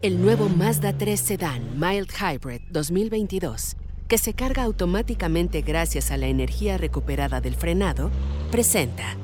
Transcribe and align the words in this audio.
El 0.00 0.22
nuevo 0.22 0.48
Mazda 0.48 0.96
3 0.96 1.18
Sedan 1.18 1.80
Mild 1.80 2.10
Hybrid 2.12 2.60
2022, 2.70 3.74
que 4.06 4.16
se 4.16 4.32
carga 4.32 4.62
automáticamente 4.62 5.62
gracias 5.62 6.12
a 6.12 6.16
la 6.16 6.28
energía 6.28 6.78
recuperada 6.78 7.40
del 7.40 7.56
frenado, 7.56 8.12
presenta 8.52 9.16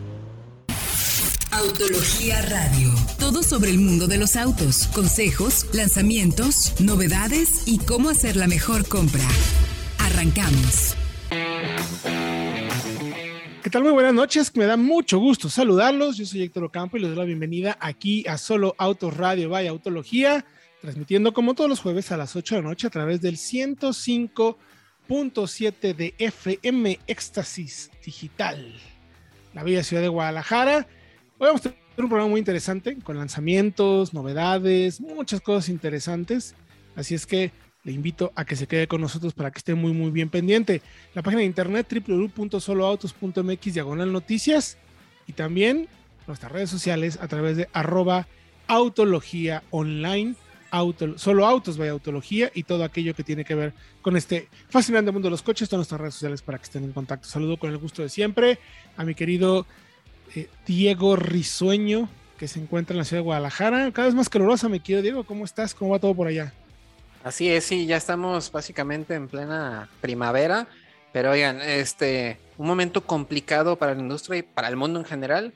Autología 1.53 2.43
Radio. 2.43 2.93
Todo 3.21 3.45
sobre 3.45 3.71
el 3.71 3.79
mundo 3.79 4.09
de 4.09 4.19
los 4.19 4.35
autos, 4.35 4.89
consejos, 4.89 5.73
lanzamientos, 5.73 6.75
novedades 6.81 7.69
y 7.69 7.79
cómo 7.79 8.09
hacer 8.09 8.35
la 8.35 8.49
mejor 8.49 8.89
compra. 8.89 9.23
Arrancamos. 10.01 10.97
¿Qué 13.65 13.71
tal? 13.71 13.83
Muy 13.83 13.93
buenas 13.93 14.13
noches. 14.13 14.55
Me 14.57 14.67
da 14.67 14.77
mucho 14.77 15.19
gusto 15.19 15.49
saludarlos. 15.49 16.19
Yo 16.19 16.27
soy 16.27 16.43
Héctor 16.43 16.65
Ocampo 16.65 16.97
y 16.97 17.01
les 17.01 17.11
doy 17.11 17.19
la 17.19 17.25
bienvenida 17.25 17.79
aquí 17.81 18.27
a 18.29 18.37
Solo 18.37 18.75
Autos 18.77 19.17
Radio 19.17 19.49
Vaya 19.49 19.71
Autología, 19.71 20.45
transmitiendo 20.85 21.33
como 21.33 21.55
todos 21.55 21.71
los 21.71 21.81
jueves 21.81 22.13
a 22.13 22.19
las 22.19 22.37
8 22.37 22.57
de 22.57 22.61
la 22.61 22.69
noche 22.69 22.87
a 22.87 22.91
través 22.91 23.23
del 23.23 23.39
105.7 23.39 25.97
de 25.97 26.15
FM 26.19 27.01
Éxtasis 27.07 27.91
Digital, 28.05 28.71
la 29.55 29.63
bella 29.63 29.83
ciudad 29.83 30.03
de 30.03 30.09
Guadalajara. 30.09 30.87
Hoy 31.39 31.47
vamos 31.47 31.65
a 31.65 31.71
tener 31.71 31.79
un 31.97 32.11
programa 32.11 32.29
muy 32.29 32.39
interesante 32.39 32.99
con 32.99 33.17
lanzamientos, 33.17 34.13
novedades, 34.13 35.01
muchas 35.01 35.41
cosas 35.41 35.71
interesantes. 35.71 36.55
Así 36.97 37.15
es 37.15 37.25
que 37.25 37.51
le 37.83 37.93
invito 37.93 38.31
a 38.35 38.45
que 38.45 38.55
se 38.55 38.67
quede 38.67 38.87
con 38.87 39.01
nosotros 39.01 39.33
para 39.33 39.51
que 39.51 39.61
esté 39.61 39.75
muy, 39.75 39.95
muy 39.95 40.11
bien 40.11 40.29
pendiente. 40.29 40.83
La 41.15 41.23
página 41.23 41.41
de 41.41 41.47
internet 41.47 41.91
www.soloautos.mx 42.07 43.73
diagonal 43.73 44.13
noticias 44.13 44.77
y 45.27 45.33
también 45.33 45.89
nuestras 46.27 46.53
redes 46.53 46.69
sociales 46.69 47.19
a 47.23 47.29
través 47.29 47.57
de 47.57 47.71
arroba 47.73 48.29
autología 48.67 49.63
online. 49.71 50.35
Solo 51.17 51.47
autos 51.47 51.79
vaya 51.79 51.93
autología 51.93 52.51
y 52.55 52.65
todo 52.65 52.85
aquello 52.85 53.15
que 53.15 53.23
tiene 53.23 53.45
que 53.45 53.55
ver 53.55 53.73
con 54.03 54.17
este 54.17 54.49
fascinante 54.69 55.13
mundo 55.13 55.27
de 55.27 55.31
los 55.31 55.43
coches, 55.43 55.69
todas 55.69 55.79
nuestras 55.79 56.01
redes 56.01 56.15
sociales 56.15 56.43
para 56.43 56.59
que 56.59 56.65
estén 56.65 56.85
en 56.85 56.93
contacto. 56.93 57.29
Saludo 57.29 57.57
con 57.57 57.71
el 57.71 57.79
gusto 57.79 58.03
de 58.03 58.09
siempre 58.09 58.59
a 58.97 59.05
mi 59.05 59.15
querido 59.15 59.67
eh, 60.35 60.49
Diego 60.67 61.17
Risueño, 61.17 62.09
que 62.39 62.49
se 62.49 62.61
encuentra 62.61 62.95
en 62.95 62.99
la 62.99 63.05
ciudad 63.05 63.21
de 63.21 63.25
Guadalajara. 63.25 63.93
Cada 63.93 64.07
vez 64.07 64.15
más 64.15 64.29
calurosa, 64.29 64.69
me 64.69 64.81
quiero, 64.81 65.03
Diego. 65.03 65.25
¿Cómo 65.25 65.45
estás? 65.45 65.75
¿Cómo 65.75 65.93
va 65.93 65.99
todo 65.99 66.15
por 66.15 66.27
allá? 66.27 66.53
Así 67.25 67.49
es, 67.49 67.65
sí, 67.65 67.87
ya 67.87 67.97
estamos 67.97 68.53
básicamente 68.53 69.15
en 69.15 69.29
plena 69.29 69.89
primavera, 70.03 70.67
pero 71.11 71.31
oigan, 71.31 71.59
este, 71.63 72.39
un 72.59 72.67
momento 72.67 73.07
complicado 73.07 73.77
para 73.77 73.95
la 73.95 74.01
industria 74.03 74.41
y 74.41 74.43
para 74.43 74.69
el 74.69 74.77
mundo 74.77 74.99
en 75.01 75.07
general, 75.07 75.55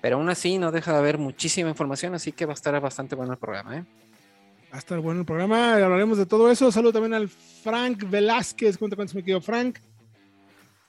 pero 0.00 0.16
aún 0.16 0.30
así 0.30 0.56
no 0.56 0.72
deja 0.72 0.92
de 0.92 0.98
haber 0.98 1.18
muchísima 1.18 1.68
información, 1.68 2.14
así 2.14 2.32
que 2.32 2.46
va 2.46 2.52
a 2.52 2.54
estar 2.54 2.80
bastante 2.80 3.14
bueno 3.14 3.34
el 3.34 3.38
programa, 3.38 3.76
¿eh? 3.76 3.84
Va 4.72 4.76
a 4.76 4.78
estar 4.78 4.98
bueno 5.00 5.20
el 5.20 5.26
programa, 5.26 5.74
hablaremos 5.74 6.16
de 6.16 6.24
todo 6.24 6.50
eso. 6.50 6.72
Saludo 6.72 6.94
también 6.94 7.12
al 7.12 7.28
Frank 7.28 8.08
Velázquez, 8.08 8.78
cuenta 8.78 8.96
cuántos 8.96 9.14
me 9.14 9.22
quedo, 9.22 9.42
Frank. 9.42 9.78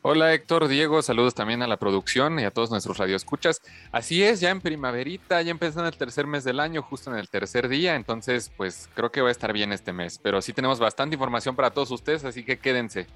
Hola 0.01 0.33
Héctor, 0.33 0.69
Diego, 0.69 1.01
saludos 1.01 1.35
también 1.35 1.61
a 1.61 1.67
la 1.67 1.75
producción 1.75 2.39
y 2.39 2.45
a 2.45 2.51
todos 2.51 2.71
nuestros 2.71 2.97
radioescuchas. 2.97 3.61
Así 3.91 4.23
es, 4.23 4.39
ya 4.39 4.51
en 4.51 4.61
primaverita, 4.61 5.41
ya 5.41 5.51
empezando 5.51 5.89
el 5.89 5.97
tercer 5.97 6.27
mes 6.27 6.45
del 6.45 6.61
año, 6.61 6.81
justo 6.81 7.11
en 7.11 7.17
el 7.17 7.27
tercer 7.27 7.67
día, 7.67 7.95
entonces 7.95 8.51
pues 8.55 8.89
creo 8.93 9.11
que 9.11 9.19
va 9.19 9.27
a 9.27 9.31
estar 9.31 9.51
bien 9.51 9.73
este 9.73 9.91
mes, 9.91 10.17
pero 10.17 10.41
sí 10.41 10.53
tenemos 10.53 10.79
bastante 10.79 11.15
información 11.15 11.53
para 11.53 11.69
todos 11.69 11.91
ustedes, 11.91 12.23
así 12.23 12.45
que 12.45 12.57
quédense. 12.57 13.07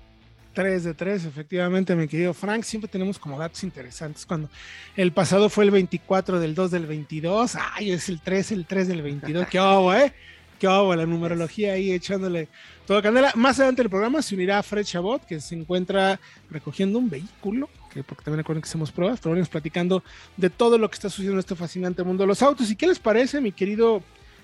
3 0.54 0.84
de 0.84 0.94
3, 0.94 1.26
efectivamente, 1.26 1.96
mi 1.96 2.10
querido 2.10 2.34
Frank, 2.34 2.64
siempre 2.64 2.90
tenemos 2.90 3.20
como 3.20 3.38
datos 3.38 3.64
interesantes. 3.64 4.26
Cuando 4.26 4.50
el 4.96 5.14
pasado 5.14 5.50
fue 5.50 5.64
el 5.64 5.72
24 5.72 6.40
del 6.40 6.56
2 6.56 6.72
del 6.72 6.88
22, 6.88 7.56
ay, 7.74 7.92
es 7.92 8.10
el 8.10 8.20
3, 8.20 8.52
el 8.54 8.66
3 8.66 8.88
del 8.88 9.02
22, 9.02 9.48
qué 9.52 9.60
hago, 9.60 9.94
eh, 9.94 10.14
qué 10.58 10.68
hago, 10.68 10.96
la 10.96 11.06
numerología 11.06 11.74
ahí 11.74 11.92
echándole 11.92 12.48
todo 12.86 13.02
candela. 13.02 13.32
Más 13.36 13.60
adelante 13.60 13.82
del 13.84 13.90
programa 13.90 14.22
se 14.22 14.36
unirá 14.36 14.62
Fred 14.64 14.86
Chabot, 14.86 15.26
que 15.26 15.40
se 15.40 15.56
encuentra 15.56 16.20
recogiendo 16.50 17.00
un 17.00 17.10
vehículo, 17.10 17.70
que 17.92 18.04
porque 18.04 18.24
también 18.24 18.40
recuerden 18.40 18.62
que 18.62 18.68
hacemos 18.68 18.92
pruebas, 18.92 19.20
pero 19.20 19.32
venimos 19.32 19.50
platicando 19.50 20.04
de 20.36 20.50
todo 20.50 20.78
lo 20.78 20.90
que 20.90 20.96
está 20.96 21.10
sucediendo 21.10 21.36
en 21.36 21.40
este 21.40 21.56
fascinante 21.56 22.04
mundo 22.04 22.24
de 22.24 22.28
los 22.28 22.42
autos. 22.42 22.70
¿Y 22.72 22.76
qué 22.76 22.88
les 22.88 23.00
parece, 23.00 23.42
mi 23.42 23.52
querido 23.52 24.02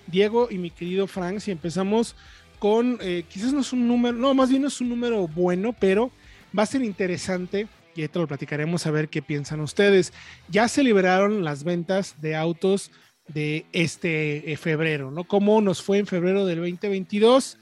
Diego 0.08 0.48
y 0.50 0.58
mi 0.58 0.70
querido 0.70 1.08
Frank, 1.08 1.40
si 1.40 1.52
empezamos 1.52 2.16
con, 2.60 2.98
eh, 3.02 3.26
quizás 3.30 3.54
no 3.54 3.62
es 3.62 3.74
un 3.74 3.88
número, 3.88 4.18
no, 4.18 4.34
más 4.34 4.50
bien 4.50 4.62
no 4.62 4.68
es 4.68 4.80
un 4.82 4.90
número 4.90 5.28
bueno, 5.28 5.76
pero 5.78 6.12
va 6.58 6.64
a 6.64 6.68
ser 6.68 6.84
interesante 6.84 7.68
y 7.96 8.04
esto 8.04 8.20
lo 8.20 8.28
platicaremos 8.28 8.86
a 8.86 8.92
ver 8.92 9.10
qué 9.10 9.22
piensan 9.22 9.60
ustedes. 9.60 10.14
Ya 10.50 10.68
se 10.68 10.84
liberaron 10.84 11.44
las 11.44 11.64
ventas 11.64 12.16
de 12.22 12.36
autos 12.36 12.92
de 13.28 13.66
este 13.72 14.52
eh, 14.52 14.58
febrero, 14.58 15.12
¿no? 15.12 15.24
¿Cómo 15.24 15.62
nos 15.62 15.82
fue 15.82 15.98
en 15.98 16.08
febrero 16.08 16.46
del 16.46 16.58
2022? 16.60 17.58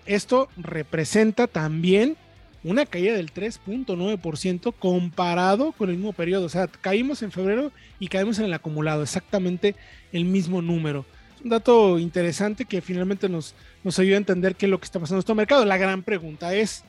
Esto 0.06 0.49
representa 0.56 1.47
también 1.47 2.17
una 2.62 2.87
caída 2.87 3.15
del 3.15 3.33
3.9% 3.33 4.75
comparado 4.78 5.73
con 5.73 5.91
el 5.91 5.97
mismo 5.97 6.15
periodo. 6.15 6.47
O 6.47 6.49
sea, 6.49 6.67
caímos 6.67 7.23
en 7.23 7.31
febrero 7.31 7.71
y 7.99 8.09
caímos 8.09 8.39
en 8.39 8.47
el 8.47 8.55
acumulado, 8.55 9.03
exactamente 9.03 9.77
el 10.12 10.25
mismo 10.25 10.62
número. 10.62 11.05
Un 11.44 11.50
dato 11.50 11.99
interesante 11.99 12.65
que 12.65 12.81
finalmente 12.81 13.28
nos, 13.28 13.55
nos 13.84 13.99
ayuda 13.99 14.16
a 14.16 14.19
entender 14.19 14.56
qué 14.56 14.66
es 14.66 14.71
lo 14.71 14.78
que 14.78 14.87
está 14.87 14.99
pasando 14.99 15.19
en 15.19 15.21
este 15.21 15.34
mercado. 15.34 15.65
La 15.65 15.77
gran 15.77 16.03
pregunta 16.03 16.55
es, 16.55 16.82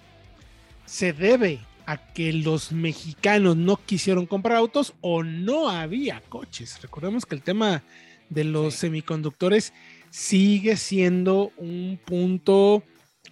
¿se 0.85 1.13
debe 1.13 1.59
a 1.85 1.97
que 1.97 2.33
los 2.33 2.71
mexicanos 2.71 3.55
no 3.55 3.77
quisieron 3.77 4.25
comprar 4.25 4.57
autos 4.57 4.93
o 5.01 5.23
no 5.23 5.69
había 5.69 6.21
coches. 6.29 6.81
Recordemos 6.81 7.25
que 7.25 7.35
el 7.35 7.41
tema 7.41 7.83
de 8.29 8.43
los 8.43 8.75
semiconductores 8.75 9.73
sigue 10.09 10.77
siendo 10.77 11.51
un 11.57 11.99
punto, 12.03 12.83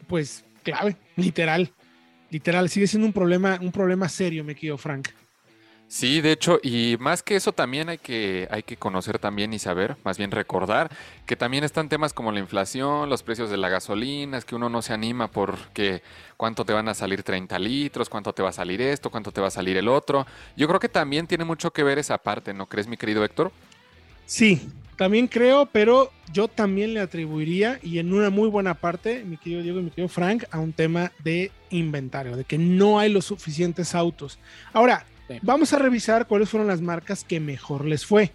pues, 0.07 0.45
clave, 0.61 0.97
literal. 1.15 1.71
Literal, 2.29 2.69
sigue 2.69 2.87
siendo 2.87 3.07
un 3.07 3.13
problema, 3.13 3.59
un 3.61 3.71
problema 3.71 4.09
serio, 4.09 4.43
me 4.43 4.55
quedo 4.55 4.77
Frank. 4.77 5.09
Sí, 5.87 6.21
de 6.21 6.31
hecho, 6.31 6.59
y 6.63 6.97
más 6.99 7.21
que 7.21 7.35
eso 7.35 7.53
también 7.53 7.87
hay 7.87 7.99
que, 7.99 8.47
hay 8.49 8.63
que 8.63 8.77
conocer 8.77 9.19
también 9.19 9.53
y 9.53 9.59
saber, 9.59 9.95
más 10.03 10.17
bien 10.17 10.31
recordar, 10.31 10.89
que 11.27 11.35
también 11.35 11.63
están 11.63 11.87
temas 11.87 12.13
como 12.13 12.31
la 12.31 12.39
inflación, 12.39 13.09
los 13.09 13.21
precios 13.21 13.51
de 13.51 13.57
la 13.57 13.69
gasolina, 13.69 14.39
es 14.39 14.45
que 14.45 14.55
uno 14.55 14.69
no 14.69 14.81
se 14.81 14.93
anima 14.93 15.27
porque 15.29 16.01
cuánto 16.35 16.65
te 16.65 16.73
van 16.73 16.87
a 16.89 16.95
salir 16.95 17.21
30 17.21 17.59
litros, 17.59 18.09
cuánto 18.09 18.33
te 18.33 18.41
va 18.41 18.49
a 18.49 18.53
salir 18.53 18.81
esto, 18.81 19.11
cuánto 19.11 19.31
te 19.31 19.39
va 19.39 19.47
a 19.47 19.51
salir 19.51 19.77
el 19.77 19.87
otro. 19.87 20.25
Yo 20.57 20.67
creo 20.67 20.79
que 20.79 20.89
también 20.89 21.27
tiene 21.27 21.45
mucho 21.45 21.71
que 21.71 21.83
ver 21.83 21.99
esa 21.99 22.17
parte, 22.17 22.55
¿no 22.55 22.67
crees, 22.67 22.87
mi 22.87 22.97
querido 22.97 23.23
Héctor? 23.23 23.51
Sí, 24.25 24.67
también 24.97 25.27
creo, 25.27 25.67
pero 25.67 26.11
yo 26.31 26.47
también 26.47 26.95
le 26.95 27.01
atribuiría, 27.01 27.79
y 27.83 27.99
en 27.99 28.13
una 28.13 28.31
muy 28.31 28.49
buena 28.49 28.73
parte, 28.73 29.23
mi 29.23 29.37
querido 29.37 29.61
Diego 29.61 29.79
y 29.79 29.83
mi 29.83 29.89
querido 29.91 30.09
Frank, 30.09 30.45
a 30.49 30.57
un 30.57 30.73
tema 30.73 31.11
de 31.23 31.51
inventario, 31.69 32.35
de 32.35 32.45
que 32.45 32.57
no 32.57 32.97
hay 32.97 33.11
los 33.11 33.25
suficientes 33.25 33.93
autos. 33.93 34.39
Ahora, 34.71 35.05
Vamos 35.41 35.73
a 35.73 35.79
revisar 35.79 36.27
cuáles 36.27 36.49
fueron 36.49 36.67
las 36.67 36.81
marcas 36.81 37.23
que 37.23 37.39
mejor 37.39 37.85
les 37.85 38.05
fue. 38.05 38.31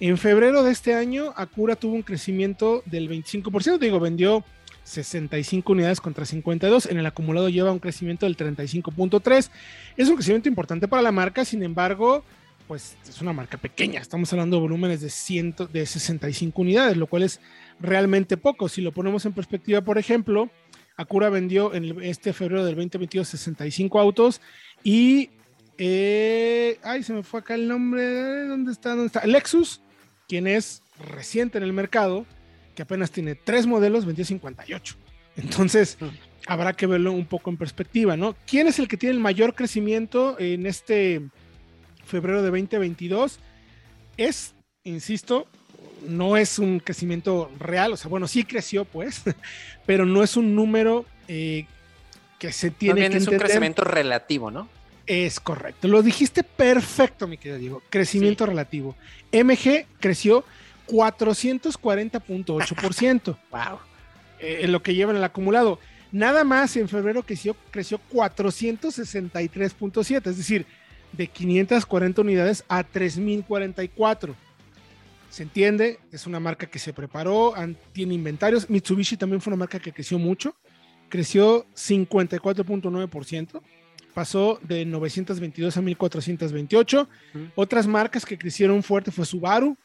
En 0.00 0.18
febrero 0.18 0.62
de 0.62 0.72
este 0.72 0.94
año, 0.94 1.32
Acura 1.36 1.76
tuvo 1.76 1.94
un 1.94 2.02
crecimiento 2.02 2.82
del 2.86 3.08
25%, 3.08 3.78
digo, 3.78 4.00
vendió 4.00 4.44
65 4.84 5.72
unidades 5.72 6.00
contra 6.00 6.24
52, 6.24 6.86
en 6.86 6.98
el 6.98 7.06
acumulado 7.06 7.48
lleva 7.48 7.70
un 7.70 7.78
crecimiento 7.78 8.26
del 8.26 8.36
35.3. 8.36 9.50
Es 9.96 10.08
un 10.08 10.16
crecimiento 10.16 10.48
importante 10.48 10.88
para 10.88 11.02
la 11.02 11.12
marca, 11.12 11.44
sin 11.44 11.62
embargo, 11.62 12.24
pues 12.66 12.96
es 13.08 13.20
una 13.20 13.32
marca 13.32 13.58
pequeña, 13.58 14.00
estamos 14.00 14.32
hablando 14.32 14.56
de 14.56 14.62
volúmenes 14.62 15.00
de, 15.00 15.10
100, 15.10 15.56
de 15.72 15.86
65 15.86 16.62
unidades, 16.62 16.96
lo 16.96 17.06
cual 17.06 17.22
es 17.22 17.40
realmente 17.78 18.36
poco. 18.36 18.68
Si 18.68 18.80
lo 18.80 18.92
ponemos 18.92 19.24
en 19.24 19.32
perspectiva, 19.32 19.82
por 19.82 19.98
ejemplo, 19.98 20.50
Acura 20.96 21.30
vendió 21.30 21.74
en 21.74 22.02
este 22.02 22.32
febrero 22.32 22.64
del 22.64 22.74
2022 22.74 23.28
65 23.28 24.00
autos 24.00 24.40
y 24.84 25.30
eh, 25.84 26.78
ay, 26.84 27.02
se 27.02 27.12
me 27.12 27.24
fue 27.24 27.40
acá 27.40 27.56
el 27.56 27.66
nombre. 27.66 28.46
¿Dónde 28.46 28.70
está? 28.70 28.90
¿Dónde 28.90 29.06
está? 29.06 29.26
Lexus, 29.26 29.80
quien 30.28 30.46
es 30.46 30.80
reciente 30.96 31.58
en 31.58 31.64
el 31.64 31.72
mercado, 31.72 32.24
que 32.76 32.82
apenas 32.82 33.10
tiene 33.10 33.34
tres 33.34 33.66
modelos, 33.66 34.06
vendió 34.06 34.24
58. 34.24 34.94
Entonces, 35.38 35.96
mm. 35.98 36.06
habrá 36.46 36.74
que 36.74 36.86
verlo 36.86 37.10
un 37.10 37.26
poco 37.26 37.50
en 37.50 37.56
perspectiva, 37.56 38.16
¿no? 38.16 38.36
¿Quién 38.46 38.68
es 38.68 38.78
el 38.78 38.86
que 38.86 38.96
tiene 38.96 39.16
el 39.16 39.20
mayor 39.20 39.56
crecimiento 39.56 40.38
en 40.38 40.66
este 40.66 41.20
febrero 42.06 42.42
de 42.42 42.50
2022? 42.50 43.40
Es, 44.18 44.54
insisto, 44.84 45.48
no 46.06 46.36
es 46.36 46.60
un 46.60 46.78
crecimiento 46.78 47.50
real, 47.58 47.94
o 47.94 47.96
sea, 47.96 48.08
bueno, 48.08 48.28
sí 48.28 48.44
creció, 48.44 48.84
pues, 48.84 49.22
pero 49.84 50.06
no 50.06 50.22
es 50.22 50.36
un 50.36 50.54
número 50.54 51.06
eh, 51.26 51.66
que 52.38 52.52
se 52.52 52.70
tiene 52.70 53.10
que 53.10 53.16
es 53.16 53.26
un 53.26 53.36
crecimiento 53.36 53.82
relativo, 53.82 54.52
¿no? 54.52 54.68
Es 55.06 55.40
correcto. 55.40 55.88
Lo 55.88 56.02
dijiste 56.02 56.44
perfecto, 56.44 57.26
mi 57.26 57.36
querido 57.36 57.58
Diego. 57.58 57.82
Crecimiento 57.90 58.46
relativo. 58.46 58.94
MG 59.32 59.86
creció 60.00 60.44
440.8%. 60.88 63.36
wow. 63.50 63.80
Eh, 64.42 64.64
en 64.64 64.72
lo 64.72 64.82
que 64.82 64.92
lleva 64.92 65.12
en 65.12 65.18
el 65.18 65.24
acumulado. 65.24 65.78
Nada 66.10 66.42
más 66.42 66.76
en 66.76 66.88
febrero 66.88 67.22
creció, 67.22 67.54
creció 67.70 68.00
463.7, 68.12 70.28
es 70.28 70.36
decir, 70.36 70.66
de 71.12 71.28
540 71.28 72.20
unidades 72.20 72.64
a 72.68 72.82
3044. 72.82 74.34
¿Se 75.30 75.44
entiende? 75.44 76.00
Es 76.10 76.26
una 76.26 76.40
marca 76.40 76.66
que 76.66 76.80
se 76.80 76.92
preparó, 76.92 77.54
tiene 77.92 78.14
inventarios. 78.14 78.68
Mitsubishi 78.68 79.16
también 79.16 79.40
fue 79.40 79.52
una 79.52 79.60
marca 79.60 79.78
que 79.78 79.92
creció 79.92 80.18
mucho. 80.18 80.56
Creció 81.08 81.64
54.9%. 81.74 83.62
Pasó 84.14 84.58
de 84.62 84.84
922 84.84 85.76
a 85.76 85.82
1428. 85.82 87.08
Otras 87.54 87.86
marcas 87.86 88.26
que 88.26 88.38
crecieron 88.38 88.82
fuerte 88.82 89.10
fue 89.10 89.24
Subaru, 89.24 89.76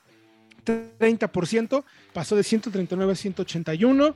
30%. 0.65 1.83
Pasó 2.13 2.35
de 2.35 2.43
139 2.43 3.11
a 3.11 3.15
181. 3.15 4.15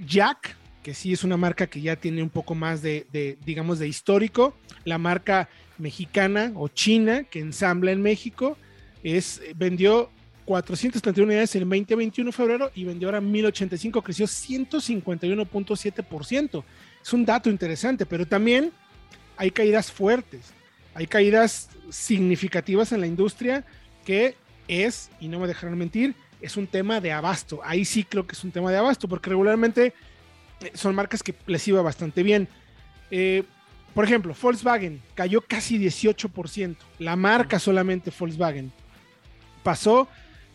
Jack, 0.00 0.56
que 0.82 0.94
sí 0.94 1.12
es 1.12 1.22
una 1.22 1.36
marca 1.36 1.66
que 1.66 1.80
ya 1.80 1.96
tiene 1.96 2.22
un 2.22 2.30
poco 2.30 2.54
más 2.54 2.82
de, 2.82 3.06
de, 3.12 3.38
digamos, 3.44 3.78
de 3.78 3.88
histórico. 3.88 4.56
La 4.84 4.98
marca 4.98 5.48
mexicana 5.78 6.52
o 6.54 6.68
china 6.68 7.24
que 7.24 7.40
ensambla 7.40 7.92
en 7.92 8.02
México 8.02 8.56
es, 9.02 9.40
vendió 9.56 10.10
431 10.44 11.26
unidades 11.26 11.56
el 11.56 11.68
2021 11.68 12.28
de 12.28 12.32
febrero 12.32 12.70
y 12.74 12.84
vendió 12.84 13.08
ahora 13.08 13.20
1085, 13.20 14.02
creció 14.02 14.26
151.7%. 14.26 16.64
Es 17.02 17.12
un 17.12 17.24
dato 17.24 17.50
interesante, 17.50 18.06
pero 18.06 18.24
también 18.26 18.70
hay 19.36 19.50
caídas 19.50 19.90
fuertes, 19.90 20.52
hay 20.94 21.06
caídas 21.06 21.70
significativas 21.90 22.92
en 22.92 23.00
la 23.00 23.06
industria 23.06 23.64
que 24.04 24.36
es, 24.68 25.10
y 25.20 25.28
no 25.28 25.40
me 25.40 25.46
dejarán 25.46 25.78
mentir, 25.78 26.14
es 26.40 26.56
un 26.56 26.66
tema 26.66 27.00
de 27.00 27.12
abasto. 27.12 27.60
Ahí 27.64 27.84
sí 27.84 28.04
creo 28.04 28.26
que 28.26 28.34
es 28.34 28.44
un 28.44 28.50
tema 28.50 28.70
de 28.70 28.78
abasto, 28.78 29.08
porque 29.08 29.30
regularmente 29.30 29.94
eh, 30.60 30.70
son 30.74 30.94
marcas 30.94 31.22
que 31.22 31.34
les 31.46 31.66
iba 31.68 31.80
bastante 31.82 32.22
bien. 32.22 32.48
Eh, 33.10 33.44
por 33.94 34.04
ejemplo, 34.04 34.34
Volkswagen 34.40 35.00
cayó 35.14 35.40
casi 35.40 35.78
18%. 35.78 36.76
La 36.98 37.16
marca 37.16 37.58
solamente 37.58 38.12
Volkswagen 38.16 38.72
pasó 39.62 40.08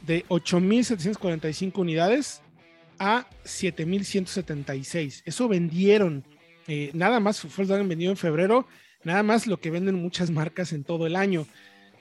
de 0.05 0.25
8.745 0.27 1.77
unidades 1.77 2.41
a 2.99 3.25
7.176. 3.45 5.21
Eso 5.25 5.47
vendieron. 5.47 6.23
Eh, 6.69 6.91
nada 6.93 7.19
más 7.19 7.41
Volkswagen 7.43 7.89
vendió 7.89 8.11
en 8.11 8.15
febrero, 8.15 8.67
nada 9.03 9.23
más 9.23 9.47
lo 9.47 9.59
que 9.59 9.71
venden 9.71 9.95
muchas 9.95 10.29
marcas 10.29 10.71
en 10.71 10.83
todo 10.83 11.07
el 11.07 11.15
año. 11.15 11.47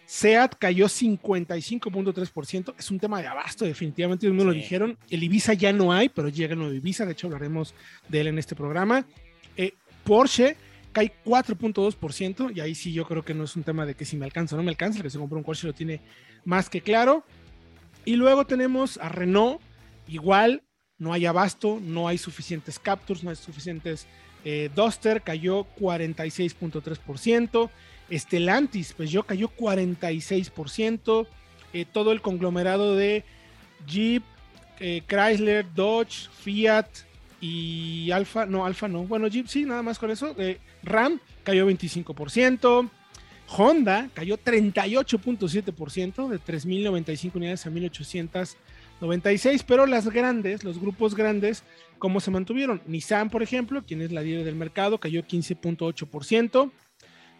SEAT 0.04 0.56
cayó 0.58 0.86
55.3%. 0.86 2.74
Es 2.78 2.90
un 2.90 3.00
tema 3.00 3.22
de 3.22 3.28
abasto, 3.28 3.64
definitivamente, 3.64 4.28
no 4.28 4.44
lo 4.44 4.52
dijeron. 4.52 4.98
El 5.08 5.22
Ibiza 5.22 5.54
ya 5.54 5.72
no 5.72 5.92
hay, 5.92 6.10
pero 6.10 6.28
llega 6.28 6.52
el 6.52 6.58
nuevo 6.58 6.74
Ibiza. 6.74 7.06
De 7.06 7.12
hecho, 7.12 7.28
hablaremos 7.28 7.74
de 8.08 8.20
él 8.20 8.26
en 8.26 8.38
este 8.38 8.54
programa. 8.54 9.06
Eh, 9.56 9.72
Porsche 10.04 10.56
cae 10.92 11.12
4.2%. 11.24 12.54
Y 12.54 12.60
ahí 12.60 12.74
sí 12.74 12.92
yo 12.92 13.06
creo 13.06 13.22
que 13.22 13.34
no 13.34 13.44
es 13.44 13.56
un 13.56 13.64
tema 13.64 13.84
de 13.84 13.94
que 13.94 14.04
si 14.04 14.16
me 14.16 14.24
alcanza 14.24 14.54
o 14.54 14.58
no 14.58 14.64
me 14.64 14.70
alcanza. 14.70 14.98
El 14.98 15.02
que 15.02 15.10
se 15.10 15.18
compró 15.18 15.38
un 15.38 15.44
Porsche 15.44 15.66
lo 15.66 15.74
tiene 15.74 16.00
más 16.44 16.70
que 16.70 16.80
claro. 16.80 17.24
Y 18.04 18.16
luego 18.16 18.46
tenemos 18.46 18.98
a 18.98 19.10
Renault. 19.10 19.60
Igual, 20.08 20.62
no 20.96 21.12
hay 21.12 21.26
abasto, 21.26 21.80
no 21.82 22.08
hay 22.08 22.16
suficientes 22.16 22.78
captures, 22.78 23.22
no 23.22 23.28
hay 23.28 23.36
suficientes 23.36 24.06
eh, 24.44 24.70
Duster. 24.74 25.22
Cayó 25.22 25.66
46.3%. 25.78 27.70
Estelantis, 28.10 28.94
pues 28.94 29.10
yo 29.10 29.22
cayó 29.24 29.50
46%. 29.56 31.26
Eh, 31.74 31.84
todo 31.84 32.12
el 32.12 32.22
conglomerado 32.22 32.96
de 32.96 33.24
Jeep, 33.86 34.22
eh, 34.80 35.02
Chrysler, 35.06 35.66
Dodge, 35.74 36.28
Fiat 36.40 36.86
y 37.40 38.10
Alfa, 38.10 38.46
no, 38.46 38.64
Alfa 38.64 38.88
no, 38.88 39.04
bueno, 39.04 39.28
Jeep 39.28 39.46
sí, 39.46 39.64
nada 39.64 39.82
más 39.82 39.98
con 39.98 40.10
eso. 40.10 40.34
Ram 40.82 41.20
cayó 41.44 41.68
25%. 41.68 42.90
Honda 43.50 44.10
cayó 44.12 44.36
38.7% 44.36 46.28
de 46.28 46.38
3.095 46.38 47.34
unidades 47.34 47.66
a 47.66 47.70
1.896, 49.00 49.64
pero 49.66 49.86
las 49.86 50.08
grandes, 50.08 50.64
los 50.64 50.80
grupos 50.80 51.14
grandes, 51.14 51.64
¿cómo 51.98 52.20
se 52.20 52.30
mantuvieron? 52.30 52.82
Nissan, 52.86 53.30
por 53.30 53.42
ejemplo, 53.42 53.84
quien 53.86 54.02
es 54.02 54.12
la 54.12 54.22
líder 54.22 54.44
del 54.44 54.56
mercado, 54.56 54.98
cayó 54.98 55.22
15.8%. 55.22 56.70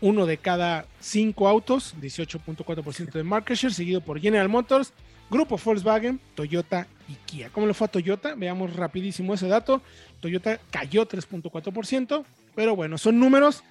uno 0.00 0.26
de 0.26 0.38
cada 0.38 0.86
cinco 1.00 1.48
autos, 1.48 1.94
18.4% 2.00 3.12
de 3.12 3.22
market 3.22 3.56
share, 3.56 3.72
seguido 3.72 4.00
por 4.00 4.20
General 4.20 4.48
Motors, 4.48 4.92
Grupo 5.30 5.58
Volkswagen, 5.62 6.20
Toyota 6.34 6.86
y 7.08 7.14
Kia. 7.26 7.50
¿Cómo 7.50 7.66
le 7.66 7.74
fue 7.74 7.86
a 7.86 7.90
Toyota? 7.90 8.34
Veamos 8.34 8.74
rapidísimo 8.74 9.34
ese 9.34 9.48
dato. 9.48 9.82
Toyota 10.20 10.60
cayó 10.70 11.06
3.4%, 11.06 12.24
pero 12.54 12.76
bueno, 12.76 12.98
son 12.98 13.18
números 13.18 13.64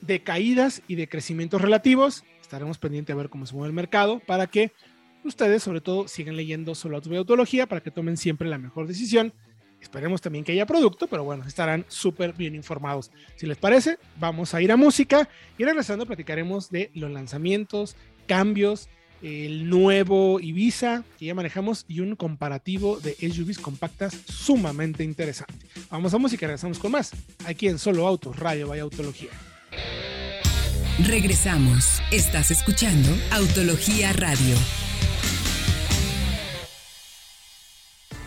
de 0.00 0.22
caídas 0.22 0.82
y 0.86 0.96
de 0.96 1.08
crecimientos 1.08 1.60
relativos. 1.60 2.24
Estaremos 2.40 2.78
pendientes 2.78 3.14
a 3.14 3.16
ver 3.16 3.28
cómo 3.28 3.46
se 3.46 3.54
mueve 3.54 3.68
el 3.68 3.74
mercado 3.74 4.20
para 4.20 4.46
que 4.46 4.72
ustedes, 5.24 5.62
sobre 5.62 5.80
todo, 5.80 6.08
sigan 6.08 6.36
leyendo 6.36 6.74
solo 6.74 6.96
autología 6.96 7.66
para 7.66 7.80
que 7.80 7.90
tomen 7.90 8.16
siempre 8.16 8.48
la 8.48 8.58
mejor 8.58 8.86
decisión. 8.86 9.32
Esperemos 9.80 10.20
también 10.20 10.44
que 10.44 10.52
haya 10.52 10.66
producto, 10.66 11.06
pero 11.06 11.24
bueno, 11.24 11.44
estarán 11.46 11.84
súper 11.88 12.32
bien 12.32 12.54
informados. 12.54 13.10
Si 13.36 13.46
les 13.46 13.56
parece, 13.56 13.98
vamos 14.18 14.54
a 14.54 14.60
ir 14.60 14.72
a 14.72 14.76
música 14.76 15.28
y 15.56 15.64
regresando 15.64 16.06
platicaremos 16.06 16.70
de 16.70 16.90
los 16.94 17.10
lanzamientos, 17.10 17.96
cambios 18.26 18.88
el 19.22 19.68
nuevo 19.68 20.38
Ibiza 20.40 21.04
que 21.18 21.26
ya 21.26 21.34
manejamos 21.34 21.84
y 21.88 22.00
un 22.00 22.16
comparativo 22.16 23.00
de 23.00 23.14
SUVs 23.14 23.58
compactas 23.58 24.16
sumamente 24.26 25.04
interesante. 25.04 25.66
Vamos 25.90 26.14
a 26.14 26.18
música 26.18 26.44
y 26.44 26.48
regresamos 26.48 26.78
con 26.78 26.92
más 26.92 27.12
aquí 27.44 27.68
en 27.68 27.78
Solo 27.78 28.06
Autos, 28.06 28.38
Radio 28.38 28.68
Vaya 28.68 28.82
Autología. 28.82 29.30
Regresamos. 31.06 32.00
Estás 32.10 32.50
escuchando 32.50 33.08
Autología 33.30 34.12
Radio. 34.12 34.56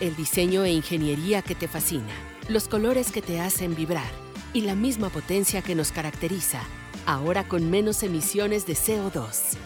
El 0.01 0.17
diseño 0.17 0.65
e 0.65 0.71
ingeniería 0.71 1.41
que 1.41 1.55
te 1.55 1.69
fascina, 1.69 2.13
los 2.49 2.67
colores 2.67 3.11
que 3.11 3.21
te 3.21 3.39
hacen 3.39 3.75
vibrar 3.75 4.11
y 4.51 4.61
la 4.61 4.75
misma 4.75 5.09
potencia 5.09 5.61
que 5.61 5.75
nos 5.75 5.93
caracteriza, 5.93 6.61
ahora 7.05 7.47
con 7.47 7.69
menos 7.69 8.03
emisiones 8.03 8.67
de 8.67 8.73
CO2 8.73 9.57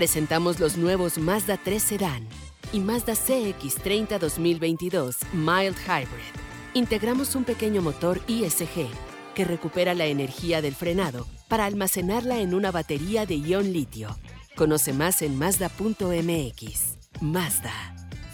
presentamos 0.00 0.58
los 0.60 0.78
nuevos 0.78 1.18
Mazda 1.18 1.58
3 1.62 1.82
Sedan 1.82 2.26
y 2.72 2.80
Mazda 2.80 3.12
CX30 3.12 4.18
2022 4.18 5.18
Mild 5.34 5.76
Hybrid. 5.76 6.32
Integramos 6.72 7.34
un 7.34 7.44
pequeño 7.44 7.82
motor 7.82 8.18
ISG 8.26 8.88
que 9.34 9.44
recupera 9.44 9.92
la 9.92 10.06
energía 10.06 10.62
del 10.62 10.74
frenado 10.74 11.26
para 11.48 11.66
almacenarla 11.66 12.40
en 12.40 12.54
una 12.54 12.70
batería 12.70 13.26
de 13.26 13.36
ion 13.40 13.74
litio. 13.74 14.16
Conoce 14.56 14.94
más 14.94 15.20
en 15.20 15.36
Mazda.mx. 15.36 16.96
Mazda. 17.20 17.74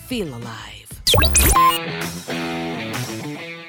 Feel 0.06 0.32
alive. 0.34 0.85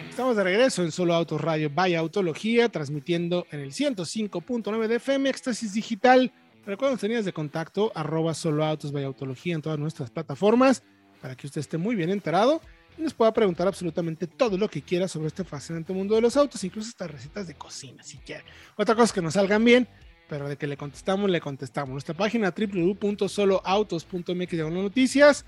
Estamos 0.09 0.35
de 0.35 0.43
regreso 0.43 0.83
en 0.83 0.91
Solo 0.91 1.13
Autos 1.13 1.39
Radio 1.39 1.69
Vaya 1.73 1.99
Autología, 1.99 2.69
transmitiendo 2.69 3.45
en 3.51 3.59
el 3.59 3.71
105.9 3.71 4.87
de 4.87 4.95
FM, 4.95 5.29
Éxtasis 5.29 5.73
Digital 5.73 6.31
Recuerden 6.67 6.95
las 6.95 7.03
líneas 7.03 7.23
de 7.23 7.31
contacto, 7.31 7.93
arroba 7.95 8.33
solo 8.33 8.65
autos 8.65 8.91
by 8.91 9.05
autología 9.05 9.55
en 9.55 9.61
todas 9.61 9.79
nuestras 9.79 10.09
plataformas, 10.09 10.83
para 11.21 11.33
que 11.33 11.47
usted 11.47 11.61
esté 11.61 11.77
muy 11.77 11.95
bien 11.95 12.09
enterado 12.09 12.61
y 12.97 13.03
nos 13.03 13.13
pueda 13.13 13.31
preguntar 13.31 13.69
absolutamente 13.69 14.27
todo 14.27 14.57
lo 14.57 14.69
que 14.69 14.81
quiera 14.81 15.07
sobre 15.07 15.27
este 15.27 15.45
fascinante 15.45 15.93
mundo 15.93 16.15
de 16.15 16.21
los 16.21 16.35
autos, 16.35 16.61
incluso 16.65 16.89
estas 16.89 17.09
recetas 17.09 17.47
de 17.47 17.53
cocina, 17.53 18.03
si 18.03 18.17
quiere. 18.17 18.43
Otra 18.75 18.95
cosa 18.95 19.13
que 19.13 19.21
nos 19.21 19.35
salgan 19.35 19.63
bien, 19.63 19.87
pero 20.27 20.49
de 20.49 20.57
que 20.57 20.67
le 20.67 20.75
contestamos, 20.75 21.29
le 21.29 21.39
contestamos. 21.39 21.91
Nuestra 21.91 22.17
página 22.17 22.53
www.soloautos.mx 22.53 24.51
de 24.51 24.69
noticias. 24.69 25.45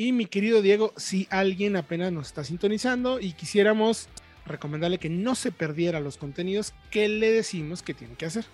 Y 0.00 0.12
mi 0.12 0.26
querido 0.26 0.62
Diego, 0.62 0.92
si 0.96 1.26
alguien 1.28 1.74
apenas 1.74 2.12
nos 2.12 2.28
está 2.28 2.44
sintonizando 2.44 3.18
y 3.18 3.32
quisiéramos 3.32 4.06
recomendarle 4.46 4.98
que 4.98 5.10
no 5.10 5.34
se 5.34 5.50
perdiera 5.50 5.98
los 5.98 6.18
contenidos, 6.18 6.72
¿qué 6.92 7.08
le 7.08 7.32
decimos 7.32 7.82
que 7.82 7.94
tiene 7.94 8.14
que 8.14 8.26
hacer? 8.26 8.44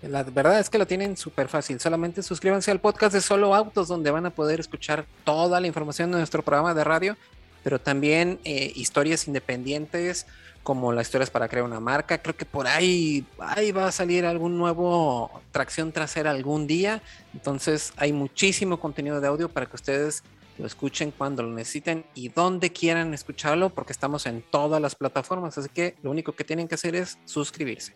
La 0.00 0.22
verdad 0.22 0.58
es 0.58 0.70
que 0.70 0.78
lo 0.78 0.86
tienen 0.86 1.18
súper 1.18 1.48
fácil. 1.48 1.78
Solamente 1.80 2.22
suscríbanse 2.22 2.70
al 2.70 2.80
podcast 2.80 3.12
de 3.12 3.20
Solo 3.20 3.54
Autos, 3.54 3.88
donde 3.88 4.10
van 4.10 4.24
a 4.24 4.30
poder 4.30 4.58
escuchar 4.58 5.04
toda 5.22 5.60
la 5.60 5.66
información 5.66 6.10
de 6.12 6.16
nuestro 6.16 6.42
programa 6.42 6.72
de 6.72 6.82
radio, 6.82 7.18
pero 7.62 7.78
también 7.78 8.40
eh, 8.44 8.72
historias 8.74 9.28
independientes, 9.28 10.26
como 10.62 10.94
las 10.94 11.08
historias 11.08 11.28
para 11.28 11.48
crear 11.48 11.66
una 11.66 11.80
marca. 11.80 12.22
Creo 12.22 12.34
que 12.34 12.46
por 12.46 12.66
ahí, 12.66 13.26
ahí 13.38 13.70
va 13.70 13.88
a 13.88 13.92
salir 13.92 14.24
algún 14.24 14.56
nuevo 14.56 15.42
tracción 15.52 15.92
trasera 15.92 16.30
algún 16.30 16.66
día. 16.66 17.02
Entonces 17.34 17.92
hay 17.98 18.14
muchísimo 18.14 18.80
contenido 18.80 19.20
de 19.20 19.28
audio 19.28 19.50
para 19.50 19.66
que 19.66 19.76
ustedes 19.76 20.22
lo 20.58 20.66
escuchen 20.66 21.12
cuando 21.12 21.42
lo 21.42 21.50
necesiten 21.50 22.04
y 22.14 22.28
donde 22.28 22.72
quieran 22.72 23.14
escucharlo, 23.14 23.70
porque 23.70 23.92
estamos 23.92 24.26
en 24.26 24.42
todas 24.42 24.80
las 24.80 24.94
plataformas. 24.94 25.56
Así 25.56 25.68
que 25.68 25.96
lo 26.02 26.10
único 26.10 26.32
que 26.32 26.44
tienen 26.44 26.68
que 26.68 26.74
hacer 26.74 26.94
es 26.94 27.18
suscribirse. 27.24 27.94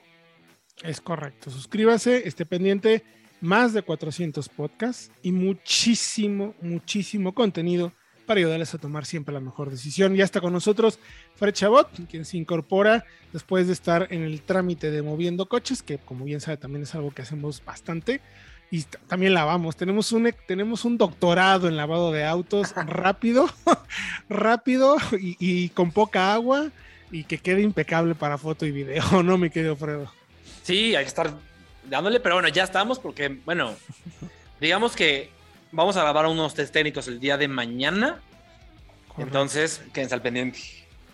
Es 0.83 1.01
correcto. 1.01 1.51
Suscríbase, 1.51 2.27
esté 2.27 2.47
pendiente. 2.47 3.05
Más 3.41 3.73
de 3.73 3.83
400 3.83 4.49
podcasts 4.49 5.11
y 5.21 5.33
muchísimo, 5.33 6.55
muchísimo 6.61 7.35
contenido 7.35 7.93
para 8.25 8.39
ayudarles 8.39 8.73
a 8.73 8.79
tomar 8.79 9.05
siempre 9.05 9.35
la 9.35 9.41
mejor 9.41 9.69
decisión. 9.69 10.15
Ya 10.15 10.25
está 10.25 10.41
con 10.41 10.53
nosotros 10.53 11.01
Fred 11.35 11.53
Chabot, 11.53 11.89
quien 12.09 12.25
se 12.25 12.37
incorpora 12.37 13.05
después 13.33 13.67
de 13.67 13.73
estar 13.73 14.07
en 14.11 14.23
el 14.23 14.43
trámite 14.43 14.93
de 14.93 15.03
moviendo 15.03 15.49
coches, 15.49 15.83
que 15.83 15.99
como 15.99 16.25
bien 16.25 16.41
sabe 16.41 16.57
también 16.57 16.85
es 16.85 16.95
algo 16.95 17.11
que 17.11 17.23
hacemos 17.23 17.65
bastante. 17.65 18.21
Y 18.73 18.85
también 19.07 19.35
lavamos. 19.35 19.77
Tenemos 19.77 20.11
un, 20.13 20.35
tenemos 20.49 20.87
un 20.87 20.97
doctorado 20.97 21.69
en 21.69 21.77
lavado 21.77 22.11
de 22.11 22.25
autos 22.25 22.75
rápido, 22.87 23.49
rápido 24.31 24.97
y, 25.13 25.37
y 25.39 25.69
con 25.69 25.93
poca 25.93 26.33
agua 26.33 26.71
y 27.13 27.25
que 27.25 27.39
quede 27.39 27.61
impecable 27.61 28.15
para 28.15 28.39
foto 28.39 28.65
y 28.65 28.73
video, 28.73 29.23
¿no, 29.23 29.37
mi 29.37 29.51
querido 29.51 29.77
Fredo? 29.77 30.11
Sí, 30.63 30.97
hay 30.97 31.05
que 31.05 31.09
estar 31.09 31.33
dándole, 31.89 32.19
pero 32.19 32.37
bueno, 32.37 32.49
ya 32.49 32.65
estamos 32.65 32.99
porque, 32.99 33.29
bueno, 33.45 33.75
digamos 34.61 34.97
que 34.97 35.29
vamos 35.71 35.97
a 35.97 36.03
grabar 36.03 36.27
unos 36.27 36.55
test 36.55 36.73
técnicos 36.73 37.07
el 37.09 37.21
día 37.21 37.37
de 37.37 37.49
mañana. 37.49 38.21
Entonces, 39.19 39.83
quédense 39.93 40.15
al 40.15 40.23
pendiente. 40.23 40.59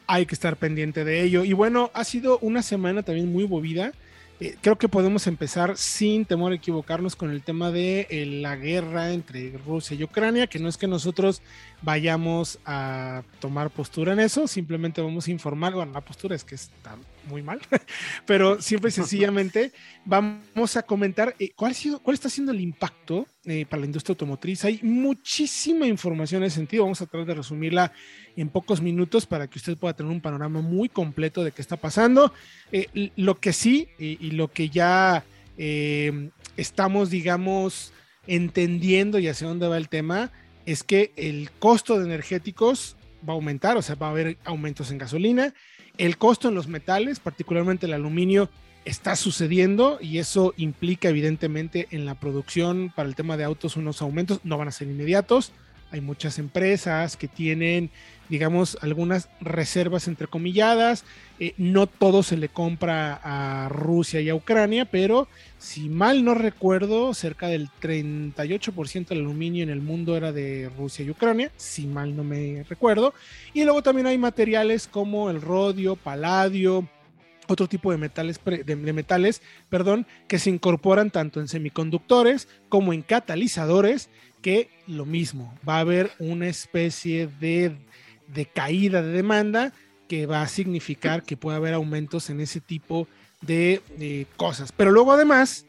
Hay 0.07 0.25
que 0.25 0.35
estar 0.35 0.57
pendiente 0.57 1.05
de 1.05 1.23
ello. 1.23 1.43
Y 1.45 1.53
bueno, 1.53 1.91
ha 1.93 2.05
sido 2.05 2.38
una 2.38 2.62
semana 2.62 3.03
también 3.03 3.33
muy 3.33 3.49
movida. 3.49 3.93
Eh, 4.40 4.57
creo 4.61 4.78
que 4.78 4.88
podemos 4.88 5.26
empezar 5.26 5.76
sin 5.76 6.25
temor 6.25 6.52
a 6.52 6.54
equivocarnos 6.54 7.16
con 7.16 7.30
el 7.30 7.42
tema 7.42 7.73
de 7.73 8.07
eh, 8.09 8.25
la 8.26 8.54
guerra 8.54 9.12
entre 9.12 9.59
Rusia 9.66 9.97
y 9.97 10.04
Ucrania, 10.04 10.47
que 10.47 10.61
no 10.61 10.68
es 10.68 10.76
que 10.76 10.87
nosotros 10.87 11.42
vayamos 11.83 12.61
a 12.64 13.23
tomar 13.40 13.71
postura 13.71 14.12
en 14.12 14.21
eso, 14.21 14.47
simplemente 14.47 15.00
vamos 15.00 15.26
a 15.26 15.30
informar, 15.33 15.75
bueno, 15.75 15.92
la 15.92 16.00
postura 16.00 16.37
es 16.37 16.45
que 16.45 16.54
está 16.54 16.97
muy 17.27 17.43
mal, 17.43 17.61
pero 18.27 18.61
siempre 18.61 18.91
sencillamente 18.91 19.73
vamos 20.05 20.77
a 20.77 20.83
comentar 20.83 21.35
eh, 21.39 21.51
cuál, 21.55 21.73
ha 21.73 21.75
sido, 21.75 22.01
cuál 22.01 22.15
está 22.15 22.29
siendo 22.29 22.53
el 22.53 22.61
impacto 22.61 23.27
eh, 23.45 23.67
para 23.67 23.81
la 23.81 23.87
industria 23.87 24.13
automotriz. 24.13 24.65
Hay 24.65 24.81
muchísima 24.83 25.87
información 25.87 26.43
en 26.43 26.49
ese 26.49 26.57
sentido, 26.57 26.85
vamos 26.85 27.01
a 27.03 27.07
tratar 27.07 27.27
de 27.27 27.35
resumirla 27.35 27.93
en 28.37 28.49
pocos 28.49 28.81
minutos 28.81 29.27
para 29.27 29.49
que 29.49 29.59
usted 29.59 29.77
pueda 29.77 29.95
tener 29.95 30.13
un 30.13 30.21
panorama 30.21 30.61
muy 30.61 30.89
completo 30.89 31.45
de 31.45 31.53
qué 31.53 31.63
está 31.63 31.77
pasando. 31.77 32.33
Eh, 32.73 33.11
lo 33.17 33.41
que 33.41 33.53
sí 33.53 33.89
y 33.99 34.31
lo 34.33 34.49
que 34.53 34.69
ya 34.69 35.25
estamos, 36.57 37.11
digamos, 37.11 37.93
entendiendo 38.29 39.19
y 39.19 39.27
hacia 39.27 39.49
dónde 39.49 39.67
va 39.67 39.77
el 39.77 39.89
tema 39.89 40.31
es 40.67 40.85
que 40.85 41.13
el 41.17 41.51
costo 41.59 41.99
de 41.99 42.05
energéticos 42.05 42.97
va 43.27 43.33
a 43.33 43.37
aumentar, 43.37 43.77
o 43.77 43.83
sea, 43.83 43.95
va 43.95 44.09
a 44.09 44.11
haber 44.11 44.37
aumentos 44.45 44.91
en 44.91 44.99
gasolina, 44.99 45.55
el 45.99 46.17
costo 46.17 46.49
en 46.49 46.55
los 46.55 46.69
metales, 46.69 47.21
particularmente 47.21 47.87
el 47.87 47.93
aluminio, 47.93 48.49
está 48.85 49.17
sucediendo 49.17 49.99
y 50.00 50.19
eso 50.19 50.55
implica 50.57 51.09
evidentemente 51.09 51.88
en 51.90 52.07
la 52.07 52.14
producción 52.14 52.93
para 52.95 53.09
el 53.09 53.14
tema 53.14 53.37
de 53.37 53.45
autos 53.45 53.76
unos 53.76 54.00
aumentos, 54.00 54.40
no 54.45 54.57
van 54.57 54.69
a 54.69 54.73
ser 54.73 54.88
inmediatos. 54.88 55.52
Hay 55.90 56.00
muchas 56.00 56.38
empresas 56.38 57.16
que 57.16 57.28
tienen, 57.28 57.90
digamos, 58.28 58.76
algunas 58.83 59.28
reservas 59.40 60.07
entrecomilladas. 60.07 61.04
Eh, 61.40 61.54
no 61.57 61.87
todo 61.87 62.23
se 62.23 62.37
le 62.37 62.49
compra 62.49 63.21
a 63.23 63.68
Rusia 63.68 64.21
y 64.21 64.28
a 64.28 64.35
Ucrania, 64.35 64.85
pero 64.85 65.28
si 65.57 65.88
mal 65.88 66.25
no 66.25 66.35
recuerdo, 66.35 67.14
cerca 67.14 67.49
del 67.49 67.71
38% 67.80 69.09
del 69.09 69.21
aluminio 69.21 69.62
en 69.62 69.71
el 69.71 69.80
mundo 69.80 70.16
era 70.16 70.33
de 70.33 70.71
Rusia 70.76 71.04
y 71.04 71.11
Ucrania, 71.11 71.50
si 71.57 71.87
mal 71.87 72.14
no 72.14 72.25
me 72.25 72.64
recuerdo. 72.68 73.14
Y 73.54 73.64
luego 73.64 73.83
también 73.83 74.07
hay 74.07 74.18
materiales 74.18 74.88
como 74.88 75.30
el 75.30 75.40
rodio, 75.40 75.97
paladio, 75.97 76.87
otro 77.49 77.66
tipo 77.66 77.90
de 77.90 77.99
metales, 77.99 78.40
de, 78.45 78.76
metales 78.76 79.42
perdón, 79.68 80.07
que 80.28 80.38
se 80.38 80.50
incorporan 80.50 81.11
tanto 81.11 81.40
en 81.40 81.49
semiconductores 81.49 82.47
como 82.68 82.92
en 82.92 83.02
catalizadores 83.02 84.11
lo 84.87 85.05
mismo, 85.05 85.55
va 85.69 85.76
a 85.76 85.81
haber 85.81 86.11
una 86.19 86.49
especie 86.49 87.28
de, 87.40 87.76
caída 88.55 89.02
de 89.02 89.12
demanda 89.12 89.73
que 90.09 90.26
va 90.26 90.43
a 90.43 90.49
significar 90.49 91.23
que 91.23 91.37
puede 91.37 91.57
haber 91.57 91.75
aumentos 91.75 92.31
en 92.31 92.40
ese 92.40 92.61
tipo 92.61 93.09
de, 93.43 94.26
cosas. 94.37 94.73
Pero 94.73 94.90
luego 94.90 95.12
además 95.12 95.67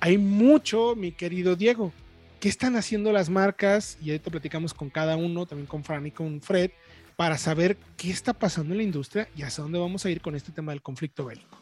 hay 0.00 0.18
mucho, 0.18 0.94
mi 0.96 1.12
querido 1.12 1.56
Diego, 1.56 1.92
¿qué 2.40 2.48
están 2.48 2.76
haciendo 2.76 3.12
las 3.12 3.30
marcas? 3.30 3.98
Y 4.00 4.10
ahorita 4.10 4.30
platicamos 4.30 4.74
con 4.74 4.90
cada 4.90 5.16
uno, 5.16 5.46
también 5.46 5.66
con 5.66 5.82
Fran 5.84 6.06
y 6.06 6.10
con 6.10 6.40
Fred, 6.40 6.70
para 7.16 7.36
saber 7.36 7.76
qué 7.96 8.10
está 8.10 8.32
pasando 8.32 8.74
en 8.74 8.78
la 8.78 8.84
industria 8.84 9.28
y 9.36 9.42
hacia 9.42 9.62
dónde 9.62 9.78
vamos 9.78 10.04
a 10.04 10.10
ir 10.10 10.20
con 10.20 10.36
este 10.36 10.52
tema 10.52 10.72
del 10.72 10.82
conflicto 10.82 11.24
bélico. 11.24 11.57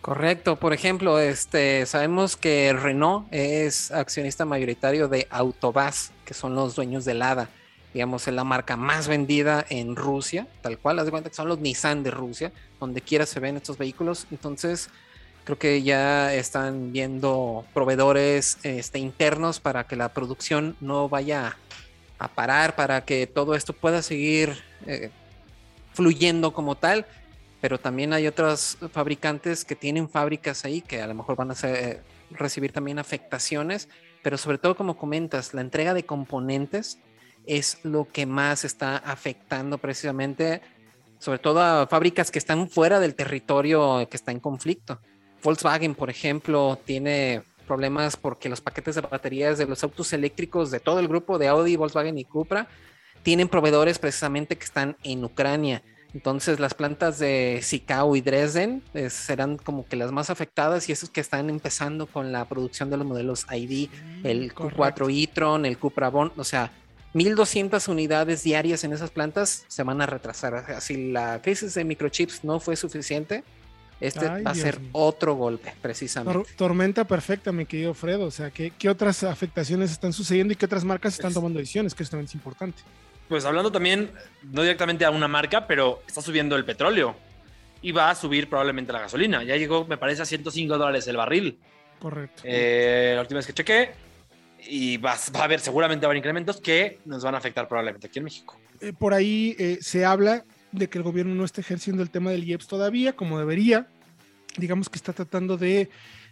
Correcto. 0.00 0.56
Por 0.56 0.72
ejemplo, 0.72 1.18
este, 1.18 1.84
sabemos 1.84 2.36
que 2.36 2.72
Renault 2.72 3.26
es 3.32 3.90
accionista 3.90 4.44
mayoritario 4.44 5.08
de 5.08 5.26
Autobas, 5.30 6.12
que 6.24 6.34
son 6.34 6.54
los 6.54 6.76
dueños 6.76 7.04
de 7.04 7.14
Lada. 7.14 7.48
Digamos, 7.92 8.28
es 8.28 8.34
la 8.34 8.44
marca 8.44 8.76
más 8.76 9.08
vendida 9.08 9.64
en 9.68 9.96
Rusia, 9.96 10.46
tal 10.62 10.78
cual. 10.78 10.98
Haz 10.98 11.06
de 11.06 11.10
cuenta 11.10 11.30
que 11.30 11.36
son 11.36 11.48
los 11.48 11.58
Nissan 11.58 12.02
de 12.04 12.10
Rusia, 12.10 12.52
donde 12.78 13.00
quiera 13.00 13.26
se 13.26 13.40
ven 13.40 13.56
estos 13.56 13.76
vehículos. 13.76 14.26
Entonces, 14.30 14.88
creo 15.44 15.58
que 15.58 15.82
ya 15.82 16.32
están 16.32 16.92
viendo 16.92 17.64
proveedores 17.74 18.58
este, 18.62 18.98
internos 19.00 19.58
para 19.58 19.84
que 19.84 19.96
la 19.96 20.10
producción 20.10 20.76
no 20.80 21.08
vaya 21.08 21.56
a 22.18 22.28
parar, 22.28 22.76
para 22.76 23.04
que 23.04 23.26
todo 23.26 23.54
esto 23.54 23.72
pueda 23.72 24.02
seguir 24.02 24.62
eh, 24.86 25.10
fluyendo 25.92 26.52
como 26.52 26.76
tal 26.76 27.04
pero 27.60 27.78
también 27.78 28.12
hay 28.12 28.26
otros 28.26 28.78
fabricantes 28.92 29.64
que 29.64 29.74
tienen 29.74 30.08
fábricas 30.08 30.64
ahí 30.64 30.80
que 30.80 31.02
a 31.02 31.06
lo 31.06 31.14
mejor 31.14 31.36
van 31.36 31.50
a 31.50 31.54
recibir 32.30 32.72
también 32.72 32.98
afectaciones, 32.98 33.88
pero 34.22 34.38
sobre 34.38 34.58
todo 34.58 34.76
como 34.76 34.96
comentas, 34.96 35.54
la 35.54 35.60
entrega 35.60 35.94
de 35.94 36.04
componentes 36.04 36.98
es 37.46 37.78
lo 37.82 38.06
que 38.06 38.26
más 38.26 38.64
está 38.64 38.98
afectando 38.98 39.78
precisamente, 39.78 40.60
sobre 41.18 41.38
todo 41.38 41.60
a 41.60 41.86
fábricas 41.86 42.30
que 42.30 42.38
están 42.38 42.68
fuera 42.68 43.00
del 43.00 43.14
territorio 43.14 44.06
que 44.08 44.16
está 44.16 44.32
en 44.32 44.40
conflicto. 44.40 45.00
Volkswagen, 45.42 45.94
por 45.94 46.10
ejemplo, 46.10 46.78
tiene 46.84 47.42
problemas 47.66 48.16
porque 48.16 48.48
los 48.48 48.60
paquetes 48.60 48.94
de 48.96 49.02
baterías 49.02 49.58
de 49.58 49.66
los 49.66 49.82
autos 49.82 50.12
eléctricos 50.12 50.70
de 50.70 50.80
todo 50.80 51.00
el 51.00 51.08
grupo 51.08 51.38
de 51.38 51.48
Audi, 51.48 51.76
Volkswagen 51.76 52.18
y 52.18 52.24
Cupra 52.24 52.68
tienen 53.22 53.48
proveedores 53.48 53.98
precisamente 53.98 54.56
que 54.56 54.64
están 54.64 54.96
en 55.02 55.24
Ucrania 55.24 55.82
entonces 56.18 56.58
las 56.58 56.74
plantas 56.74 57.20
de 57.20 57.60
Sicao 57.62 58.16
y 58.16 58.20
Dresden 58.20 58.82
serán 59.08 59.56
como 59.56 59.86
que 59.86 59.94
las 59.94 60.10
más 60.10 60.30
afectadas 60.30 60.88
y 60.88 60.92
esos 60.92 61.10
que 61.10 61.20
están 61.20 61.48
empezando 61.48 62.08
con 62.08 62.32
la 62.32 62.44
producción 62.44 62.90
de 62.90 62.96
los 62.96 63.06
modelos 63.06 63.46
ID, 63.48 63.88
mm, 63.88 64.26
el 64.26 64.52
Q4 64.52 65.10
e-tron, 65.10 65.64
el 65.64 65.78
Cupra 65.78 66.08
Bond, 66.08 66.32
o 66.36 66.42
sea, 66.42 66.72
1200 67.14 67.86
unidades 67.86 68.42
diarias 68.42 68.82
en 68.82 68.94
esas 68.94 69.12
plantas 69.12 69.64
se 69.68 69.84
van 69.84 70.02
a 70.02 70.06
retrasar. 70.06 70.64
Si 70.80 71.12
la 71.12 71.40
crisis 71.40 71.74
de 71.74 71.84
microchips 71.84 72.42
no 72.42 72.58
fue 72.58 72.74
suficiente, 72.74 73.44
este 74.00 74.26
va 74.26 74.50
a 74.50 74.54
ser 74.56 74.80
otro 74.90 75.36
golpe, 75.36 75.72
precisamente. 75.80 76.52
tormenta 76.56 77.04
perfecta, 77.04 77.52
mi 77.52 77.64
querido 77.64 77.94
Fredo. 77.94 78.24
O 78.24 78.32
sea, 78.32 78.50
¿qué, 78.50 78.72
¿qué, 78.76 78.88
otras 78.88 79.22
afectaciones 79.22 79.92
están 79.92 80.12
sucediendo 80.12 80.52
y 80.52 80.56
qué 80.56 80.66
otras 80.66 80.84
marcas 80.84 81.14
están 81.14 81.32
tomando 81.32 81.60
decisiones? 81.60 81.94
Que 81.94 82.02
eso 82.02 82.10
también 82.10 82.26
es 82.26 82.34
importante 82.34 82.82
pues 83.28 83.44
hablando 83.44 83.70
también, 83.70 84.10
no 84.42 84.62
directamente 84.62 85.04
a 85.04 85.10
una 85.10 85.28
marca, 85.28 85.66
pero 85.66 86.02
está 86.06 86.20
subiendo 86.20 86.56
el 86.56 86.64
petróleo 86.64 87.14
y 87.82 87.92
va 87.92 88.10
a 88.10 88.14
subir 88.14 88.48
probablemente 88.48 88.92
la 88.92 89.00
gasolina. 89.00 89.42
Ya 89.44 89.56
llegó, 89.56 89.86
me 89.86 89.96
parece, 89.96 90.22
a 90.22 90.26
105 90.26 90.78
dólares 90.78 91.06
el 91.06 91.16
barril. 91.16 91.58
Correcto. 91.98 92.42
Eh, 92.44 93.12
la 93.14 93.20
última 93.20 93.38
vez 93.38 93.46
que 93.46 93.52
chequé. 93.52 93.90
Y 94.66 94.96
va, 94.96 95.16
va 95.34 95.40
a 95.40 95.44
haber, 95.44 95.60
seguramente 95.60 96.04
va 96.04 96.08
a 96.08 96.10
haber 96.10 96.18
incrementos 96.18 96.60
que 96.60 96.98
nos 97.04 97.22
van 97.22 97.34
a 97.34 97.38
afectar 97.38 97.68
probablemente 97.68 98.08
aquí 98.08 98.18
en 98.18 98.24
México. 98.24 98.58
Eh, 98.80 98.92
por 98.92 99.14
ahí 99.14 99.54
eh, 99.58 99.78
se 99.80 100.04
habla 100.04 100.44
de 100.72 100.88
que 100.88 100.98
el 100.98 101.04
gobierno 101.04 101.34
no 101.34 101.44
está 101.44 101.60
ejerciendo 101.60 102.02
el 102.02 102.10
tema 102.10 102.30
del 102.30 102.44
IEPS 102.44 102.66
todavía 102.66 103.14
como 103.14 103.38
debería. 103.38 103.86
Digamos 104.56 104.88
que 104.88 104.96
está 104.96 105.12
tratando 105.12 105.56
de 105.56 105.90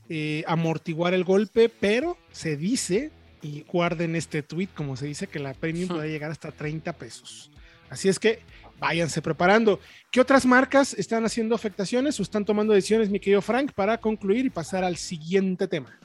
eh, 0.09 0.45
amortiguar 0.47 1.15
el 1.15 1.25
golpe, 1.25 1.69
pero 1.69 2.17
se 2.31 2.57
dice, 2.57 3.11
y 3.47 3.65
guarden 3.71 4.17
este 4.17 4.43
tweet, 4.43 4.69
como 4.75 4.97
se 4.97 5.07
dice, 5.07 5.29
que 5.29 5.39
la 5.39 5.55
premium 5.55 5.89
puede 5.89 6.11
llegar 6.11 6.31
hasta 6.31 6.51
30 6.51 6.93
pesos. 6.95 7.51
Así 7.89 8.09
es 8.09 8.19
que 8.19 8.41
váyanse 8.81 9.23
preparando. 9.23 9.79
¿Qué 10.11 10.21
otras 10.21 10.45
marcas 10.45 10.95
están 10.95 11.25
haciendo 11.25 11.55
afectaciones 11.55 12.19
o 12.19 12.23
están 12.23 12.45
tomando 12.45 12.73
decisiones, 12.73 13.09
mi 13.09 13.21
querido 13.21 13.43
Frank, 13.43 13.73
para 13.73 13.99
concluir 13.99 14.45
y 14.47 14.51
pasar 14.51 14.83
al 14.83 14.97
siguiente 14.97 15.69
tema? 15.69 15.97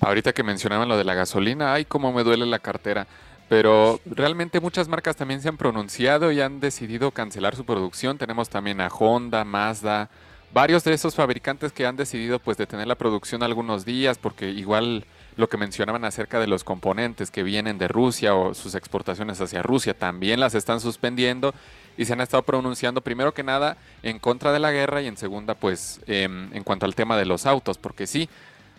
Ahorita 0.00 0.32
que 0.32 0.42
mencionaban 0.42 0.88
lo 0.88 0.96
de 0.96 1.04
la 1.04 1.14
gasolina, 1.14 1.72
ay, 1.72 1.84
cómo 1.84 2.12
me 2.12 2.24
duele 2.24 2.46
la 2.46 2.58
cartera. 2.58 3.06
Pero 3.48 4.00
realmente 4.04 4.58
muchas 4.60 4.88
marcas 4.88 5.14
también 5.14 5.40
se 5.40 5.48
han 5.48 5.56
pronunciado 5.56 6.32
y 6.32 6.40
han 6.40 6.58
decidido 6.58 7.12
cancelar 7.12 7.54
su 7.54 7.64
producción. 7.64 8.18
Tenemos 8.18 8.48
también 8.48 8.80
a 8.80 8.88
Honda, 8.88 9.44
Mazda, 9.44 10.10
varios 10.52 10.82
de 10.82 10.94
esos 10.94 11.14
fabricantes 11.14 11.70
que 11.70 11.86
han 11.86 11.96
decidido 11.96 12.40
pues 12.40 12.56
detener 12.56 12.88
la 12.88 12.96
producción 12.96 13.42
algunos 13.42 13.84
días 13.84 14.18
porque 14.18 14.50
igual 14.50 15.04
lo 15.36 15.48
que 15.48 15.56
mencionaban 15.56 16.04
acerca 16.04 16.38
de 16.40 16.46
los 16.46 16.64
componentes 16.64 17.30
que 17.30 17.42
vienen 17.42 17.78
de 17.78 17.88
Rusia 17.88 18.34
o 18.34 18.54
sus 18.54 18.74
exportaciones 18.74 19.40
hacia 19.40 19.62
Rusia 19.62 19.94
también 19.94 20.40
las 20.40 20.54
están 20.54 20.80
suspendiendo 20.80 21.54
y 21.96 22.04
se 22.04 22.12
han 22.12 22.20
estado 22.20 22.42
pronunciando 22.42 23.00
primero 23.00 23.32
que 23.34 23.42
nada 23.42 23.76
en 24.02 24.18
contra 24.18 24.52
de 24.52 24.58
la 24.58 24.70
guerra 24.72 25.00
y 25.02 25.06
en 25.06 25.16
segunda 25.16 25.54
pues 25.54 26.00
em, 26.06 26.52
en 26.54 26.62
cuanto 26.64 26.86
al 26.86 26.94
tema 26.94 27.16
de 27.16 27.24
los 27.26 27.46
autos 27.46 27.78
porque 27.78 28.06
sí, 28.06 28.28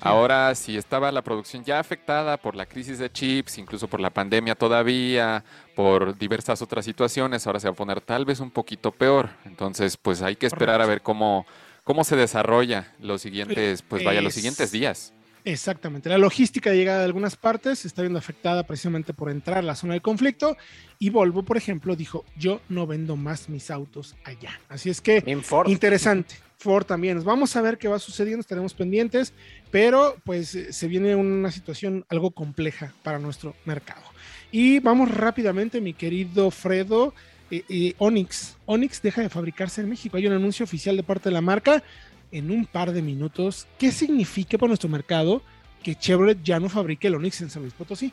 Ahora, 0.05 0.53
si 0.55 0.75
estaba 0.75 1.13
la 1.13 1.21
producción 1.21 1.63
ya 1.63 1.79
afectada 1.79 2.35
por 2.35 2.55
la 2.55 2.65
crisis 2.65 2.99
de 2.99 3.09
chips, 3.09 3.57
incluso 3.57 3.87
por 3.87 4.01
la 4.01 4.09
pandemia 4.09 4.53
todavía, 4.53 5.45
por 5.77 6.17
diversas 6.17 6.61
otras 6.61 6.83
situaciones, 6.83 7.47
ahora 7.47 7.61
se 7.61 7.69
va 7.69 7.71
a 7.71 7.75
poner 7.77 8.01
tal 8.01 8.25
vez 8.25 8.41
un 8.41 8.51
poquito 8.51 8.91
peor. 8.91 9.29
Entonces, 9.45 9.95
pues 9.95 10.21
hay 10.21 10.35
que 10.35 10.45
esperar 10.47 10.81
a 10.81 10.85
ver 10.87 11.01
cómo, 11.03 11.45
cómo 11.85 12.03
se 12.03 12.17
desarrolla 12.17 12.91
los 12.99 13.21
siguientes, 13.21 13.81
pues 13.81 14.03
vaya, 14.03 14.21
los 14.21 14.31
Es- 14.31 14.35
siguientes 14.35 14.71
días. 14.73 15.13
Exactamente. 15.45 16.09
La 16.09 16.17
logística 16.17 16.69
de 16.69 16.77
llegada 16.77 16.99
de 16.99 17.05
algunas 17.05 17.35
partes 17.35 17.79
se 17.79 17.87
está 17.87 18.01
viendo 18.01 18.19
afectada 18.19 18.63
precisamente 18.63 19.13
por 19.13 19.29
entrar 19.29 19.57
a 19.57 19.61
la 19.61 19.75
zona 19.75 19.93
del 19.93 20.01
conflicto. 20.01 20.57
Y 20.99 21.09
Volvo, 21.09 21.43
por 21.43 21.57
ejemplo, 21.57 21.95
dijo: 21.95 22.23
Yo 22.37 22.61
no 22.69 22.87
vendo 22.87 23.15
más 23.17 23.49
mis 23.49 23.69
autos 23.69 24.15
allá. 24.23 24.59
Así 24.69 24.89
es 24.89 25.01
que 25.01 25.21
Ford. 25.43 25.69
interesante. 25.69 26.35
Ford 26.57 26.85
también. 26.85 27.21
Vamos 27.25 27.55
a 27.57 27.61
ver 27.61 27.77
qué 27.77 27.89
va 27.89 27.99
sucediendo, 27.99 28.39
estaremos 28.39 28.73
pendientes, 28.73 29.33
pero 29.69 30.15
pues 30.23 30.55
eh, 30.55 30.71
se 30.71 30.87
viene 30.87 31.13
una 31.13 31.51
situación 31.51 32.05
algo 32.07 32.31
compleja 32.31 32.93
para 33.03 33.19
nuestro 33.19 33.53
mercado. 33.65 34.01
Y 34.49 34.79
vamos 34.79 35.11
rápidamente, 35.11 35.81
mi 35.81 35.93
querido 35.93 36.51
Fredo. 36.51 37.13
eh, 37.51 37.65
eh, 37.67 37.93
Onix. 37.97 38.55
Onix 38.65 39.01
deja 39.01 39.21
de 39.21 39.29
fabricarse 39.29 39.81
en 39.81 39.89
México. 39.89 40.15
Hay 40.15 40.25
un 40.25 40.33
anuncio 40.33 40.63
oficial 40.63 40.95
de 40.95 41.03
parte 41.03 41.27
de 41.29 41.33
la 41.33 41.41
marca 41.41 41.83
en 42.33 42.51
un 42.51 42.65
par 42.65 42.91
de 42.91 43.01
minutos. 43.01 43.67
¿Qué 43.77 43.91
significa 43.91 44.57
para 44.57 44.69
nuestro 44.69 44.89
mercado 44.89 45.41
que 45.81 45.95
Chevrolet 45.95 46.43
ya 46.43 46.59
no 46.59 46.67
fabrique 46.67 47.07
el 47.07 47.15
Onix 47.15 47.39
en 47.41 47.49
San 47.49 47.61
Luis 47.61 47.73
Potosí? 47.73 48.11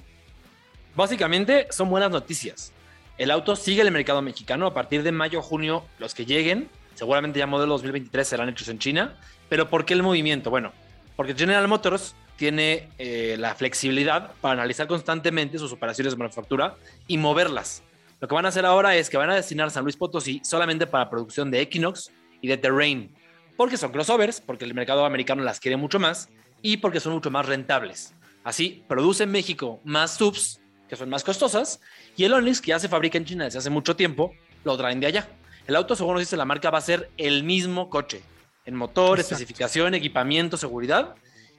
Básicamente 0.95 1.67
son 1.71 1.89
buenas 1.89 2.11
noticias. 2.11 2.73
El 3.17 3.31
auto 3.31 3.57
sigue 3.57 3.83
el 3.83 3.91
mercado 3.91 4.23
mexicano 4.23 4.67
a 4.67 4.75
partir 4.75 5.03
de 5.03 5.11
mayo 5.13 5.43
junio. 5.43 5.85
Los 5.99 6.15
que 6.15 6.27
lleguen, 6.27 6.69
seguramente 6.95 7.39
ya 7.39 7.47
modelo 7.47 7.73
2023 7.73 8.29
serán 8.29 8.49
hechos 8.51 8.69
en 8.69 8.79
China. 8.79 9.17
Pero 9.49 9.69
¿por 9.69 9.85
qué 9.85 9.95
el 9.95 10.03
movimiento? 10.03 10.51
Bueno, 10.51 10.73
porque 11.17 11.35
General 11.35 11.67
Motors 11.67 12.15
tiene 12.37 12.89
eh, 12.99 13.37
la 13.39 13.55
flexibilidad 13.55 14.33
para 14.41 14.55
analizar 14.55 14.87
constantemente 14.87 15.59
sus 15.59 15.73
operaciones 15.73 16.13
de 16.13 16.19
manufactura 16.19 16.77
y 17.07 17.19
moverlas. 17.19 17.83
Lo 18.21 18.29
que 18.29 18.35
van 18.35 18.45
a 18.45 18.49
hacer 18.49 18.67
ahora 18.67 18.97
es 18.97 19.09
que 19.09 19.17
van 19.17 19.31
a 19.31 19.35
destinar 19.35 19.71
San 19.71 19.85
Luis 19.85 19.97
Potosí 19.97 20.41
solamente 20.45 20.87
para 20.87 21.09
producción 21.09 21.51
de 21.51 21.61
Equinox 21.61 22.11
y 22.41 22.49
de 22.49 22.57
Terrain, 22.57 23.15
porque 23.57 23.77
son 23.77 23.93
crossovers, 23.93 24.41
porque 24.41 24.65
el 24.65 24.75
mercado 24.75 25.05
americano 25.05 25.43
las 25.43 25.61
quiere 25.61 25.77
mucho 25.77 25.99
más 25.99 26.29
y 26.63 26.79
porque 26.79 27.01
son 27.01 27.13
mucho 27.13 27.31
más 27.31 27.47
rentables. 27.47 28.15
Así, 28.45 28.83
produce 28.89 29.25
en 29.25 29.31
México 29.33 29.81
más 29.85 30.15
subs, 30.17 30.61
que 30.89 30.97
son 30.97 31.09
más 31.11 31.25
costosas, 31.25 31.81
y 32.17 32.25
el 32.25 32.33
Onix, 32.33 32.61
que 32.61 32.69
ya 32.69 32.79
se 32.79 32.89
fabrica 32.89 33.19
en 33.19 33.25
China 33.25 33.45
desde 33.45 33.59
hace 33.59 33.71
mucho 33.71 33.95
tiempo, 33.97 34.35
lo 34.65 34.77
traen 34.77 35.01
de 35.01 35.07
allá. 35.07 35.29
El 35.67 35.77
auto, 35.77 35.95
según 35.95 36.15
nos 36.15 36.23
dice 36.23 36.37
la 36.37 36.45
marca, 36.45 36.71
va 36.71 36.79
a 36.79 36.83
ser 36.83 37.11
el 37.17 37.45
mismo 37.45 37.89
coche, 37.91 38.23
en 38.67 38.75
motor, 38.75 39.19
Exacto. 39.19 39.35
especificación, 39.37 39.95
equipamiento, 39.95 40.57
seguridad, 40.57 41.15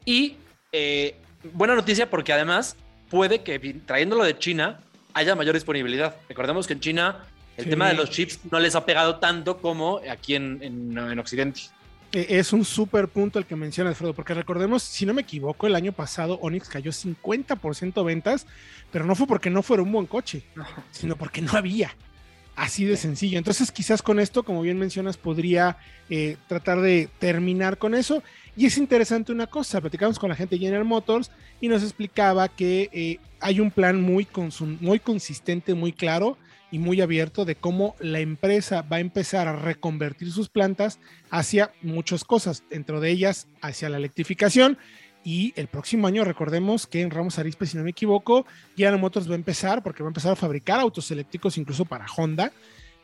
y 0.05 0.37
eh, 0.71 1.15
buena 1.53 1.75
noticia 1.75 2.09
porque 2.09 2.33
además 2.33 2.75
puede 3.09 3.41
que 3.41 3.59
trayéndolo 3.85 4.23
de 4.23 4.37
China 4.37 4.81
haya 5.13 5.35
mayor 5.35 5.53
disponibilidad. 5.53 6.15
Recordemos 6.29 6.67
que 6.67 6.73
en 6.73 6.79
China 6.79 7.25
el 7.57 7.65
Sí. 7.65 7.69
tema 7.69 7.87
de 7.89 7.93
los 7.95 8.09
chips 8.09 8.39
no 8.49 8.59
les 8.59 8.75
ha 8.75 8.85
pegado 8.85 9.17
tanto 9.19 9.57
como 9.57 9.99
aquí 10.09 10.35
en, 10.35 10.59
en- 10.63 10.97
en 10.97 11.19
Occidente. 11.19 11.61
Eh, 12.13 12.27
es 12.29 12.51
un 12.51 12.65
súper 12.65 13.07
punto 13.07 13.39
el 13.39 13.45
que 13.45 13.55
menciona 13.55 13.89
Alfredo, 13.89 14.13
porque 14.13 14.33
recordemos, 14.33 14.83
si 14.83 15.05
no 15.05 15.13
me 15.13 15.21
equivoco, 15.21 15.67
el 15.67 15.75
año 15.75 15.93
pasado 15.93 16.39
Onix 16.41 16.67
cayó 16.67 16.91
50% 16.91 18.03
ventas, 18.03 18.47
pero 18.91 19.05
no 19.05 19.15
fue 19.15 19.27
porque 19.27 19.49
no 19.49 19.63
fuera 19.63 19.83
un 19.83 19.91
buen 19.91 20.07
coche, 20.07 20.43
sino 20.91 21.15
porque 21.15 21.41
no 21.41 21.53
había. 21.53 21.95
Así 22.55 22.83
de 22.83 22.97
sencillo. 22.97 23.37
Entonces, 23.37 23.71
quizás 23.71 24.01
con 24.01 24.19
esto, 24.19 24.43
como 24.43 24.61
bien 24.61 24.77
mencionas, 24.77 25.15
podría 25.15 25.77
eh, 26.09 26.35
tratar 26.47 26.81
de 26.81 27.09
terminar 27.17 27.77
con 27.77 27.95
eso. 27.95 28.21
Y 28.57 28.65
es 28.65 28.77
interesante 28.77 29.31
una 29.31 29.47
cosa, 29.47 29.79
platicamos 29.79 30.19
con 30.19 30.29
la 30.29 30.35
gente 30.35 30.55
de 30.55 30.59
General 30.59 30.83
Motors 30.83 31.31
y 31.61 31.69
nos 31.69 31.81
explicaba 31.81 32.49
que 32.49 32.89
eh, 32.91 33.19
hay 33.39 33.61
un 33.61 33.71
plan 33.71 34.01
muy, 34.01 34.27
muy 34.81 34.99
consistente, 34.99 35.73
muy 35.73 35.93
claro 35.93 36.37
y 36.71 36.79
muy 36.79 37.01
abierto 37.01 37.45
de 37.45 37.55
cómo 37.55 37.95
la 37.99 38.19
empresa 38.19 38.81
va 38.81 38.97
a 38.97 39.01
empezar 39.01 39.47
a 39.47 39.55
reconvertir 39.55 40.31
sus 40.31 40.49
plantas 40.49 40.99
hacia 41.29 41.71
muchas 41.81 42.23
cosas, 42.23 42.63
dentro 42.69 43.01
de 43.01 43.11
ellas 43.11 43.47
hacia 43.61 43.89
la 43.89 43.97
electrificación. 43.97 44.77
Y 45.23 45.53
el 45.55 45.67
próximo 45.67 46.07
año, 46.07 46.23
recordemos 46.23 46.87
que 46.87 47.01
en 47.01 47.11
Ramos 47.11 47.37
Arizpe, 47.37 47.67
si 47.67 47.77
no 47.77 47.83
me 47.83 47.91
equivoco, 47.91 48.45
General 48.75 48.99
Motors 48.99 49.29
va 49.29 49.33
a 49.33 49.35
empezar, 49.35 49.83
porque 49.83 50.01
va 50.01 50.07
a 50.07 50.11
empezar 50.11 50.31
a 50.31 50.35
fabricar 50.35 50.79
autos 50.79 51.11
eléctricos 51.11 51.57
incluso 51.57 51.85
para 51.85 52.07
Honda. 52.17 52.51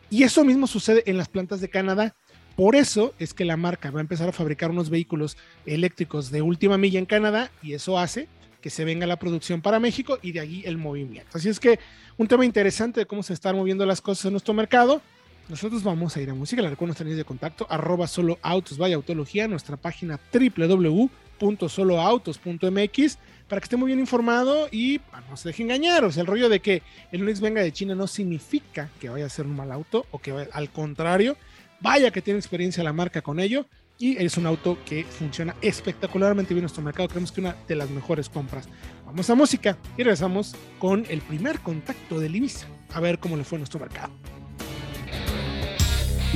Y 0.10 0.24
eso 0.24 0.44
mismo 0.44 0.66
sucede 0.66 1.04
en 1.06 1.18
las 1.18 1.28
plantas 1.28 1.62
de 1.62 1.70
Canadá. 1.70 2.16
Por 2.56 2.76
eso 2.76 3.14
es 3.20 3.36
que 3.36 3.46
la 3.46 3.56
marca 3.56 3.92
va 3.92 4.00
a 4.00 4.02
empezar 4.02 4.30
a 4.30 4.32
fabricar 4.32 4.72
unos 4.72 4.90
vehículos 4.90 5.38
eléctricos 5.68 6.32
de 6.32 6.42
última 6.42 6.78
milla 6.80 6.98
en 6.98 7.06
Canadá 7.06 7.52
y 7.62 7.74
eso 7.74 8.00
hace 8.00 8.28
que 8.68 8.72
se 8.72 8.84
venga 8.84 9.08
la 9.08 9.16
producción 9.16 9.62
para 9.62 9.80
México 9.80 10.20
y 10.22 10.34
de 10.34 10.42
allí 10.42 10.62
el 10.66 10.78
movimiento. 10.78 11.38
Así 11.38 11.48
es 11.48 11.58
que 11.58 11.80
un 12.18 12.28
tema 12.28 12.44
interesante 12.44 13.00
de 13.00 13.06
cómo 13.06 13.24
se 13.24 13.32
están 13.34 13.56
moviendo 13.56 13.86
las 13.86 14.02
cosas 14.02 14.26
en 14.26 14.32
nuestro 14.34 14.54
mercado. 14.54 15.02
Nosotros 15.48 15.84
vamos 15.84 16.18
a 16.18 16.22
ir 16.22 16.30
a 16.30 16.34
música, 16.34 16.62
la 16.62 16.70
recuerdo 16.70 16.88
nuestra 16.90 17.06
línea 17.06 17.20
de 17.20 17.24
contacto, 17.24 17.66
arroba 17.70 18.08
solo 18.08 18.38
autos, 18.42 18.78
vaya 18.78 18.98
autología, 18.98 19.48
nuestra 19.48 19.78
página 19.78 20.20
www.soloautos.mx 20.34 23.18
para 23.48 23.62
que 23.62 23.64
esté 23.64 23.78
muy 23.78 23.88
bien 23.88 24.00
informado 24.02 24.68
y 24.70 25.00
ah, 25.14 25.22
no 25.30 25.38
se 25.38 25.48
deje 25.48 25.64
engañar. 25.64 26.04
O 26.04 26.12
sea, 26.12 26.20
el 26.22 26.28
rollo 26.28 26.50
de 26.50 26.60
que 26.60 26.82
el 27.14 27.22
Onix 27.24 27.40
venga 27.40 27.62
de 27.62 27.72
China 27.72 27.96
no 27.96 28.06
significa 28.08 28.90
que 29.00 29.08
vaya 29.08 29.28
a 29.28 29.30
ser 29.30 29.46
un 29.46 29.56
mal 29.56 29.72
auto 29.72 30.06
o 30.12 30.20
que 30.20 30.34
vaya- 30.34 30.50
al 30.52 30.70
contrario, 30.72 31.38
vaya 31.80 32.12
que 32.12 32.22
tiene 32.22 32.38
experiencia 32.40 32.84
la 32.84 32.92
marca 32.92 33.22
con 33.22 33.40
ello 33.40 33.66
y 34.00 34.18
es 34.18 34.38
un 34.38 34.46
auto 34.46 34.78
que 34.86 35.04
funciona 35.04 35.56
espectacularmente 35.62 36.54
bien 36.54 36.60
en 36.60 36.64
nuestro 36.64 36.84
mercado. 36.84 37.10
Creemos 37.10 37.32
que 37.32 37.42
una 37.42 37.56
de 37.68 37.76
las 37.76 37.90
mejores 37.90 38.30
compras. 38.30 38.68
Vamos 39.06 39.30
a 39.30 39.36
música 39.36 39.78
y 39.98 40.04
regresamos 40.04 40.56
con 40.80 41.06
el 41.10 41.22
primer 41.22 41.60
contacto 41.60 42.20
de 42.20 42.28
Ibiza. 42.28 42.68
A 42.94 43.00
ver 43.00 43.20
cómo 43.20 43.38
le 43.38 43.44
fue 43.44 43.58
a 43.58 43.60
nuestro 43.60 43.80
mercado. 43.80 44.12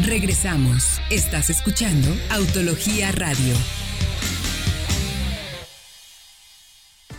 Regresamos. 0.05 0.99
Estás 1.09 1.49
escuchando 1.49 2.07
Autología 2.31 3.11
Radio. 3.11 3.53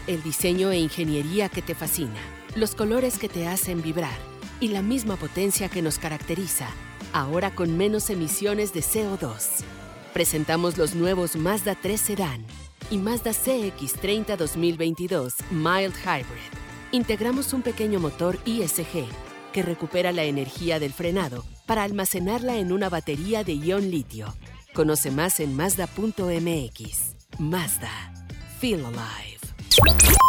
El 0.07 0.23
diseño 0.23 0.73
e 0.73 0.79
ingeniería 0.79 1.49
que 1.49 1.63
te 1.63 1.77
fascina, 1.77 2.19
los 2.57 2.75
colores 2.75 3.19
que 3.19 3.29
te 3.29 3.47
hacen 3.47 3.83
vibrar 3.83 4.17
y 4.59 4.69
la 4.69 4.83
misma 4.83 5.17
potencia 5.17 5.69
que 5.69 5.81
nos 5.81 5.99
caracteriza, 5.99 6.67
ahora 7.13 7.55
con 7.55 7.77
menos 7.77 8.11
emisiones 8.11 8.73
de 8.75 8.81
CO2. 8.81 9.65
Presentamos 10.13 10.77
los 10.77 10.95
nuevos 10.95 11.37
Mazda 11.37 11.75
3 11.75 11.99
Sedan 11.99 12.45
y 12.91 12.99
Mazda 12.99 13.31
CX30 13.31 14.37
2022 14.37 15.37
Mild 15.51 15.95
Hybrid. 16.05 16.53
Integramos 16.91 17.55
un 17.55 17.63
pequeño 17.63 17.99
motor 17.99 18.39
ISG 18.45 19.07
que 19.55 19.63
recupera 19.63 20.13
la 20.13 20.25
energía 20.25 20.79
del 20.79 20.93
frenado 20.93 21.45
para 21.65 21.85
almacenarla 21.85 22.57
en 22.57 22.73
una 22.73 22.91
batería 22.91 23.43
de 23.43 23.55
ion 23.55 23.91
litio. 23.91 24.35
Conoce 24.75 25.11
más 25.11 25.41
en 25.41 25.57
Mazda.mx. 25.57 27.17
Mazda. 27.39 28.13
Feel 28.61 28.85
alive. 28.85 30.22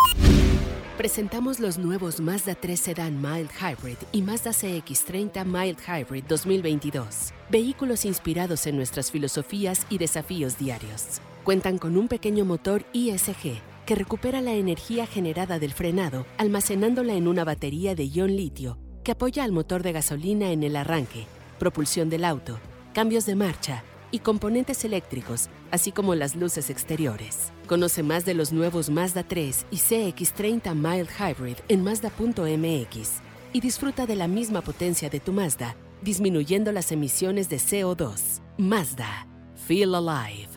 Presentamos 0.98 1.60
los 1.60 1.80
nuevos 1.80 2.20
Mazda 2.20 2.54
3 2.54 2.80
Sedan 2.80 3.20
Mild 3.20 3.50
Hybrid 3.60 3.98
y 4.12 4.22
Mazda 4.22 4.52
CX30 4.52 5.44
Mild 5.44 5.80
Hybrid 5.88 6.24
2022. 6.26 7.34
Vehículos 7.50 8.06
inspirados 8.06 8.68
en 8.68 8.76
nuestras 8.76 9.10
filosofías 9.10 9.88
y 9.90 9.98
desafíos 9.98 10.60
diarios. 10.60 11.20
Cuentan 11.44 11.80
con 11.80 11.98
un 11.98 12.08
pequeño 12.08 12.46
motor 12.46 12.86
ISG 12.94 13.60
que 13.88 13.96
recupera 13.96 14.40
la 14.42 14.54
energía 14.54 15.08
generada 15.08 15.58
del 15.58 15.74
frenado 15.74 16.28
almacenándola 16.38 17.16
en 17.16 17.28
una 17.28 17.44
batería 17.44 17.96
de 17.96 18.08
ion 18.08 18.36
litio 18.36 18.78
que 19.04 19.14
apoya 19.14 19.44
al 19.44 19.52
motor 19.52 19.82
de 19.82 19.94
gasolina 19.94 20.52
en 20.52 20.62
el 20.62 20.76
arranque, 20.76 21.26
propulsión 21.58 22.12
del 22.12 22.24
auto, 22.24 22.60
cambios 22.94 23.26
de 23.26 23.34
marcha 23.34 23.84
y 24.12 24.20
componentes 24.20 24.86
eléctricos, 24.86 25.50
así 25.72 25.92
como 25.92 26.14
las 26.14 26.36
luces 26.36 26.70
exteriores. 26.70 27.53
Conoce 27.68 28.04
más 28.04 28.26
de 28.26 28.34
los 28.34 28.52
nuevos 28.52 28.90
Mazda 28.90 29.24
3 29.24 29.68
y 29.72 29.78
CX30 29.78 30.76
Mild 30.76 31.10
Hybrid 31.18 31.58
en 31.70 31.84
Mazda.mx 31.84 33.22
y 33.54 33.62
disfruta 33.62 34.06
de 34.06 34.16
la 34.16 34.28
misma 34.28 34.62
potencia 34.62 35.10
de 35.10 35.20
tu 35.20 35.32
Mazda, 35.32 35.76
disminuyendo 36.02 36.72
las 36.72 36.92
emisiones 36.92 37.50
de 37.50 37.58
CO2. 37.58 38.42
Mazda. 38.58 39.28
Feel 39.66 39.96
alive. 39.96 40.50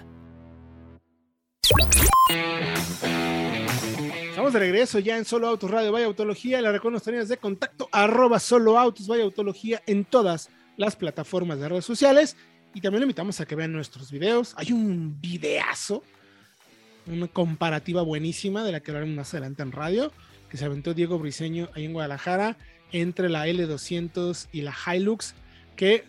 Estamos 4.28 4.52
de 4.52 4.58
regreso 4.58 4.98
ya 4.98 5.16
en 5.16 5.24
Solo 5.24 5.46
Autos 5.46 5.70
Radio 5.70 5.92
Vaya 5.92 6.06
Autología. 6.06 6.60
La 6.60 6.72
recuerdo 6.72 7.00
líneas 7.06 7.28
de 7.28 7.36
contacto 7.36 7.88
arroba 7.92 8.40
Solo 8.40 8.78
Autos 8.78 9.06
Vaya 9.06 9.22
Autología 9.22 9.80
en 9.86 10.04
todas 10.04 10.50
las 10.76 10.96
plataformas 10.96 11.60
de 11.60 11.68
redes 11.68 11.84
sociales. 11.84 12.36
Y 12.74 12.80
también 12.80 13.00
le 13.00 13.04
invitamos 13.04 13.40
a 13.40 13.46
que 13.46 13.54
vean 13.54 13.72
nuestros 13.72 14.10
videos. 14.10 14.54
Hay 14.56 14.72
un 14.72 15.20
videazo, 15.20 16.02
una 17.06 17.28
comparativa 17.28 18.02
buenísima 18.02 18.64
de 18.64 18.72
la 18.72 18.80
que 18.80 18.90
hablaremos 18.90 19.16
más 19.16 19.34
adelante 19.34 19.62
en 19.62 19.72
radio, 19.72 20.12
que 20.48 20.56
se 20.56 20.64
aventó 20.64 20.94
Diego 20.94 21.18
Briseño 21.18 21.68
ahí 21.74 21.84
en 21.84 21.92
Guadalajara 21.92 22.56
entre 22.92 23.28
la 23.28 23.46
L200 23.46 24.48
y 24.52 24.62
la 24.62 24.74
Hilux, 24.74 25.34
que 25.76 26.04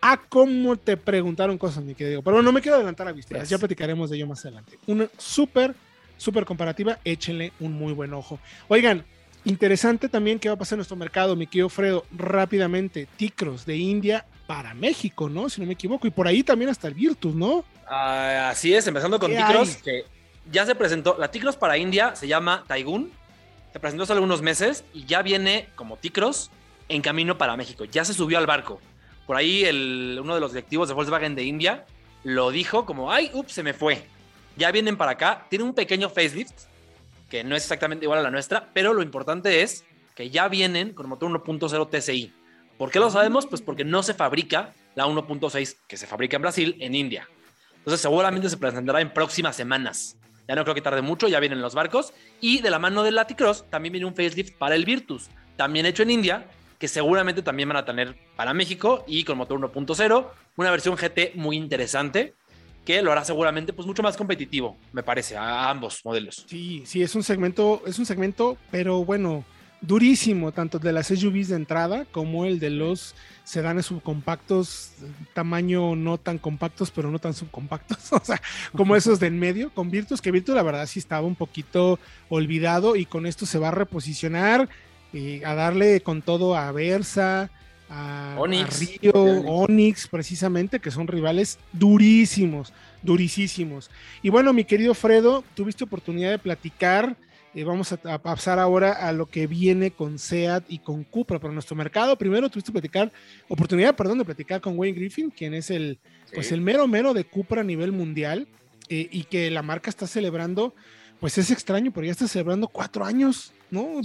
a 0.00 0.12
ah, 0.12 0.20
cómo 0.28 0.76
te 0.76 0.96
preguntaron 0.96 1.58
cosas, 1.58 1.84
mi 1.84 1.94
querido. 1.94 2.22
Pero 2.22 2.34
bueno, 2.34 2.46
no 2.46 2.52
me 2.52 2.60
quiero 2.60 2.76
adelantar 2.76 3.06
a 3.06 3.12
vistas, 3.12 3.48
ya 3.48 3.58
platicaremos 3.58 4.10
de 4.10 4.16
ello 4.16 4.26
más 4.26 4.44
adelante. 4.44 4.78
Una 4.86 5.08
súper, 5.16 5.74
súper 6.16 6.44
comparativa, 6.44 6.98
échenle 7.04 7.52
un 7.60 7.72
muy 7.72 7.92
buen 7.92 8.12
ojo. 8.12 8.40
Oigan, 8.66 9.04
interesante 9.44 10.08
también 10.08 10.40
qué 10.40 10.48
va 10.48 10.54
a 10.54 10.58
pasar 10.58 10.76
en 10.76 10.78
nuestro 10.78 10.96
mercado, 10.96 11.36
mi 11.36 11.46
querido 11.46 11.68
Fredo, 11.68 12.04
rápidamente, 12.10 13.06
Ticros 13.16 13.64
de 13.64 13.76
India 13.76 14.26
para 14.48 14.74
México, 14.74 15.28
¿no? 15.28 15.48
Si 15.48 15.60
no 15.60 15.68
me 15.68 15.74
equivoco, 15.74 16.06
y 16.08 16.10
por 16.10 16.26
ahí 16.26 16.42
también 16.42 16.70
hasta 16.70 16.88
el 16.88 16.94
Virtus, 16.94 17.34
¿no? 17.34 17.64
Ah, 17.86 18.48
así 18.50 18.74
es, 18.74 18.84
empezando 18.88 19.20
con 19.20 19.30
Ticros, 19.30 19.76
que 19.76 20.04
ya 20.50 20.66
se 20.66 20.74
presentó, 20.74 21.16
la 21.18 21.30
Ticros 21.30 21.56
para 21.56 21.78
India 21.78 22.16
se 22.16 22.26
llama 22.26 22.64
Taigun, 22.66 23.12
se 23.72 23.80
presentó 23.80 24.04
hace 24.04 24.12
algunos 24.12 24.42
meses 24.42 24.84
y 24.92 25.04
ya 25.04 25.22
viene 25.22 25.68
como 25.76 25.96
Ticros 25.96 26.50
en 26.88 27.02
camino 27.02 27.38
para 27.38 27.56
México, 27.56 27.84
ya 27.84 28.04
se 28.04 28.14
subió 28.14 28.38
al 28.38 28.46
barco. 28.46 28.80
Por 29.26 29.36
ahí 29.36 29.64
uno 30.18 30.34
de 30.34 30.40
los 30.40 30.52
directivos 30.52 30.88
de 30.88 30.94
Volkswagen 30.94 31.34
de 31.34 31.44
India 31.44 31.86
lo 32.24 32.50
dijo 32.50 32.84
como, 32.84 33.12
ay, 33.12 33.30
ups, 33.32 33.52
se 33.52 33.62
me 33.62 33.72
fue. 33.72 34.04
Ya 34.56 34.70
vienen 34.70 34.96
para 34.96 35.12
acá, 35.12 35.46
tiene 35.48 35.64
un 35.64 35.74
pequeño 35.74 36.10
facelift, 36.10 36.52
que 37.30 37.42
no 37.44 37.56
es 37.56 37.62
exactamente 37.62 38.04
igual 38.04 38.18
a 38.18 38.22
la 38.22 38.30
nuestra, 38.30 38.68
pero 38.74 38.92
lo 38.92 39.02
importante 39.02 39.62
es 39.62 39.84
que 40.14 40.28
ya 40.28 40.48
vienen 40.48 40.92
con 40.92 41.08
motor 41.08 41.30
1.0 41.30 41.88
TSI. 41.88 42.32
¿Por 42.76 42.90
qué 42.90 42.98
lo 42.98 43.10
sabemos? 43.10 43.46
Pues 43.46 43.62
porque 43.62 43.84
no 43.84 44.02
se 44.02 44.12
fabrica 44.12 44.74
la 44.94 45.06
1.6 45.06 45.76
que 45.86 45.96
se 45.96 46.06
fabrica 46.06 46.36
en 46.36 46.42
Brasil, 46.42 46.76
en 46.80 46.94
India. 46.94 47.26
Entonces 47.78 48.00
seguramente 48.00 48.50
se 48.50 48.56
presentará 48.58 49.00
en 49.00 49.14
próximas 49.14 49.56
semanas. 49.56 50.16
Ya 50.48 50.54
no 50.54 50.64
creo 50.64 50.74
que 50.74 50.82
tarde 50.82 51.02
mucho, 51.02 51.28
ya 51.28 51.40
vienen 51.40 51.62
los 51.62 51.74
barcos. 51.74 52.12
Y 52.40 52.60
de 52.60 52.70
la 52.70 52.78
mano 52.78 53.02
del 53.02 53.14
Laticross 53.14 53.68
también 53.70 53.92
viene 53.92 54.06
un 54.06 54.14
facelift 54.14 54.56
para 54.56 54.74
el 54.74 54.84
Virtus, 54.84 55.28
también 55.56 55.86
hecho 55.86 56.02
en 56.02 56.10
India, 56.10 56.46
que 56.78 56.88
seguramente 56.88 57.42
también 57.42 57.68
van 57.68 57.76
a 57.78 57.84
tener 57.84 58.16
para 58.36 58.52
México 58.52 59.04
y 59.06 59.24
con 59.24 59.38
motor 59.38 59.60
1.0, 59.60 60.30
una 60.56 60.70
versión 60.70 60.96
GT 60.96 61.36
muy 61.36 61.56
interesante 61.56 62.34
que 62.84 63.02
lo 63.02 63.12
hará 63.12 63.24
seguramente 63.24 63.72
pues 63.72 63.86
mucho 63.86 64.02
más 64.02 64.16
competitivo, 64.16 64.76
me 64.92 65.02
parece, 65.02 65.36
a 65.36 65.70
ambos 65.70 66.04
modelos. 66.04 66.44
Sí, 66.48 66.82
sí, 66.84 67.02
es 67.02 67.14
un 67.14 67.22
segmento, 67.22 67.82
es 67.86 67.98
un 67.98 68.06
segmento, 68.06 68.56
pero 68.70 69.04
bueno, 69.04 69.44
durísimo, 69.82 70.52
tanto 70.52 70.78
de 70.78 70.92
las 70.92 71.08
SUVs 71.08 71.48
de 71.48 71.56
entrada 71.56 72.06
como 72.10 72.46
el 72.46 72.58
de 72.58 72.70
los 72.70 73.14
sedanes 73.44 73.86
subcompactos, 73.86 74.92
tamaño 75.34 75.96
no 75.96 76.18
tan 76.18 76.38
compactos, 76.38 76.90
pero 76.90 77.10
no 77.10 77.18
tan 77.18 77.34
subcompactos, 77.34 77.98
o 78.12 78.20
sea, 78.24 78.40
como 78.74 78.96
esos 78.96 79.20
de 79.20 79.26
en 79.26 79.38
medio, 79.38 79.70
con 79.74 79.90
Virtus, 79.90 80.22
que 80.22 80.30
Virtus 80.30 80.54
la 80.54 80.62
verdad 80.62 80.86
sí 80.86 80.98
estaba 80.98 81.26
un 81.26 81.34
poquito 81.34 81.98
olvidado 82.28 82.96
y 82.96 83.04
con 83.04 83.26
esto 83.26 83.44
se 83.44 83.58
va 83.58 83.68
a 83.68 83.72
reposicionar 83.72 84.68
a 85.44 85.54
darle 85.54 86.00
con 86.00 86.22
todo 86.22 86.56
a 86.56 86.72
Versa, 86.72 87.50
a, 87.90 88.36
Río, 88.78 89.12
Onix, 89.12 90.08
precisamente, 90.08 90.80
que 90.80 90.90
son 90.90 91.06
rivales 91.06 91.58
durísimos, 91.72 92.72
durísimos. 93.02 93.90
Y 94.22 94.30
bueno, 94.30 94.52
mi 94.54 94.64
querido 94.64 94.94
Fredo, 94.94 95.44
tuviste 95.54 95.84
oportunidad 95.84 96.30
de 96.30 96.38
platicar. 96.38 97.16
Eh, 97.54 97.64
vamos 97.64 97.92
a, 97.92 98.18
pasar 98.18 98.58
ahora 98.58 98.92
a 98.92 99.12
lo 99.12 99.26
que 99.26 99.46
viene 99.46 99.90
con 99.90 100.18
SEAT 100.18 100.64
y 100.68 100.78
con 100.78 101.04
Cupra 101.04 101.38
para 101.38 101.52
nuestro 101.52 101.76
mercado. 101.76 102.16
Primero 102.16 102.48
tuviste 102.48 102.72
platicar, 102.72 103.12
oportunidad, 103.48 103.94
perdón, 103.94 104.18
de 104.18 104.24
platicar 104.24 104.60
con 104.60 104.78
Wayne 104.78 104.98
Griffin, 104.98 105.30
quien 105.30 105.52
es 105.52 105.70
el, 105.70 105.98
pues 106.34 106.50
el 106.50 106.62
mero 106.62 106.88
mero 106.88 107.12
de 107.12 107.24
Cupra 107.24 107.60
a 107.60 107.64
nivel 107.64 107.92
mundial 107.92 108.48
eh, 108.88 109.06
y 109.10 109.24
que 109.24 109.50
la 109.50 109.62
marca 109.62 109.90
está 109.90 110.06
celebrando 110.06 110.74
pues 111.20 111.38
es 111.38 111.52
extraño, 111.52 111.92
pero 111.92 112.04
ya 112.04 112.10
está 112.10 112.26
celebrando 112.26 112.66
cuatro 112.66 113.04
años, 113.04 113.52
¿no? 113.70 114.00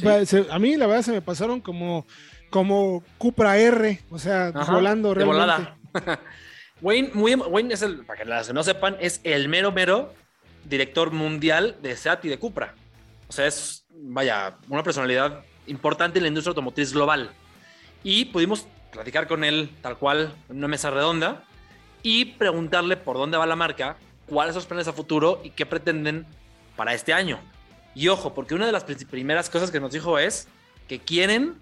a 0.52 0.60
mí 0.60 0.78
la 0.78 0.86
verdad 0.86 1.02
se 1.02 1.12
me 1.12 1.24
pasaron 1.24 1.62
como, 1.62 2.06
como 2.52 3.04
Cupra 3.18 3.58
R, 3.58 4.00
o 4.12 4.20
sea, 4.20 4.52
volando 4.52 5.16
realmente. 5.16 5.72
Wayne, 6.82 7.10
muy, 7.16 7.34
Wayne 7.34 7.74
es 7.74 7.82
el, 7.82 8.06
para 8.06 8.20
que 8.20 8.30
las 8.30 8.54
no 8.54 8.62
sepan, 8.62 8.98
es 9.00 9.20
el 9.24 9.50
mero 9.50 9.72
mero 9.72 10.14
director 10.66 11.12
mundial 11.12 11.78
de 11.82 11.98
SEAT 11.98 12.26
y 12.26 12.30
de 12.30 12.38
Cupra. 12.38 12.76
O 13.30 13.32
sea, 13.32 13.48
es, 13.48 13.86
vaya, 13.90 14.58
una 14.70 14.84
personalidad 14.84 15.44
importante 15.68 16.20
en 16.20 16.24
la 16.24 16.30
industria 16.30 16.52
automotriz 16.52 16.94
global. 16.94 17.32
Y 18.04 18.26
pudimos 18.26 18.68
platicar 18.92 19.28
con 19.28 19.44
él 19.44 19.70
tal 19.82 19.98
cual 19.98 20.34
en 20.50 20.58
una 20.58 20.68
mesa 20.68 20.90
redonda 20.90 21.44
y 22.04 22.26
preguntarle 22.26 22.98
por 22.98 23.18
dónde 23.18 23.38
va 23.38 23.46
la 23.46 23.56
marca, 23.56 23.98
cuáles 24.28 24.54
son 24.54 24.62
los 24.62 24.68
planes 24.68 24.88
a 24.88 24.94
futuro 24.94 25.42
y 25.44 25.50
qué 25.52 25.66
pretenden 25.66 26.26
para 26.76 26.94
este 26.94 27.14
año. 27.14 27.40
Y 27.96 28.08
ojo, 28.08 28.34
porque 28.34 28.56
una 28.56 28.66
de 28.66 28.72
las 28.72 28.84
primeras 28.84 29.50
cosas 29.50 29.72
que 29.72 29.80
nos 29.80 29.92
dijo 29.92 30.20
es 30.20 30.48
que 30.88 31.00
quieren 31.00 31.56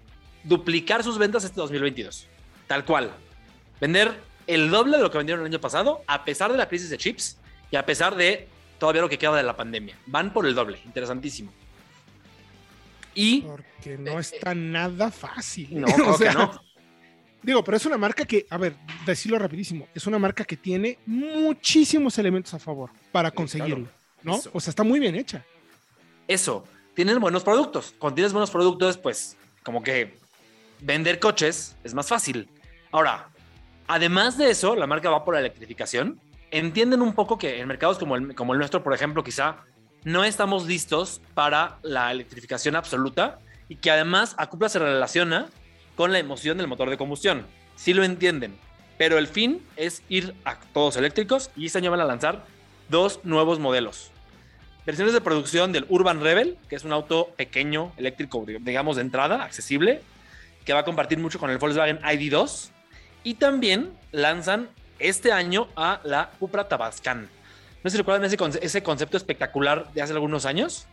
duplicar 0.44 1.02
sus 1.02 1.18
ventas 1.18 1.44
este 1.44 1.60
2022. 1.60 2.26
Tal 2.66 2.84
cual. 2.84 3.10
Vender 3.80 4.20
el 4.46 4.70
doble 4.70 4.96
de 4.96 5.02
lo 5.02 5.10
que 5.10 5.18
vendieron 5.18 5.44
el 5.44 5.52
año 5.52 5.60
pasado, 5.60 6.02
a 6.06 6.24
pesar 6.24 6.52
de 6.52 6.58
la 6.58 6.68
crisis 6.68 6.90
de 6.90 6.98
chips 6.98 7.38
y 7.70 7.76
a 7.76 7.84
pesar 7.84 8.16
de 8.16 8.48
todavía 8.78 9.02
lo 9.02 9.08
que 9.08 9.18
queda 9.18 9.36
de 9.36 9.42
la 9.42 9.56
pandemia. 9.56 9.96
Van 10.06 10.32
por 10.32 10.46
el 10.46 10.54
doble. 10.54 10.80
Interesantísimo. 10.84 11.52
Y. 13.14 13.42
Porque 13.42 13.98
no 13.98 14.18
está 14.18 14.54
nada 14.54 15.10
fácil. 15.10 15.80
No, 15.80 15.86
o 16.06 16.18
sea, 16.18 16.32
no. 16.32 16.60
Digo, 17.42 17.62
pero 17.62 17.76
es 17.76 17.86
una 17.86 17.96
marca 17.96 18.24
que, 18.24 18.46
a 18.50 18.58
ver, 18.58 18.74
decirlo 19.04 19.38
rapidísimo, 19.38 19.86
es 19.94 20.06
una 20.06 20.18
marca 20.18 20.44
que 20.44 20.56
tiene 20.56 20.98
muchísimos 21.06 22.18
elementos 22.18 22.52
a 22.54 22.58
favor 22.58 22.90
para 23.12 23.30
conseguirlo. 23.30 23.86
¿no? 24.24 24.40
O 24.52 24.60
sea, 24.60 24.70
está 24.70 24.82
muy 24.82 24.98
bien 24.98 25.14
hecha. 25.14 25.44
Eso, 26.26 26.64
tienen 26.94 27.20
buenos 27.20 27.44
productos. 27.44 27.94
Cuando 27.98 28.16
tienes 28.16 28.32
buenos 28.32 28.50
productos, 28.50 28.98
pues 28.98 29.36
como 29.62 29.82
que 29.82 30.18
vender 30.80 31.20
coches 31.20 31.76
es 31.84 31.94
más 31.94 32.08
fácil. 32.08 32.48
Ahora, 32.90 33.28
además 33.86 34.36
de 34.36 34.50
eso, 34.50 34.74
la 34.74 34.88
marca 34.88 35.08
va 35.10 35.24
por 35.24 35.34
la 35.34 35.40
electrificación. 35.40 36.20
Entienden 36.50 37.02
un 37.02 37.14
poco 37.14 37.38
que 37.38 37.60
en 37.60 37.68
mercados 37.68 37.98
como 37.98 38.16
el, 38.16 38.58
nuestro, 38.58 38.82
por 38.82 38.94
ejemplo, 38.94 39.24
quizá 39.24 39.64
no 40.04 40.24
estamos 40.24 40.66
listos 40.66 41.20
para 41.34 41.78
la 41.82 42.10
electrificación 42.12 42.76
absoluta 42.76 43.38
y 43.68 43.76
que 43.76 43.90
además 43.90 44.34
a 44.38 44.48
Cupra 44.48 44.68
se 44.68 44.78
relaciona 44.78 45.48
con 45.96 46.12
la 46.12 46.18
emoción 46.18 46.58
del 46.58 46.68
motor 46.68 46.90
de 46.90 46.96
combustión. 46.96 47.46
Sí 47.74 47.94
lo 47.94 48.04
entienden, 48.04 48.56
pero 48.98 49.18
el 49.18 49.26
fin 49.26 49.62
es 49.76 50.02
ir 50.08 50.34
a 50.44 50.58
todos 50.72 50.96
eléctricos 50.96 51.50
y 51.56 51.66
este 51.66 51.78
año 51.78 51.90
van 51.90 52.00
a 52.00 52.04
lanzar 52.04 52.44
dos 52.88 53.20
nuevos 53.24 53.58
modelos 53.58 54.12
versiones 54.86 55.12
de 55.12 55.20
producción 55.20 55.72
del 55.72 55.84
Urban 55.88 56.20
Rebel, 56.20 56.56
que 56.68 56.76
es 56.76 56.84
un 56.84 56.92
auto 56.92 57.34
pequeño, 57.36 57.92
eléctrico, 57.96 58.44
digamos, 58.46 58.96
de 58.96 59.02
entrada, 59.02 59.42
accesible, 59.42 60.00
que 60.64 60.72
va 60.72 60.80
a 60.80 60.84
compartir 60.84 61.18
mucho 61.18 61.40
con 61.40 61.50
el 61.50 61.58
Volkswagen 61.58 61.98
ID2. 61.98 62.70
Y 63.24 63.34
también 63.34 63.90
lanzan 64.12 64.68
este 64.98 65.32
año 65.32 65.68
a 65.76 66.00
la 66.04 66.30
Cupra 66.38 66.68
Tabascan. 66.68 67.22
No 67.82 67.90
sé 67.90 67.90
si 67.90 67.98
recuerdan 67.98 68.24
ese, 68.24 68.82
concepto 68.82 69.16
espectacular 69.16 69.92
de 69.92 70.02
hace 70.02 70.12
algunos 70.12 70.44
años. 70.46 70.86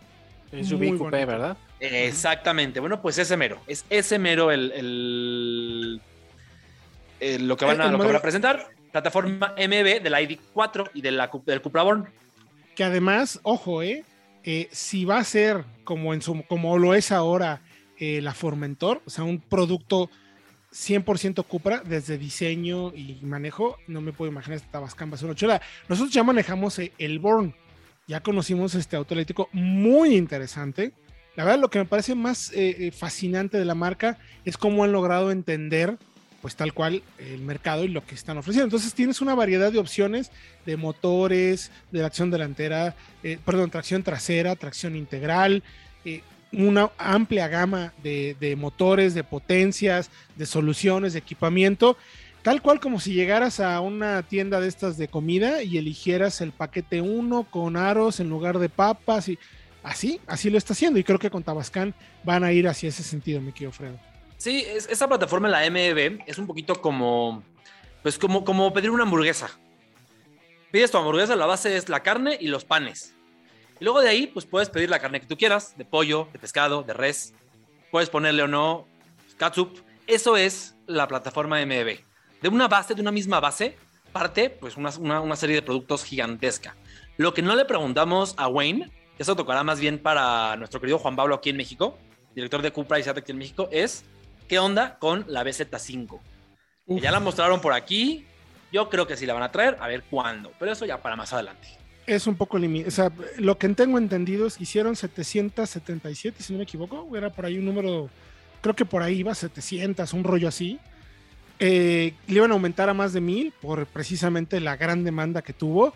Es 0.52 0.68
SUV 0.68 0.98
coupé, 0.98 1.26
¿verdad? 1.26 1.58
Exactamente. 1.80 2.80
Bueno, 2.80 3.02
pues 3.02 3.18
ese 3.18 3.36
mero. 3.36 3.60
Es 3.66 3.86
ese 3.90 4.20
mero 4.20 4.52
el, 4.52 6.00
lo, 7.20 7.58
que 7.58 7.66
van 7.66 7.82
a, 7.82 7.92
lo 7.92 8.00
que 8.00 8.06
van 8.06 8.16
a 8.16 8.22
presentar. 8.22 8.68
Plataforma 8.92 9.56
MB 9.58 10.04
del 10.04 10.14
ID4 10.14 10.92
y 10.94 11.02
de 11.02 11.12
la, 11.12 11.32
del 11.46 11.62
Cupra 11.62 11.82
Born 11.82 12.08
que 12.74 12.84
además, 12.84 13.40
ojo, 13.44 13.82
eh, 13.82 14.04
eh, 14.44 14.68
si 14.72 15.06
va 15.06 15.18
a 15.18 15.24
ser 15.24 15.64
como, 15.84 16.14
en 16.14 16.22
su, 16.22 16.44
como 16.44 16.78
lo 16.78 16.94
es 16.94 17.12
ahora 17.12 17.62
eh, 17.98 18.22
la 18.22 18.34
Formentor, 18.34 19.02
o 19.06 19.10
sea, 19.10 19.24
un 19.24 19.40
producto 19.40 20.10
100% 20.74 21.46
Cupra, 21.46 21.82
desde 21.86 22.18
diseño 22.18 22.94
y 22.96 23.20
manejo. 23.22 23.78
No 23.88 24.02
me 24.02 24.12
puedo 24.12 24.32
imaginar 24.32 24.58
esta 24.58 24.72
Tabascan 24.72 25.12
va 25.12 25.16
a 25.16 25.18
ser 25.18 25.30
una. 25.30 25.62
Nosotros 25.88 26.14
ya 26.14 26.24
manejamos 26.24 26.80
eh, 26.80 26.92
el 26.98 27.20
Born. 27.20 27.56
Ya 28.08 28.22
conocimos 28.22 28.76
este 28.76 28.96
auto 28.96 29.14
eléctrico 29.14 29.50
muy 29.54 30.16
interesante. 30.16 30.94
La 31.36 31.46
verdad, 31.46 31.60
lo 31.60 31.70
que 31.70 31.80
me 31.80 31.86
parece 31.86 32.16
más 32.16 32.52
eh, 32.52 32.88
eh, 32.88 32.92
fascinante 32.92 33.58
de 33.58 33.66
la 33.66 33.76
marca 33.76 34.18
es 34.46 34.58
cómo 34.58 34.84
han 34.84 34.92
logrado 34.92 35.32
entender, 35.32 35.98
pues 36.42 36.56
tal 36.56 36.74
cual, 36.74 37.02
el 37.18 37.42
mercado 37.42 37.86
y 37.86 37.88
lo 37.88 38.06
que 38.06 38.16
están 38.16 38.38
ofreciendo. 38.38 38.66
Entonces 38.66 38.94
tienes 38.94 39.22
una 39.22 39.36
variedad 39.36 39.72
de 39.72 39.80
opciones 39.80 40.32
de 40.66 40.76
motores, 40.76 41.72
de 41.92 42.00
tracción 42.00 42.30
delantera, 42.30 42.96
perdón, 43.46 43.72
tracción 43.72 44.04
trasera, 44.04 44.56
tracción 44.56 44.96
integral, 44.96 45.64
eh, 46.06 46.22
una 46.54 46.92
amplia 46.98 47.48
gama 47.48 47.94
de, 48.04 48.36
de 48.40 48.56
motores, 48.56 49.14
de 49.14 49.24
potencias, 49.24 50.10
de 50.36 50.46
soluciones, 50.46 51.14
de 51.14 51.20
equipamiento. 51.20 51.98
Tal 52.44 52.62
cual 52.62 52.80
como 52.80 53.00
si 53.00 53.14
llegaras 53.14 53.60
a 53.60 53.80
una 53.80 54.22
tienda 54.24 54.60
de 54.60 54.68
estas 54.68 54.98
de 54.98 55.08
comida 55.08 55.64
y 55.64 55.78
eligieras 55.78 56.42
el 56.42 56.52
paquete 56.52 57.00
1 57.02 57.44
con 57.50 57.78
aros 57.78 58.20
en 58.20 58.30
lugar 58.30 58.60
de 58.60 58.68
papas 58.70 59.30
y 59.30 59.40
así, 59.82 60.20
así 60.28 60.50
lo 60.50 60.58
está 60.58 60.74
haciendo. 60.74 61.00
Y 61.00 61.04
creo 61.06 61.20
que 61.20 61.30
con 61.30 61.44
Tabascan 61.44 61.94
van 62.24 62.44
a 62.44 62.52
ir 62.52 62.68
hacia 62.68 62.90
ese 62.90 63.02
sentido, 63.04 63.40
mi 63.40 63.54
querido 63.54 63.72
Fredo. 63.72 63.98
Sí, 64.38 64.66
es- 64.68 64.90
esa 64.90 65.08
plataforma, 65.08 65.48
la 65.48 65.62
MEB, 65.70 66.20
es 66.28 66.38
un 66.38 66.46
poquito 66.46 66.76
como, 66.82 67.42
pues 68.02 68.18
como, 68.20 68.44
como 68.44 68.74
pedir 68.74 68.90
una 68.90 69.04
hamburguesa. 69.04 69.50
Pides 70.72 70.92
tu 70.92 70.98
hamburguesa, 70.98 71.36
la 71.38 71.46
base 71.46 71.78
es 71.78 71.88
la 71.88 72.02
carne 72.02 72.38
y 72.40 72.48
los 72.48 72.66
panes. 72.66 73.14
Luego 73.84 74.02
de 74.02 74.08
ahí, 74.08 74.28
pues 74.28 74.46
puedes 74.46 74.70
pedir 74.70 74.90
la 74.90 75.00
carne 75.00 75.20
que 75.20 75.28
tú 75.28 75.36
quieras, 75.38 75.78
de 75.78 75.84
pollo, 75.84 76.30
de 76.32 76.40
pescado, 76.40 76.84
de 76.84 76.94
res. 76.94 77.34
Puedes 77.92 78.10
ponerle 78.10 78.44
o 78.44 78.48
no 78.48 78.88
catsup. 79.38 79.78
Eso 80.08 80.38
es 80.38 80.76
la 80.88 81.06
plataforma 81.08 81.58
MEB. 81.66 82.00
De 82.42 82.48
una 82.48 82.70
base, 82.70 82.96
de 82.96 83.02
una 83.02 83.12
misma 83.12 83.42
base, 83.42 83.78
parte 84.14 84.50
pues 84.50 84.78
una, 84.78 84.90
una- 85.00 85.20
una 85.20 85.36
serie 85.36 85.58
de 85.58 85.62
productos 85.62 86.06
gigantesca. 86.06 86.76
Lo 87.18 87.34
que 87.34 87.42
no 87.42 87.56
le 87.56 87.66
preguntamos 87.66 88.36
a 88.38 88.48
Wayne, 88.48 88.90
eso 89.20 89.36
tocará 89.36 89.64
más 89.64 89.82
bien 89.82 90.00
para 90.00 90.56
nuestro 90.56 90.80
querido 90.80 90.98
Juan 90.98 91.18
Pablo 91.18 91.36
aquí 91.36 91.50
en 91.50 91.58
México, 91.58 91.98
director 92.36 92.62
de 92.62 92.72
Cupra 92.72 93.00
y 93.00 93.04
aquí 93.04 93.32
en 93.34 93.38
México, 93.38 93.68
es 93.70 94.06
¿qué 94.48 94.60
onda 94.60 94.98
con 94.98 95.26
la 95.28 95.44
BZ5? 95.44 96.08
Que 96.88 96.94
Uf. 96.94 97.02
ya 97.02 97.12
la 97.12 97.20
mostraron 97.20 97.60
por 97.60 97.74
aquí, 97.74 98.26
yo 98.72 98.90
creo 98.90 99.06
que 99.08 99.18
sí 99.18 99.26
la 99.26 99.34
van 99.34 99.44
a 99.44 99.52
traer, 99.52 99.78
a 99.82 99.88
ver 99.90 100.04
cuándo, 100.10 100.54
pero 100.58 100.72
eso 100.72 100.86
ya 100.86 101.02
para 101.02 101.16
más 101.18 101.34
adelante. 101.34 101.68
Es 102.06 102.28
un 102.28 102.36
poco 102.36 102.58
limitado. 102.58 102.90
O 102.90 102.92
sea, 102.92 103.12
lo 103.38 103.58
que 103.58 103.70
tengo 103.70 103.98
entendido 103.98 104.48
es 104.48 104.58
que 104.58 104.64
hicieron 104.64 104.96
777, 104.96 106.44
si 106.44 106.54
no 106.54 106.58
me 106.58 106.64
equivoco. 106.64 107.16
Era 107.16 107.30
por 107.30 107.46
ahí 107.46 107.58
un 107.58 107.66
número, 107.66 108.10
creo 108.62 108.76
que 108.76 108.86
por 108.86 109.02
ahí 109.02 109.20
iba 109.20 109.34
700, 109.34 110.14
un 110.14 110.24
rollo 110.24 110.48
así. 110.48 110.80
Eh, 111.60 112.14
le 112.28 112.36
iban 112.36 112.52
a 112.52 112.56
aumentar 112.56 112.90
a 112.90 112.94
más 112.94 113.14
de 113.14 113.22
mil 113.22 113.54
por 113.62 113.86
precisamente 113.86 114.60
la 114.60 114.76
gran 114.76 115.04
demanda 115.04 115.42
que 115.42 115.54
tuvo. 115.54 115.94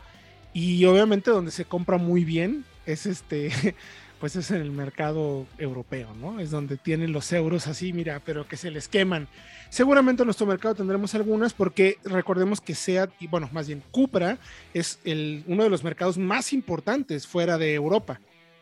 Y 0.53 0.85
obviamente 0.85 1.29
donde 1.29 1.51
se 1.51 1.65
compra 1.65 1.97
muy 1.97 2.23
bien 2.23 2.63
es 2.85 3.05
este, 3.05 3.51
pues 4.19 4.35
es 4.35 4.49
en 4.51 4.61
el 4.61 4.71
mercado 4.71 5.45
europeo, 5.57 6.13
¿no? 6.15 6.39
Es 6.39 6.49
donde 6.49 6.77
tienen 6.77 7.11
los 7.11 7.31
euros 7.31 7.67
así, 7.67 7.93
mira, 7.93 8.21
pero 8.25 8.47
que 8.47 8.57
se 8.57 8.71
les 8.71 8.87
queman. 8.87 9.27
Seguramente 9.69 10.23
en 10.23 10.27
nuestro 10.27 10.47
mercado 10.47 10.75
tendremos 10.75 11.13
algunas 11.13 11.53
porque 11.53 11.97
recordemos 12.03 12.59
que 12.59 12.73
SEAT, 12.73 13.11
y 13.19 13.27
bueno, 13.27 13.49
más 13.51 13.67
bien 13.67 13.83
Cupra, 13.91 14.39
es 14.73 14.99
el, 15.03 15.43
uno 15.47 15.63
de 15.63 15.69
los 15.69 15.83
mercados 15.83 16.17
más 16.17 16.53
importantes 16.53 17.27
fuera 17.27 17.57
de 17.57 17.73
Europa. 17.73 18.19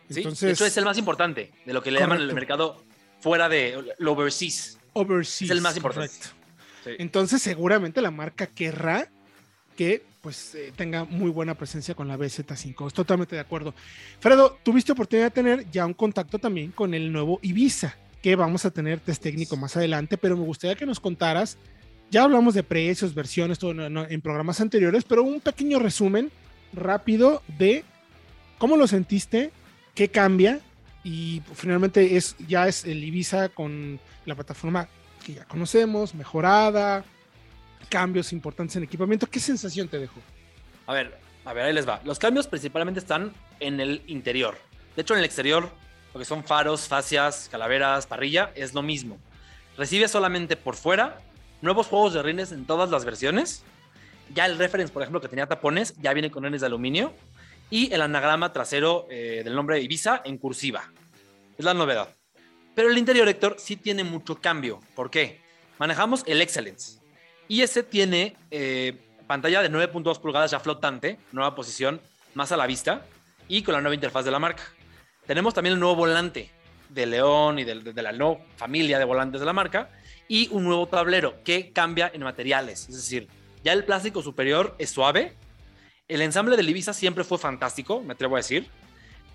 ¿sí? 0.10 0.20
Entonces, 0.20 0.48
de 0.48 0.54
hecho, 0.54 0.66
es 0.66 0.78
el 0.78 0.86
más 0.86 0.98
importante 0.98 1.52
de 1.66 1.74
lo 1.74 1.82
que 1.82 1.92
le 1.92 2.00
llaman 2.00 2.22
el 2.22 2.34
mercado 2.34 2.84
fuera 3.22 3.48
de 3.48 3.94
lo 3.98 4.12
overseas. 4.12 4.78
overseas. 4.94 5.50
es 5.50 5.52
el 5.52 5.62
más 5.62 5.78
importante. 5.78 6.10
correcto. 6.10 6.30
Sí. 6.84 6.92
Entonces, 7.00 7.42
seguramente 7.42 8.02
la 8.02 8.12
marca 8.12 8.48
querrá 8.48 9.10
que 9.78 10.04
pues 10.26 10.56
eh, 10.56 10.74
tenga 10.76 11.04
muy 11.04 11.30
buena 11.30 11.54
presencia 11.54 11.94
con 11.94 12.08
la 12.08 12.18
BZ5. 12.18 12.88
Estoy 12.88 12.90
totalmente 12.90 13.36
de 13.36 13.42
acuerdo. 13.42 13.76
Fredo, 14.20 14.58
tuviste 14.64 14.92
oportunidad 14.92 15.28
de 15.28 15.32
tener 15.32 15.70
ya 15.70 15.86
un 15.86 15.94
contacto 15.94 16.40
también 16.40 16.72
con 16.72 16.96
el 16.96 17.12
nuevo 17.12 17.38
Ibiza, 17.44 17.96
que 18.24 18.36
vamos 18.36 18.66
a 18.66 18.72
tener 18.72 19.00
test 19.00 19.22
técnico 19.22 19.56
más 19.56 19.78
adelante, 19.78 20.18
pero 20.18 20.36
me 20.36 20.44
gustaría 20.44 20.76
que 20.76 20.88
nos 20.88 21.00
contaras, 21.00 21.60
ya 22.10 22.24
hablamos 22.24 22.56
de 22.56 22.64
precios, 22.64 23.14
versiones, 23.14 23.60
todo 23.60 23.70
en, 23.86 23.98
en 23.98 24.22
programas 24.22 24.60
anteriores, 24.62 25.04
pero 25.04 25.22
un 25.22 25.42
pequeño 25.42 25.78
resumen 25.78 26.32
rápido 26.74 27.44
de 27.60 27.84
cómo 28.58 28.78
lo 28.78 28.88
sentiste, 28.88 29.52
qué 29.94 30.08
cambia 30.08 30.60
y 31.04 31.44
finalmente 31.54 32.18
es 32.18 32.36
ya 32.48 32.68
es 32.68 32.86
el 32.86 33.04
Ibiza 33.04 33.50
con 33.50 34.00
la 34.26 34.34
plataforma 34.34 34.90
que 35.24 35.36
ya 35.36 35.46
conocemos, 35.46 36.16
mejorada, 36.16 37.06
cambios 37.86 38.34
importantes 38.34 38.76
en 38.76 38.84
equipamiento. 38.84 39.28
¿Qué 39.28 39.40
sensación 39.40 39.88
te 39.88 40.00
dejó? 40.00 40.20
A 40.88 40.94
ver, 40.94 41.18
a 41.46 41.54
ver, 41.54 41.66
ahí 41.66 41.74
les 41.74 41.88
va. 41.88 42.02
Los 42.04 42.20
cambios 42.20 42.48
principalmente 42.48 43.00
están 43.00 43.34
en 43.60 43.80
el 43.80 44.02
interior. 44.08 44.58
De 44.96 45.02
hecho, 45.02 45.14
en 45.14 45.20
el 45.20 45.26
exterior, 45.26 45.70
lo 46.14 46.20
que 46.20 46.26
son 46.26 46.44
faros, 46.44 46.88
fascias, 46.88 47.50
calaveras, 47.52 48.08
parrilla, 48.08 48.52
es 48.56 48.74
lo 48.74 48.82
mismo. 48.82 49.18
Recibe 49.78 50.08
solamente 50.08 50.56
por 50.56 50.76
fuera 50.76 51.20
nuevos 51.62 51.88
juegos 51.88 52.14
de 52.14 52.24
rines 52.24 52.52
en 52.52 52.66
todas 52.66 52.90
las 52.90 53.06
versiones. 53.06 53.64
Ya 54.34 54.46
el 54.46 54.58
reference, 54.58 54.92
por 54.92 55.02
ejemplo, 55.02 55.22
que 55.22 55.28
tenía 55.28 55.48
tapones, 55.48 55.96
ya 56.02 56.14
viene 56.14 56.32
con 56.32 56.44
rines 56.44 56.62
de 56.62 56.68
aluminio. 56.68 57.14
Y 57.70 57.94
el 57.94 58.02
anagrama 58.02 58.54
trasero 58.54 59.08
eh, 59.10 59.42
del 59.44 59.56
nombre 59.56 59.76
de 59.76 59.84
Ibiza 59.84 60.22
en 60.24 60.38
cursiva. 60.38 60.92
Es 61.58 61.66
la 61.66 61.74
novedad. 61.74 62.10
Pero 62.76 62.90
el 62.90 62.98
interior, 62.98 63.28
Héctor, 63.28 63.56
sí 63.58 63.76
tiene 63.76 64.04
mucho 64.04 64.36
cambio. 64.36 64.80
¿Por 64.96 65.10
qué? 65.10 65.42
Manejamos 65.80 66.24
el 66.28 66.42
Excellence. 66.42 67.00
Y 67.48 67.62
ese 67.62 67.84
tiene 67.84 68.36
eh, 68.52 68.98
pantalla 69.28 69.62
de 69.62 69.72
9.2 69.72 70.20
pulgadas 70.20 70.52
ya 70.52 70.60
flotante, 70.60 71.20
nueva 71.32 71.56
posición, 71.56 72.02
más 72.34 72.52
a 72.52 72.58
la 72.58 72.68
vista, 72.68 73.06
y 73.48 73.62
con 73.62 73.74
la 73.74 73.82
nueva 73.82 73.96
interfaz 73.96 74.26
de 74.26 74.32
la 74.32 74.40
marca. 74.40 74.64
Tenemos 75.28 75.54
también 75.54 75.74
el 75.74 75.80
nuevo 75.80 75.96
volante 75.96 76.50
de 76.90 77.06
León 77.06 77.60
y 77.60 77.64
de, 77.64 77.82
de 77.82 78.02
la 78.02 78.12
nueva 78.12 78.40
familia 78.56 79.00
de 79.00 79.06
volantes 79.06 79.40
de 79.40 79.46
la 79.46 79.54
marca, 79.54 79.90
y 80.28 80.50
un 80.52 80.64
nuevo 80.64 80.88
tablero 80.88 81.44
que 81.44 81.72
cambia 81.72 82.12
en 82.14 82.24
materiales. 82.24 82.90
Es 82.90 82.96
decir, 82.96 83.28
ya 83.64 83.74
el 83.74 83.84
plástico 83.84 84.22
superior 84.22 84.76
es 84.80 84.90
suave. 84.90 85.34
El 86.08 86.22
ensamble 86.22 86.56
del 86.56 86.70
Ibiza 86.70 86.94
siempre 86.94 87.24
fue 87.24 87.38
fantástico, 87.38 88.02
me 88.02 88.14
atrevo 88.14 88.36
a 88.36 88.40
decir, 88.40 88.68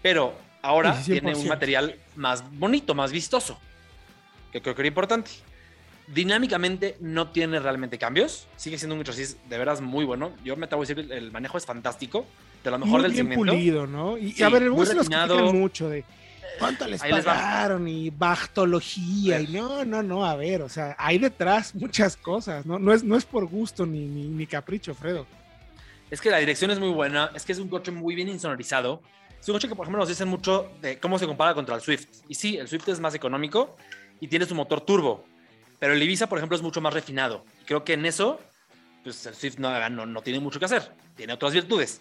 pero 0.02 0.34
ahora 0.62 1.00
tiene 1.04 1.34
un 1.34 1.44
100%. 1.44 1.48
material 1.48 1.96
más 2.16 2.44
bonito, 2.52 2.94
más 2.94 3.12
vistoso, 3.12 3.58
que 4.52 4.62
creo 4.62 4.74
que 4.74 4.82
era 4.82 4.88
importante. 4.88 5.30
Dinámicamente 6.12 6.96
no 7.00 7.28
tiene 7.30 7.60
realmente 7.60 7.98
cambios. 7.98 8.46
Sigue 8.56 8.78
siendo 8.78 8.96
un 8.96 9.04
chasis 9.04 9.36
de 9.48 9.58
veras 9.58 9.80
muy 9.80 10.04
bueno. 10.04 10.32
Yo 10.44 10.56
me 10.56 10.66
atrevo 10.66 10.82
a 10.82 10.86
decir 10.86 11.06
que 11.06 11.16
el 11.16 11.30
manejo 11.30 11.56
es 11.58 11.66
fantástico. 11.66 12.26
De 12.64 12.70
lo 12.70 12.78
mejor 12.78 13.00
Muy 13.00 13.02
del 13.02 13.12
bien 13.12 13.28
segmento. 13.28 13.52
pulido, 13.52 13.86
¿no? 13.86 14.18
Y, 14.18 14.32
Sí, 14.32 14.42
a 14.42 14.48
ver, 14.48 14.68
muy 14.70 14.86
los 14.86 15.08
mucho 15.54 15.88
de 15.88 16.04
cuánto 16.58 16.86
les 16.86 17.02
Ahí 17.02 17.12
les 17.12 17.24
pagaron 17.24 17.88
y 17.88 18.10
bactología 18.10 19.40
y 19.40 19.46
no, 19.46 19.84
no, 19.84 20.02
no, 20.02 20.26
a 20.26 20.36
ver, 20.36 20.60
o 20.60 20.68
sea, 20.68 20.94
hay 20.98 21.18
detrás 21.18 21.74
muchas 21.74 22.16
cosas, 22.16 22.66
¿no? 22.66 22.78
No 22.78 22.92
es, 22.92 23.02
no 23.02 23.16
es 23.16 23.24
por 23.24 23.46
gusto 23.46 23.86
ni, 23.86 24.00
ni, 24.06 24.28
ni 24.28 24.46
capricho, 24.46 24.94
Fredo. 24.94 25.26
Es 26.10 26.20
que 26.20 26.30
la 26.30 26.38
dirección 26.38 26.70
es 26.70 26.78
muy 26.78 26.90
buena. 26.90 27.30
Es 27.34 27.44
que 27.44 27.52
es 27.52 27.58
un 27.58 27.68
coche 27.68 27.92
muy 27.92 28.14
bien 28.14 28.28
insonorizado. 28.28 29.00
Es 29.40 29.48
un 29.48 29.54
coche 29.54 29.68
que, 29.68 29.74
por 29.74 29.84
ejemplo, 29.84 30.00
nos 30.00 30.08
dicen 30.08 30.28
mucho 30.28 30.70
de 30.82 30.98
cómo 30.98 31.18
se 31.18 31.26
compara 31.26 31.54
contra 31.54 31.76
el 31.76 31.80
Swift. 31.80 32.08
Y 32.28 32.34
sí, 32.34 32.56
el 32.56 32.68
Swift 32.68 32.88
es 32.88 33.00
más 33.00 33.14
económico 33.14 33.76
y 34.20 34.26
tiene 34.28 34.44
su 34.44 34.54
motor 34.54 34.80
turbo. 34.80 35.24
Pero 35.80 35.94
el 35.94 36.02
Ibiza, 36.02 36.28
por 36.28 36.38
ejemplo, 36.38 36.56
es 36.56 36.62
mucho 36.62 36.80
más 36.80 36.94
refinado. 36.94 37.44
Y 37.62 37.64
creo 37.64 37.82
que 37.82 37.94
en 37.94 38.06
eso, 38.06 38.38
pues 39.02 39.26
el 39.26 39.34
Swift 39.34 39.58
no, 39.58 39.88
no, 39.90 40.06
no 40.06 40.22
tiene 40.22 40.38
mucho 40.38 40.60
que 40.60 40.66
hacer. 40.66 40.92
Tiene 41.16 41.32
otras 41.32 41.52
virtudes. 41.52 42.00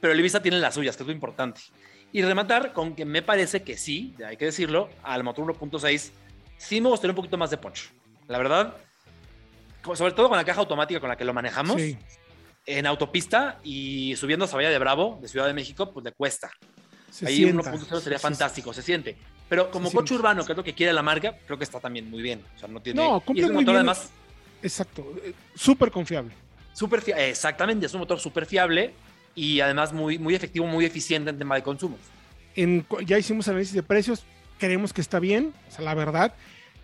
Pero 0.00 0.14
el 0.14 0.20
Ibiza 0.20 0.40
tiene 0.40 0.58
las 0.58 0.74
suyas, 0.74 0.96
que 0.96 1.02
es 1.02 1.06
lo 1.06 1.12
importante. 1.12 1.60
Y 2.12 2.22
rematar 2.22 2.72
con 2.72 2.94
que 2.94 3.04
me 3.04 3.20
parece 3.20 3.62
que 3.62 3.76
sí, 3.76 4.14
hay 4.24 4.36
que 4.38 4.46
decirlo, 4.46 4.88
al 5.02 5.24
motor 5.24 5.44
1.6 5.44 6.10
sí 6.56 6.80
me 6.80 6.88
gustaría 6.88 7.10
un 7.12 7.16
poquito 7.16 7.36
más 7.36 7.50
de 7.50 7.58
punch. 7.58 7.92
La 8.28 8.38
verdad, 8.38 8.76
sobre 9.94 10.12
todo 10.12 10.28
con 10.28 10.38
la 10.38 10.44
caja 10.44 10.60
automática 10.60 11.00
con 11.00 11.08
la 11.08 11.16
que 11.16 11.24
lo 11.24 11.34
manejamos 11.34 11.76
Sí. 11.80 11.98
en 12.64 12.86
autopista 12.86 13.58
y 13.64 14.14
subiendo 14.16 14.44
a 14.44 14.48
Valle 14.48 14.70
de 14.70 14.78
Bravo, 14.78 15.18
de 15.20 15.28
Ciudad 15.28 15.46
de 15.46 15.54
México, 15.54 15.92
pues 15.92 16.04
le 16.04 16.12
cuesta. 16.12 16.50
Se 17.10 17.26
Ahí 17.26 17.36
sienta. 17.36 17.72
1.0 17.72 18.00
sería 18.00 18.00
Sí, 18.00 18.08
sí, 18.08 18.18
fantástico, 18.18 18.72
se 18.72 18.82
siente. 18.82 19.16
Pero 19.48 19.70
como 19.70 19.92
coche 19.92 20.14
urbano, 20.14 20.44
que 20.44 20.52
es 20.52 20.56
lo 20.56 20.64
que 20.64 20.74
quiere 20.74 20.92
la 20.92 21.02
marca, 21.02 21.36
creo 21.46 21.56
que 21.56 21.64
está 21.64 21.78
también 21.78 22.10
muy 22.10 22.22
bien. 22.22 22.42
O 22.56 22.58
sea, 22.58 22.68
no 22.68 22.80
tiene. 22.80 23.02
No, 23.02 23.18
y 23.18 23.20
cumple 23.20 23.44
es 23.44 23.48
un 23.50 23.54
motor 23.54 23.66
bien. 23.66 23.76
además 23.76 24.10
Exacto, 24.62 25.14
eh, 25.24 25.32
súper 25.54 25.90
confiable. 25.90 26.32
súper 26.72 27.00
fiable. 27.00 27.30
Exactamente, 27.30 27.86
es 27.86 27.94
un 27.94 28.00
motor 28.00 28.18
súper 28.18 28.46
fiable 28.46 28.92
y 29.34 29.60
además 29.60 29.92
muy, 29.92 30.18
muy 30.18 30.34
efectivo, 30.34 30.66
muy 30.66 30.84
eficiente 30.84 31.30
en 31.30 31.38
tema 31.38 31.54
de 31.54 31.62
consumos. 31.62 32.00
En, 32.54 32.86
ya 33.04 33.18
hicimos 33.18 33.48
análisis 33.48 33.74
de 33.74 33.82
precios, 33.82 34.24
creemos 34.58 34.92
que 34.92 35.00
está 35.00 35.20
bien, 35.20 35.52
o 35.68 35.70
sea, 35.70 35.84
la 35.84 35.94
verdad. 35.94 36.34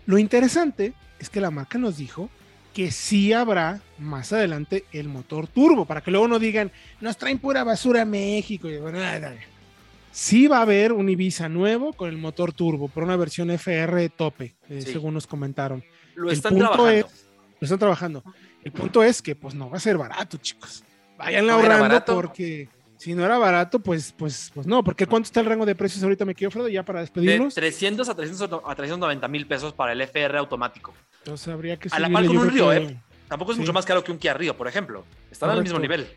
Lo 0.05 0.17
interesante 0.17 0.93
es 1.19 1.29
que 1.29 1.41
la 1.41 1.51
marca 1.51 1.77
nos 1.77 1.97
dijo 1.97 2.29
que 2.73 2.91
sí 2.91 3.33
habrá 3.33 3.81
más 3.97 4.33
adelante 4.33 4.85
el 4.91 5.07
motor 5.07 5.47
turbo, 5.47 5.85
para 5.85 6.01
que 6.01 6.11
luego 6.11 6.27
no 6.27 6.39
digan, 6.39 6.71
nos 7.01 7.17
traen 7.17 7.39
pura 7.39 7.63
basura 7.63 8.01
a 8.01 8.05
México. 8.05 8.69
Y 8.69 8.77
bueno, 8.77 8.99
nada, 8.99 9.19
nada. 9.19 9.35
Sí 10.15 10.45
va 10.47 10.59
a 10.59 10.61
haber 10.61 10.93
un 10.93 11.09
Ibiza 11.09 11.49
nuevo 11.49 11.91
con 11.93 12.07
el 12.07 12.17
motor 12.17 12.53
turbo, 12.53 12.87
por 12.87 13.03
una 13.03 13.15
versión 13.15 13.49
FR 13.49 14.09
tope, 14.09 14.55
eh, 14.69 14.81
Sí. 14.83 14.93
según 14.93 15.15
nos 15.15 15.25
comentaron. 15.25 15.83
Lo 16.13 16.29
el 16.29 16.35
están 16.37 16.51
punto 16.53 16.71
trabajando. 16.71 17.07
es, 17.07 17.25
lo 17.59 17.65
están 17.65 17.79
trabajando. 17.79 18.23
El 18.63 18.71
punto 18.71 19.03
es 19.03 19.21
que 19.23 19.35
pues 19.35 19.55
no 19.55 19.71
va 19.71 19.77
a 19.77 19.79
ser 19.79 19.97
barato, 19.97 20.37
chicos. 20.37 20.83
Vayan 21.17 21.47
¿No 21.47 21.53
ahorrando 21.53 22.03
porque 22.05 22.69
si 22.97 23.15
no 23.15 23.25
era 23.25 23.39
barato, 23.39 23.79
pues, 23.79 24.13
pues, 24.15 24.51
pues 24.53 24.67
no. 24.67 24.83
Porque 24.83 25.07
¿cuánto 25.07 25.25
está 25.25 25.39
el 25.39 25.47
rango 25.47 25.65
de 25.65 25.73
precios 25.73 26.03
ahorita, 26.03 26.25
me 26.25 26.35
quiero, 26.35 26.51
Fredo? 26.51 26.69
Ya 26.69 26.83
para 26.85 26.99
De 26.99 27.05
despedirnos. 27.05 27.55
300 27.55 28.07
a, 28.07 28.15
300 28.15 28.61
a 28.63 28.75
390 28.75 29.27
mil 29.27 29.47
pesos 29.47 29.73
para 29.73 29.93
el 29.93 30.01
FR 30.01 30.37
automático. 30.37 30.93
Entonces 31.23 31.47
habría 31.47 31.77
que 31.77 31.89
A 31.91 31.99
la 31.99 32.09
par 32.09 32.25
con 32.27 32.37
un 32.37 32.49
Río, 32.51 32.69
que- 32.69 32.77
¿eh? 32.77 32.97
Tampoco 33.27 33.51
es 33.51 33.55
Sí. 33.55 33.61
mucho 33.61 33.73
más 33.73 33.85
caro 33.85 34.03
que 34.03 34.11
un 34.11 34.19
Kia 34.19 34.35
Río, 34.35 34.55
por 34.55 34.67
ejemplo. 34.67 35.05
Están 35.31 35.49
al 35.49 35.63
mismo 35.63 35.79
nivel. 35.79 36.07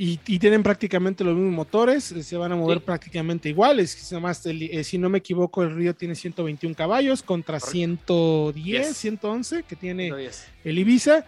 Y, 0.00 0.20
y 0.28 0.38
tienen 0.38 0.62
prácticamente 0.62 1.24
los 1.24 1.34
mismos 1.34 1.52
motores, 1.54 2.12
eh, 2.12 2.22
se 2.22 2.36
van 2.36 2.52
a 2.52 2.56
mover 2.56 2.78
Sí. 2.78 2.84
prácticamente 2.86 3.48
iguales. 3.48 4.12
Nomás 4.12 4.46
el- 4.46 4.62
eh, 4.62 4.84
si 4.84 4.96
no 4.96 5.08
me 5.08 5.18
equivoco, 5.18 5.64
el 5.64 5.74
Río 5.74 5.92
tiene 5.92 6.14
121 6.14 6.76
caballos 6.76 7.20
contra 7.20 7.58
Correcto. 7.58 7.72
110, 7.72 8.86
Yes. 8.88 8.96
111 8.96 9.64
que 9.64 9.74
tiene 9.74 10.04
110. 10.04 10.46
el 10.64 10.78
Ibiza. 10.78 11.24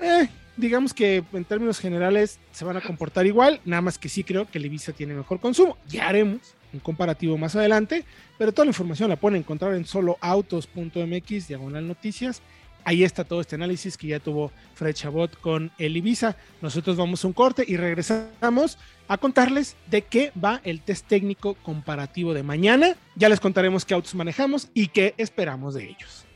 Eh, 0.00 0.28
digamos 0.56 0.94
que 0.94 1.22
en 1.34 1.44
términos 1.44 1.78
generales 1.78 2.38
se 2.52 2.64
van 2.64 2.78
a 2.78 2.80
comportar 2.80 3.26
igual, 3.26 3.60
nada 3.66 3.82
más 3.82 3.98
que 3.98 4.08
sí 4.08 4.24
creo 4.24 4.50
que 4.50 4.56
el 4.56 4.64
Ibiza 4.64 4.92
tiene 4.92 5.12
mejor 5.12 5.38
consumo. 5.38 5.76
Ya 5.86 6.08
haremos 6.08 6.40
un 6.72 6.80
comparativo 6.80 7.36
más 7.36 7.54
adelante, 7.54 8.06
pero 8.38 8.50
toda 8.52 8.64
la 8.64 8.70
información 8.70 9.10
la 9.10 9.16
pueden 9.16 9.40
encontrar 9.40 9.74
en 9.74 9.84
soloautos.mx, 9.84 11.48
diagonal 11.48 11.86
noticias. 11.86 12.40
Ahí 12.84 13.04
está 13.04 13.24
todo 13.24 13.40
este 13.40 13.56
análisis 13.56 13.96
que 13.96 14.08
ya 14.08 14.20
tuvo 14.20 14.52
Fred 14.74 14.94
Chabot 14.94 15.38
con 15.40 15.70
el 15.78 15.96
Ibiza. 15.96 16.36
Nosotros 16.60 16.96
vamos 16.96 17.24
a 17.24 17.28
un 17.28 17.32
corte 17.32 17.64
y 17.66 17.76
regresamos 17.76 18.78
a 19.08 19.18
contarles 19.18 19.76
de 19.90 20.02
qué 20.02 20.32
va 20.42 20.60
el 20.64 20.80
test 20.80 21.06
técnico 21.06 21.54
comparativo 21.54 22.34
de 22.34 22.42
mañana. 22.42 22.96
Ya 23.16 23.28
les 23.28 23.40
contaremos 23.40 23.84
qué 23.84 23.94
autos 23.94 24.14
manejamos 24.14 24.68
y 24.74 24.88
qué 24.88 25.14
esperamos 25.18 25.74
de 25.74 25.90
ellos. 25.90 26.26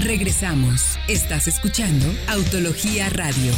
Regresamos. 0.00 0.96
Estás 1.06 1.48
escuchando 1.48 2.06
Autología 2.28 3.10
Radio. 3.10 3.52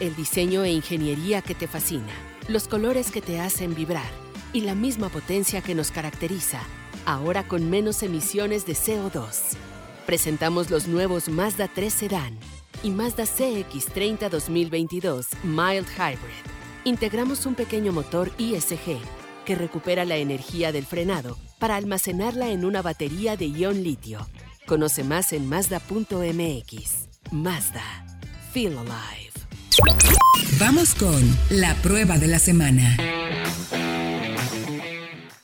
El 0.00 0.14
diseño 0.14 0.64
e 0.64 0.72
ingeniería 0.72 1.40
que 1.40 1.54
te 1.54 1.66
fascina, 1.66 2.12
los 2.46 2.68
colores 2.68 3.10
que 3.10 3.22
te 3.22 3.40
hacen 3.40 3.74
vibrar 3.74 4.10
y 4.52 4.60
la 4.60 4.74
misma 4.74 5.08
potencia 5.08 5.60
que 5.62 5.74
nos 5.74 5.90
caracteriza, 5.90 6.60
ahora 7.08 7.42
con 7.48 7.70
menos 7.70 8.02
emisiones 8.02 8.66
de 8.66 8.74
CO2. 8.74 9.56
Presentamos 10.04 10.70
los 10.70 10.88
nuevos 10.88 11.30
Mazda 11.30 11.66
3 11.74 11.92
Sedan 11.92 12.38
y 12.82 12.90
Mazda 12.90 13.24
CX30 13.24 14.28
2022 14.28 15.28
Mild 15.42 15.86
Hybrid. 15.96 16.44
Integramos 16.84 17.46
un 17.46 17.54
pequeño 17.54 17.92
motor 17.92 18.30
ISG 18.36 18.98
que 19.46 19.54
recupera 19.54 20.04
la 20.04 20.16
energía 20.16 20.70
del 20.70 20.84
frenado 20.84 21.38
para 21.58 21.76
almacenarla 21.76 22.50
en 22.50 22.66
una 22.66 22.82
batería 22.82 23.38
de 23.38 23.46
ion 23.46 23.82
litio. 23.82 24.28
Conoce 24.66 25.02
más 25.02 25.32
en 25.32 25.48
Mazda.mx. 25.48 27.08
Mazda. 27.30 28.06
Feel 28.52 28.76
alive. 28.76 29.32
Vamos 30.60 30.94
con 30.94 31.22
la 31.48 31.74
prueba 31.76 32.18
de 32.18 32.26
la 32.26 32.38
semana. 32.38 32.96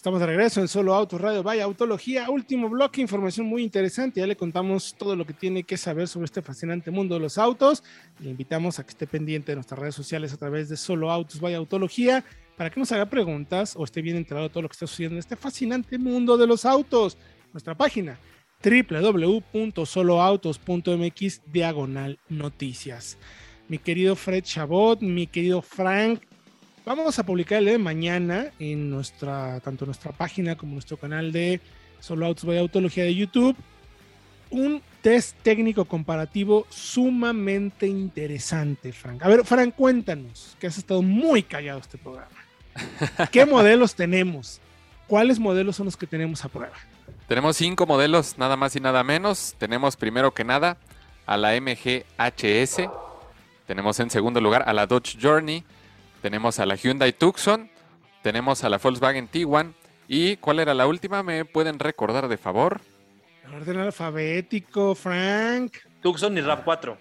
Estamos 0.04 0.20
de 0.20 0.26
regreso 0.26 0.60
en 0.60 0.68
Solo 0.68 0.92
Autos 0.92 1.18
Radio, 1.18 1.42
vaya 1.42 1.64
Autología, 1.64 2.28
último 2.28 2.68
bloque, 2.68 3.00
información 3.00 3.46
muy 3.46 3.62
interesante. 3.62 4.20
Ya 4.20 4.26
le 4.26 4.36
contamos 4.36 4.94
todo 4.98 5.16
lo 5.16 5.24
que 5.24 5.32
tiene 5.32 5.62
que 5.62 5.78
saber 5.78 6.08
sobre 6.08 6.26
este 6.26 6.42
fascinante 6.42 6.90
mundo 6.90 7.14
de 7.14 7.22
los 7.22 7.38
autos. 7.38 7.82
Le 8.20 8.28
invitamos 8.28 8.78
a 8.78 8.84
que 8.84 8.90
esté 8.90 9.06
pendiente 9.06 9.52
de 9.52 9.56
nuestras 9.56 9.80
redes 9.80 9.94
sociales 9.94 10.34
a 10.34 10.36
través 10.36 10.68
de 10.68 10.76
Solo 10.76 11.10
Autos, 11.10 11.40
vaya 11.40 11.56
Autología, 11.56 12.22
para 12.54 12.68
que 12.68 12.78
nos 12.78 12.92
haga 12.92 13.06
preguntas 13.06 13.76
o 13.76 13.84
esté 13.84 14.02
bien 14.02 14.18
enterado 14.18 14.46
de 14.46 14.50
todo 14.50 14.64
lo 14.64 14.68
que 14.68 14.74
está 14.74 14.86
sucediendo 14.86 15.14
en 15.14 15.20
este 15.20 15.36
fascinante 15.36 15.96
mundo 15.96 16.36
de 16.36 16.48
los 16.48 16.66
autos. 16.66 17.16
Nuestra 17.54 17.74
página 17.74 18.18
www.soloautos.mx 18.62 21.42
diagonal 21.50 22.18
noticias. 22.28 23.16
Mi 23.68 23.78
querido 23.78 24.16
Fred 24.16 24.44
Chabot, 24.44 25.00
mi 25.00 25.26
querido 25.26 25.62
Frank, 25.62 26.20
Vamos 26.86 27.18
a 27.18 27.24
publicar 27.24 27.60
el 27.60 27.64
día 27.64 27.72
de 27.72 27.78
mañana 27.78 28.48
en 28.58 28.90
nuestra, 28.90 29.58
tanto 29.60 29.86
nuestra 29.86 30.12
página 30.12 30.54
como 30.54 30.74
nuestro 30.74 30.98
canal 30.98 31.32
de 31.32 31.62
Solo 31.98 32.26
Autos 32.26 32.44
by 32.44 32.58
Autología 32.58 33.04
de 33.04 33.14
YouTube, 33.14 33.56
un 34.50 34.82
test 35.00 35.34
técnico 35.42 35.86
comparativo 35.86 36.66
sumamente 36.68 37.86
interesante, 37.86 38.92
Frank. 38.92 39.22
A 39.22 39.28
ver, 39.28 39.46
Frank, 39.46 39.74
cuéntanos, 39.74 40.58
que 40.60 40.66
has 40.66 40.76
estado 40.76 41.00
muy 41.00 41.42
callado 41.42 41.78
este 41.78 41.96
programa. 41.96 42.28
¿Qué 43.32 43.46
modelos 43.46 43.94
tenemos? 43.94 44.60
¿Cuáles 45.06 45.38
modelos 45.38 45.76
son 45.76 45.86
los 45.86 45.96
que 45.96 46.06
tenemos 46.06 46.44
a 46.44 46.50
prueba? 46.50 46.76
Tenemos 47.26 47.56
cinco 47.56 47.86
modelos, 47.86 48.36
nada 48.36 48.56
más 48.56 48.76
y 48.76 48.80
nada 48.80 49.02
menos. 49.02 49.54
Tenemos 49.56 49.96
primero 49.96 50.34
que 50.34 50.44
nada 50.44 50.76
a 51.24 51.38
la 51.38 51.58
MG 51.58 52.04
HS. 52.18 52.90
Tenemos 53.66 53.98
en 54.00 54.10
segundo 54.10 54.38
lugar 54.42 54.64
a 54.66 54.74
la 54.74 54.86
Dodge 54.86 55.16
Journey. 55.18 55.64
Tenemos 56.24 56.58
a 56.58 56.64
la 56.64 56.74
Hyundai 56.74 57.12
Tucson. 57.12 57.68
Tenemos 58.22 58.64
a 58.64 58.70
la 58.70 58.78
Volkswagen 58.78 59.28
Tiguan. 59.28 59.74
¿Y 60.08 60.38
cuál 60.38 60.58
era 60.58 60.72
la 60.72 60.86
última? 60.86 61.22
¿Me 61.22 61.44
pueden 61.44 61.78
recordar 61.78 62.28
de 62.28 62.38
favor? 62.38 62.80
En 63.46 63.52
orden 63.52 63.76
alfabético, 63.76 64.94
Frank. 64.94 65.74
Tucson 66.00 66.38
y 66.38 66.40
Rap 66.40 66.64
4. 66.64 66.96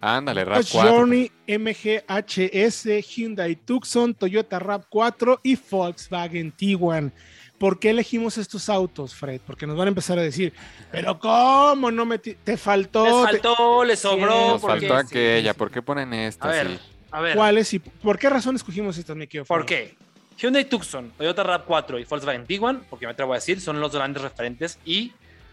Ándale, 0.00 0.46
RAV4. 0.46 0.54
Dodge 0.56 0.88
Journey, 0.88 1.32
MGHS, 1.46 2.86
Hyundai 3.14 3.56
Tucson, 3.56 4.14
Toyota 4.14 4.58
RAV4 4.58 5.40
y 5.42 5.58
Volkswagen 5.70 6.50
Tiguan. 6.52 7.12
¿Por 7.58 7.78
qué 7.78 7.90
elegimos 7.90 8.38
estos 8.38 8.70
autos, 8.70 9.14
Fred? 9.14 9.42
Porque 9.46 9.66
nos 9.66 9.76
van 9.76 9.88
a 9.88 9.90
empezar 9.90 10.18
a 10.18 10.22
decir, 10.22 10.54
pero 10.90 11.18
¿cómo 11.18 11.90
no 11.90 12.06
me 12.06 12.18
te 12.18 12.56
faltó? 12.56 13.04
Les 13.04 13.14
te- 13.42 13.42
faltó, 13.42 13.84
les 13.84 13.98
sobró. 13.98 14.48
Nos 14.52 14.62
porque- 14.62 14.88
faltó 14.88 14.96
aquella. 14.96 15.52
¿Por 15.52 15.70
qué 15.70 15.82
ponen 15.82 16.14
esta? 16.14 16.48
A 16.48 16.52
ver, 16.52 16.68
Sí. 16.68 16.78
A 17.12 17.20
ver. 17.20 17.36
¿Cuáles 17.36 17.72
y 17.74 17.78
por 17.78 18.18
qué 18.18 18.28
razón 18.30 18.56
escogimos 18.56 18.96
estas, 18.98 19.14
mi 19.16 19.26
querido 19.26 19.44
¿Por 19.44 19.64
qué? 19.66 19.96
Hyundai 20.38 20.64
Tucson, 20.64 21.10
Toyota 21.16 21.44
RAV4 21.44 22.00
y 22.00 22.04
Volkswagen 22.04 22.46
Tiguan, 22.46 22.84
porque 22.90 23.06
me 23.06 23.12
atrevo 23.12 23.32
a 23.32 23.36
decir, 23.36 23.60
son 23.60 23.80
los 23.80 23.92
grandes 23.92 24.22
referentes 24.22 24.78
y 24.84 25.12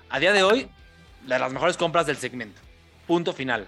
a 0.10 0.19
día 0.19 0.34
de 0.34 0.41
hoy, 0.41 0.67
de 1.28 1.38
las 1.38 1.52
mejores 1.52 1.78
compras 1.78 2.06
del 2.08 2.17
segmento. 2.17 2.60
Punto 3.06 3.34
final. 3.34 3.67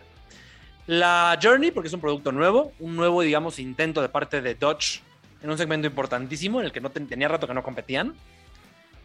La 0.87 1.37
Journey, 1.41 1.71
porque 1.71 1.87
es 1.89 1.93
un 1.93 2.01
producto 2.01 2.31
nuevo, 2.31 2.71
un 2.79 2.95
nuevo, 2.95 3.21
digamos, 3.21 3.59
intento 3.59 4.01
de 4.01 4.09
parte 4.09 4.41
de 4.41 4.55
Dodge 4.55 5.01
en 5.43 5.49
un 5.49 5.57
segmento 5.57 5.87
importantísimo 5.87 6.59
en 6.59 6.65
el 6.67 6.71
que 6.71 6.81
no 6.81 6.89
ten- 6.89 7.07
tenía 7.07 7.27
rato 7.27 7.47
que 7.47 7.53
no 7.53 7.61
competían. 7.61 8.15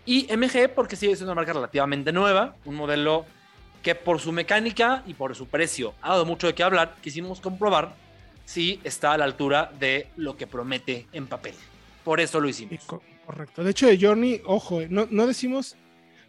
Y 0.06 0.26
MG, 0.34 0.68
porque 0.74 0.96
sigue 0.96 1.14
siendo 1.16 1.32
una 1.32 1.40
marca 1.40 1.52
relativamente 1.52 2.12
nueva, 2.12 2.54
un 2.64 2.76
modelo 2.76 3.26
que 3.82 3.94
por 3.94 4.20
su 4.20 4.32
mecánica 4.32 5.02
y 5.06 5.14
por 5.14 5.34
su 5.34 5.48
precio 5.48 5.94
ha 6.00 6.10
dado 6.10 6.24
mucho 6.24 6.46
de 6.46 6.54
qué 6.54 6.62
hablar. 6.62 6.96
Quisimos 7.02 7.40
comprobar 7.40 7.94
si 8.46 8.80
está 8.84 9.12
a 9.12 9.18
la 9.18 9.24
altura 9.26 9.70
de 9.78 10.06
lo 10.16 10.38
que 10.38 10.46
promete 10.46 11.06
en 11.12 11.26
papel. 11.26 11.54
Por 12.02 12.20
eso 12.20 12.40
lo 12.40 12.48
hicimos. 12.48 12.82
co- 12.86 13.02
correcto. 13.26 13.62
De 13.62 13.72
hecho, 13.72 13.86
de 13.86 13.98
Journey, 14.00 14.40
ojo, 14.46 14.80
eh, 14.80 14.86
no, 14.88 15.06
no 15.10 15.26
decimos, 15.26 15.76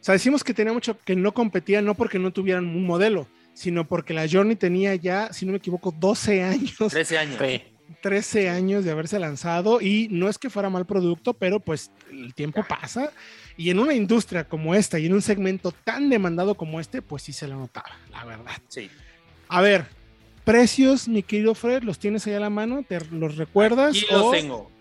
o 0.02 0.04
sea, 0.04 0.14
decimos 0.14 0.44
que 0.44 0.54
tenía 0.54 0.74
mucho 0.74 0.98
que 1.00 1.16
no 1.16 1.34
competía, 1.34 1.82
no 1.82 1.94
porque 1.96 2.20
no 2.20 2.34
tuvieran 2.34 2.66
un 2.66 2.86
modelo, 2.86 3.28
sino 3.54 3.88
porque 3.88 4.14
la 4.14 4.28
Journey 4.30 4.56
tenía 4.58 4.94
ya, 4.96 5.32
si 5.32 5.46
no 5.46 5.52
me 5.54 5.60
equivoco, 5.60 5.94
12 5.98 6.44
años, 6.44 6.76
13 6.90 7.18
años. 7.18 7.38
Sí. 7.40 7.62
13 8.02 8.50
años 8.50 8.84
de 8.84 8.92
haberse 8.92 9.18
lanzado 9.18 9.80
y 9.80 10.10
no 10.12 10.28
es 10.28 10.38
que 10.38 10.50
fuera 10.50 10.70
mal 10.70 10.86
producto, 10.86 11.34
pero 11.34 11.60
pues 11.62 11.90
el 12.12 12.34
tiempo 12.34 12.64
pasa 12.68 13.12
y 13.56 13.70
en 13.70 13.80
una 13.80 13.94
industria 13.94 14.44
como 14.48 14.76
esta 14.76 15.00
y 15.00 15.06
en 15.06 15.14
un 15.14 15.22
segmento 15.22 15.72
tan 15.72 16.10
demandado 16.10 16.56
como 16.56 16.80
este, 16.82 17.02
pues 17.02 17.24
sí 17.24 17.32
se 17.32 17.48
lo 17.48 17.56
notaba, 17.56 17.90
la 18.12 18.26
verdad. 18.26 18.58
Sí. 18.68 18.90
A 19.48 19.62
ver, 19.62 19.86
precios, 20.48 21.08
mi 21.10 21.22
querido 21.24 21.54
Fred, 21.54 21.84
¿los 21.84 22.00
tienes 22.00 22.26
ahí 22.26 22.34
a 22.34 22.40
la 22.40 22.50
mano? 22.50 22.84
¿Te 22.88 22.98
los 23.12 23.36
recuerdas? 23.36 23.98
Aquí 23.98 24.06
los 24.10 24.24
O- 24.24 24.32
tengo. 24.32 24.72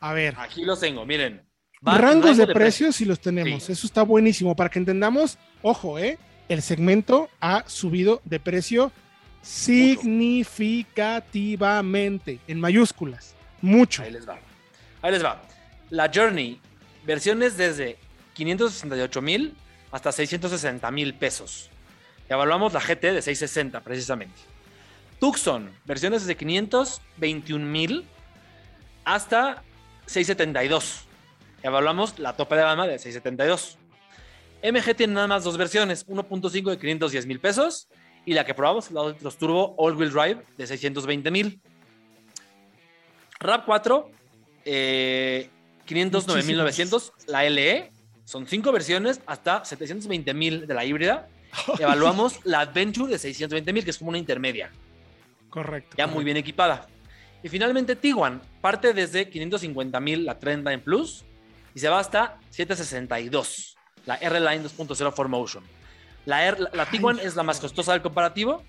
A 0.00 0.12
ver, 0.12 0.34
Aquí 0.36 0.64
los 0.64 0.80
tengo. 0.80 1.06
Miren. 1.06 1.42
Va 1.86 1.96
rangos 1.96 2.36
rango 2.36 2.46
de, 2.46 2.52
precios 2.52 2.96
si 2.96 3.04
los 3.04 3.20
tenemos. 3.20 3.62
Sí. 3.64 3.72
Eso 3.72 3.86
está 3.86 4.02
buenísimo 4.02 4.56
para 4.56 4.68
que 4.68 4.80
entendamos, 4.80 5.38
ojo, 5.62 5.96
¿eh? 5.98 6.18
El 6.48 6.60
segmento 6.60 7.30
ha 7.40 7.62
subido 7.68 8.20
de 8.24 8.40
precio 8.40 8.90
significativamente, 9.42 12.40
en 12.48 12.58
mayúsculas, 12.58 13.36
mucho. 13.60 14.02
Ahí 14.02 14.10
les 14.10 14.28
va. 14.28 14.40
Ahí 15.02 15.12
les 15.12 15.24
va. 15.24 15.40
La 15.90 16.10
Journey, 16.12 16.58
versiones 17.04 17.56
desde 17.56 17.96
568 18.34 19.22
mil 19.22 19.54
hasta 19.92 20.10
660 20.10 20.90
mil 20.90 21.14
pesos. 21.14 21.70
Evaluamos 22.28 22.72
la 22.72 22.80
GT 22.80 23.12
de 23.12 23.22
660 23.22 23.80
precisamente. 23.82 24.51
Tucson, 25.22 25.70
versiones 25.84 26.22
desde 26.22 26.36
521 26.36 27.64
mil 27.64 28.04
hasta 29.04 29.62
672. 30.06 31.04
Y 31.62 31.66
evaluamos 31.68 32.18
la 32.18 32.34
tope 32.34 32.56
de 32.56 32.62
gama 32.62 32.88
de 32.88 32.98
672. 32.98 33.78
MG 34.64 34.96
tiene 34.96 35.14
nada 35.14 35.28
más 35.28 35.44
dos 35.44 35.56
versiones, 35.56 36.08
1.5 36.08 36.70
de 36.70 36.76
510 36.76 37.26
mil 37.26 37.38
pesos 37.38 37.86
y 38.26 38.34
la 38.34 38.44
que 38.44 38.52
probamos, 38.52 38.90
la 38.90 39.14
los 39.20 39.38
Turbo 39.38 39.76
All 39.78 39.94
Wheel 39.94 40.10
Drive 40.10 40.42
de 40.56 40.66
620 40.66 41.30
mil. 41.30 41.60
RAV4, 43.38 44.06
eh, 44.64 45.48
509.900, 45.86 47.12
la 47.28 47.48
LE 47.48 47.92
Son 48.24 48.48
cinco 48.48 48.72
versiones 48.72 49.20
hasta 49.26 49.64
720 49.64 50.34
mil 50.34 50.66
de 50.66 50.74
la 50.74 50.84
híbrida. 50.84 51.28
Evaluamos 51.78 52.40
la 52.42 52.58
Adventure 52.58 53.12
de 53.12 53.20
620 53.20 53.72
mil, 53.72 53.84
que 53.84 53.90
es 53.90 53.98
como 53.98 54.08
una 54.08 54.18
intermedia. 54.18 54.72
Correcto. 55.52 55.96
Ya 55.98 56.06
muy 56.06 56.24
bien 56.24 56.38
equipada. 56.38 56.86
Y 57.42 57.48
finalmente 57.48 57.94
Tiguan 57.94 58.40
parte 58.62 58.94
desde 58.94 59.28
550 59.28 60.00
mil 60.00 60.24
la 60.24 60.38
30 60.38 60.72
en 60.72 60.80
Plus 60.80 61.24
y 61.74 61.80
se 61.80 61.88
va 61.90 61.98
hasta 61.98 62.38
762, 62.50 63.76
la 64.06 64.14
R-Line 64.16 64.64
2.0 64.64 65.28
Motion. 65.28 65.62
La, 66.24 66.46
R, 66.46 66.58
la, 66.72 66.86
Tiguan 66.86 67.18
es 67.18 67.36
la 67.36 67.42
más 67.42 67.60
costosa 67.60 67.92
del 67.92 68.00
comparativo 68.00 68.62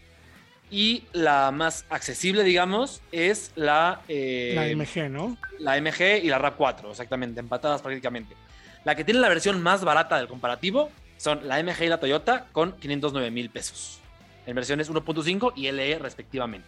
y 0.69 1.05
la 1.13 1.51
más 1.51 1.85
accesible, 1.89 2.43
digamos, 2.43 3.01
es 3.11 3.51
la... 3.55 4.01
Eh, 4.09 4.53
la 4.55 4.75
MG, 4.75 5.09
¿no? 5.09 5.37
La 5.59 5.79
MG 5.79 6.23
y 6.23 6.27
la 6.27 6.39
RAV4, 6.39 6.89
exactamente, 6.89 7.39
empatadas 7.39 7.81
prácticamente. 7.81 8.35
La 8.83 8.95
que 8.95 9.05
tiene 9.05 9.21
la 9.21 9.29
versión 9.29 9.61
más 9.61 9.85
barata 9.85 10.17
del 10.17 10.27
comparativo 10.27 10.89
son 11.15 11.47
la 11.47 11.61
MG 11.63 11.83
y 11.83 11.87
la 11.87 11.99
Toyota 11.99 12.47
con 12.51 12.73
509 12.73 13.31
mil 13.31 13.49
pesos. 13.49 14.02
En 14.45 14.55
versiones 14.55 14.91
1.5 14.91 15.53
y 15.55 15.71
LE 15.71 15.99
respectivamente. 15.99 16.67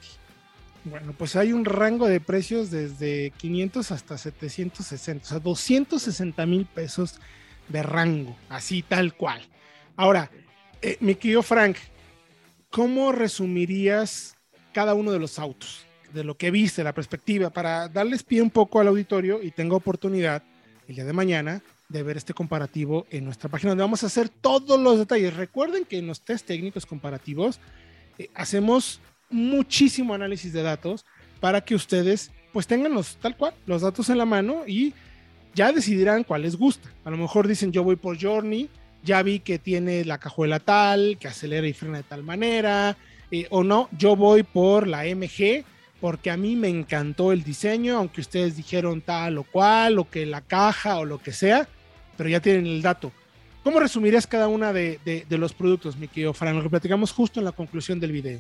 Bueno, 0.86 1.14
pues 1.18 1.36
hay 1.36 1.52
un 1.52 1.66
rango 1.66 2.08
de 2.08 2.20
precios 2.20 2.70
desde 2.70 3.32
500 3.38 3.92
hasta 3.92 4.18
760, 4.18 5.26
o 5.26 5.28
sea, 5.28 5.40
260 5.40 6.46
mil 6.46 6.66
pesos 6.68 7.20
de 7.70 7.82
rango, 7.82 8.36
así 8.50 8.84
tal 8.84 9.16
cual. 9.16 9.42
Ahora, 9.96 10.30
eh, 10.84 10.98
mi 11.00 11.16
querido 11.16 11.42
Frank, 11.42 11.78
¿cómo 12.70 13.12
resumirías 13.12 14.36
cada 14.74 14.94
uno 14.94 15.12
de 15.12 15.18
los 15.18 15.40
autos? 15.40 15.88
De 16.14 16.24
lo 16.24 16.38
que 16.38 16.52
viste, 16.52 16.84
la 16.84 16.94
perspectiva, 16.94 17.50
para 17.50 17.88
darles 17.88 18.22
pie 18.22 18.44
un 18.44 18.52
poco 18.52 18.80
al 18.80 18.88
auditorio 18.88 19.42
y 19.42 19.50
tenga 19.50 19.76
oportunidad 19.76 20.44
el 20.88 20.96
día 20.96 21.06
de 21.06 21.14
mañana 21.14 21.64
de 21.90 22.04
ver 22.04 22.18
este 22.18 22.34
comparativo 22.34 23.06
en 23.10 23.26
nuestra 23.26 23.50
página 23.50 23.72
donde 23.72 23.84
vamos 23.84 24.04
a 24.04 24.08
hacer 24.08 24.30
todos 24.30 24.80
los 24.80 24.98
detalles. 24.98 25.36
Recuerden 25.36 25.86
que 25.86 25.98
en 25.98 26.08
los 26.08 26.22
test 26.22 26.48
técnicos 26.48 26.86
comparativos 26.86 27.60
eh, 28.18 28.30
hacemos 28.34 29.02
muchísimo 29.30 30.14
análisis 30.14 30.54
de 30.54 30.64
datos 30.64 31.06
para 31.40 31.62
que 31.62 31.76
ustedes 31.76 32.32
pues 32.54 32.68
tengan 32.68 32.94
los 32.94 33.18
tal 33.18 33.36
cual, 33.36 33.54
los 33.66 33.82
datos 33.82 34.10
en 34.10 34.18
la 34.18 34.26
mano 34.26 34.64
y 34.66 34.94
ya 35.54 35.72
decidirán 35.72 36.24
cuál 36.24 36.44
les 36.44 36.56
gusta. 36.56 36.90
A 37.04 37.10
lo 37.10 37.18
mejor 37.18 37.48
dicen 37.48 37.72
yo 37.72 37.84
voy 37.84 37.98
por 37.98 38.22
Journey, 38.22 38.70
ya 39.04 39.22
vi 39.24 39.40
que 39.40 39.60
tiene 39.60 40.06
la 40.06 40.18
cajuela 40.18 40.60
tal, 40.60 41.18
que 41.20 41.28
acelera 41.28 41.68
y 41.68 41.74
frena 41.74 41.98
de 41.98 42.04
tal 42.04 42.24
manera, 42.24 42.98
eh, 43.32 43.48
o 43.50 43.64
no, 43.64 43.90
yo 43.98 44.16
voy 44.16 44.44
por 44.44 44.88
la 44.88 45.04
MG 45.04 45.66
porque 46.02 46.32
a 46.32 46.38
mí 46.38 46.56
me 46.56 46.70
encantó 46.70 47.32
el 47.32 47.44
diseño, 47.44 47.98
aunque 47.98 48.22
ustedes 48.22 48.58
dijeron 48.58 49.02
tal 49.02 49.38
o 49.38 49.44
cual, 49.44 50.00
o 50.00 50.10
que 50.10 50.26
la 50.26 50.42
caja 50.42 50.98
o 50.98 51.06
lo 51.06 51.20
que 51.20 51.32
sea, 51.32 51.68
pero 52.18 52.30
ya 52.30 52.40
tienen 52.40 52.66
el 52.68 52.82
dato. 52.82 53.12
¿Cómo 53.64 53.80
resumirías 53.80 54.28
cada 54.28 54.48
una 54.48 54.74
de, 54.74 55.26
los 55.30 55.54
productos, 55.54 55.98
mi 55.98 56.08
querido 56.08 56.34
Fran? 56.34 56.56
Lo 56.56 56.62
que 56.62 56.70
platicamos 56.70 57.12
justo 57.12 57.40
en 57.40 57.46
la 57.46 57.52
conclusión 57.52 58.00
del 58.00 58.12
video. 58.12 58.40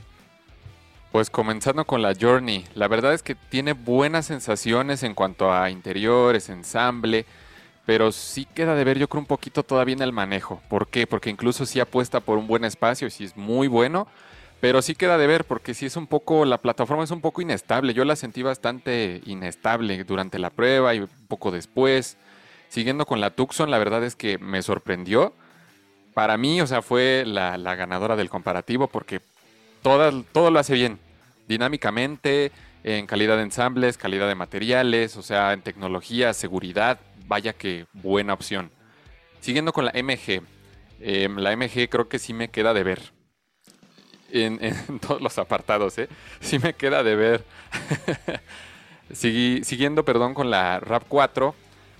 Pues 1.11 1.31
comenzando 1.31 1.85
con 1.85 2.01
la 2.01 2.13
Journey, 2.13 2.65
la 2.75 2.87
verdad 2.87 3.13
es 3.13 3.23
que 3.23 3.33
tiene 3.33 3.73
buenas 3.73 4.27
sensaciones 4.27 5.01
en 5.01 5.15
cuanto 5.15 5.51
a 5.51 5.71
interiores, 5.71 6.49
ensamble, 6.49 7.25
pero 7.85 8.11
sí 8.11 8.45
queda 8.45 8.75
de 8.75 8.83
ver 8.83 8.99
yo 8.99 9.07
creo 9.07 9.21
un 9.21 9.25
poquito 9.25 9.63
todavía 9.63 9.95
en 9.95 10.01
el 10.01 10.11
manejo. 10.11 10.61
¿Por 10.69 10.89
qué? 10.89 11.07
Porque 11.07 11.31
incluso 11.31 11.65
sí 11.65 11.79
apuesta 11.79 12.19
por 12.19 12.37
un 12.37 12.45
buen 12.45 12.63
espacio, 12.63 13.09
sí 13.09 13.23
es 13.23 13.35
muy 13.35 13.67
bueno, 13.67 14.07
pero 14.59 14.81
sí 14.81 14.95
queda 14.95 15.17
de 15.17 15.27
ver 15.27 15.45
porque 15.45 15.73
sí 15.73 15.85
es 15.85 15.95
un 15.95 16.07
poco, 16.07 16.45
la 16.45 16.57
plataforma 16.59 17.03
es 17.03 17.11
un 17.11 17.21
poco 17.21 17.41
inestable. 17.41 17.93
Yo 17.93 18.05
la 18.05 18.15
sentí 18.15 18.41
bastante 18.41 19.21
inestable 19.25 20.03
durante 20.03 20.39
la 20.39 20.49
prueba 20.49 20.93
y 20.95 20.99
un 20.99 21.09
poco 21.27 21.51
después. 21.51 22.17
Siguiendo 22.69 23.05
con 23.05 23.21
la 23.21 23.29
Tucson, 23.29 23.69
la 23.69 23.77
verdad 23.77 24.03
es 24.03 24.15
que 24.15 24.37
me 24.37 24.61
sorprendió. 24.61 25.33
Para 26.13 26.37
mí, 26.37 26.61
o 26.61 26.67
sea, 26.67 26.81
fue 26.81 27.23
la, 27.25 27.57
la 27.57 27.75
ganadora 27.75 28.15
del 28.15 28.29
comparativo 28.29 28.87
porque 28.87 29.21
todo 29.81 30.49
lo 30.49 30.59
hace 30.59 30.73
bien 30.73 30.99
dinámicamente, 31.47 32.51
en 32.83 33.07
calidad 33.07 33.37
de 33.37 33.43
ensambles, 33.43 33.97
calidad 33.97 34.27
de 34.27 34.35
materiales, 34.35 35.17
o 35.17 35.21
sea, 35.21 35.53
en 35.53 35.61
tecnología, 35.61 36.33
seguridad, 36.33 36.99
vaya 37.27 37.53
que 37.53 37.85
buena 37.93 38.33
opción. 38.33 38.71
Siguiendo 39.41 39.73
con 39.73 39.85
la 39.85 39.91
MG, 39.91 40.41
em, 40.99 41.37
la 41.37 41.51
MG 41.55 41.89
creo 41.89 42.07
que 42.09 42.19
sí 42.19 42.33
me 42.33 42.49
queda 42.49 42.73
de 42.73 42.83
ver. 42.83 43.14
En, 44.32 44.59
todos 44.99 45.21
los 45.21 45.38
apartados, 45.38 45.97
¿eh? 45.97 46.09
Sí 46.39 46.59
me 46.59 46.73
queda 46.73 47.03
de 47.03 47.15
ver. 47.15 47.43
siguiendo, 49.11 50.03
perdón, 50.03 50.34
con 50.34 50.49
la 50.49 50.82
RAV4, 50.82 51.53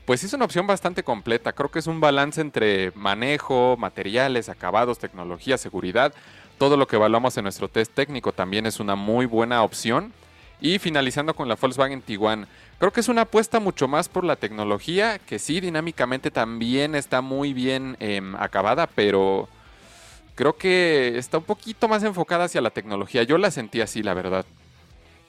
pues 0.06 0.24
es 0.24 0.34
una 0.34 0.46
opción 0.46 0.68
bastante 0.68 1.04
completa. 1.04 1.54
Creo 1.54 1.70
que 1.70 1.80
es 1.80 1.88
un 1.88 2.00
balance 2.00 2.42
entre 2.42 2.92
manejo, 2.96 3.76
materiales, 3.78 4.50
acabados, 4.50 5.00
tecnología, 5.00 5.58
seguridad 5.58 6.14
todo 6.58 6.78
lo 6.78 6.88
que 6.88 6.96
evaluamos 6.96 7.36
en 7.38 7.44
nuestro 7.44 7.68
test 7.68 7.94
técnico 7.94 8.32
también 8.32 8.66
es 8.66 8.80
una 8.80 8.96
muy 8.96 9.26
buena 9.26 9.64
opción. 9.64 10.14
Y 10.62 10.80
finalizando 10.80 11.34
con 11.34 11.50
la 11.50 11.56
Volkswagen 11.56 12.02
Tiguan, 12.02 12.48
creo 12.80 12.94
que 12.94 13.02
es 13.02 13.10
una 13.10 13.22
apuesta 13.22 13.60
mucho 13.60 13.90
más 13.90 14.08
por 14.08 14.24
la 14.24 14.38
tecnología, 14.38 15.20
que 15.20 15.38
sí, 15.38 15.60
dinámicamente 15.60 16.32
también 16.32 16.96
está 16.96 17.20
muy 17.20 17.54
bien 17.54 17.98
em, 18.00 18.36
acabada, 18.38 18.88
pero 18.88 19.50
creo 20.36 20.58
que 20.58 21.18
está 21.18 21.40
un 21.40 21.46
poquito 21.46 21.88
más 21.88 22.04
enfocada 22.04 22.44
hacia 22.44 22.62
la 22.62 22.70
tecnología. 22.70 23.24
Yo 23.24 23.38
la 23.38 23.52
sentí 23.52 23.82
así, 23.82 24.04
la 24.04 24.14
verdad. 24.14 24.46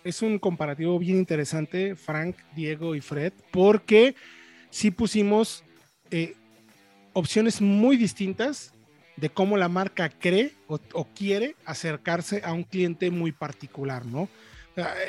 Es 0.05 0.23
un 0.23 0.39
comparativo 0.39 0.99
bien 0.99 1.17
interesante, 1.17 1.97
Frank, 1.97 2.37
Diego 2.55 2.95
y 2.95 3.01
Fred, 3.01 3.33
porque 3.51 4.15
sí 4.71 4.91
pusimos 4.91 5.65
eh, 6.11 6.35
opciones 7.13 7.61
muy 7.61 7.97
distintas 7.97 8.73
de 9.17 9.31
cómo 9.31 9.57
la 9.57 9.69
marca 9.69 10.11
cree 10.11 10.53
o, 10.69 11.05
quiere 11.15 11.57
acercarse 11.65 12.43
a 12.45 12.53
un 12.53 12.65
cliente 12.65 13.11
muy 13.11 13.33
particular, 13.33 14.05
¿no? 14.05 14.29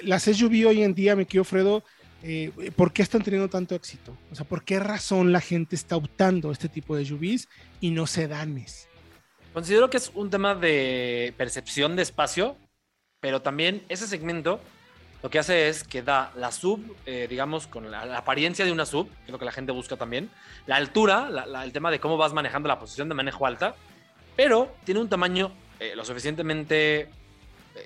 Las 0.03 0.23
SUV 0.23 0.65
hoy 0.65 0.81
en 0.81 0.93
día, 0.93 1.17
me 1.17 1.25
quiero 1.25 1.43
Fredo, 1.43 1.83
eh, 2.23 2.51
¿por 2.77 2.93
qué 2.93 3.01
están 3.01 3.21
teniendo 3.21 3.49
tanto 3.49 3.75
éxito? 3.75 4.17
O 4.31 4.35
sea, 4.35 4.45
¿por 4.45 4.63
qué 4.63 4.79
razón 4.79 5.33
la 5.33 5.41
gente 5.41 5.75
está 5.75 5.97
optando 5.97 6.51
este 6.51 6.69
tipo 6.69 6.95
de 6.95 7.05
SUVs 7.05 7.49
y 7.81 7.91
no 7.91 8.07
sedanes? 8.07 8.87
Considero 9.57 9.89
que 9.89 9.97
es 9.97 10.11
un 10.13 10.29
tema 10.29 10.53
de 10.53 11.33
percepción 11.35 11.95
de 11.95 12.03
espacio, 12.03 12.55
pero 13.19 13.41
también 13.41 13.83
ese 13.89 14.05
segmento 14.05 14.59
lo 15.23 15.31
que 15.31 15.39
hace 15.39 15.67
es 15.67 15.83
que 15.83 16.03
da 16.03 16.31
la 16.35 16.51
sub, 16.51 16.95
eh, 17.07 17.25
digamos, 17.27 17.65
con 17.65 17.89
la, 17.89 18.15
apariencia 18.15 18.65
de 18.65 18.71
una 18.71 18.85
sub, 18.85 19.09
que 19.09 19.25
es 19.25 19.31
lo 19.31 19.39
que 19.39 19.45
la 19.45 19.51
gente 19.51 19.71
busca 19.71 19.97
también, 19.97 20.29
la 20.67 20.75
altura, 20.75 21.27
el 21.63 21.73
tema 21.73 21.89
de 21.89 21.99
cómo 21.99 22.17
vas 22.17 22.33
manejando 22.33 22.67
la 22.69 22.77
posición 22.77 23.09
de 23.09 23.15
manejo 23.15 23.47
alta, 23.47 23.73
pero 24.35 24.75
tiene 24.85 24.99
un 24.99 25.09
tamaño 25.09 25.51
eh, 25.79 25.95
lo 25.95 26.05
suficientemente 26.05 26.99
eh, 26.99 27.09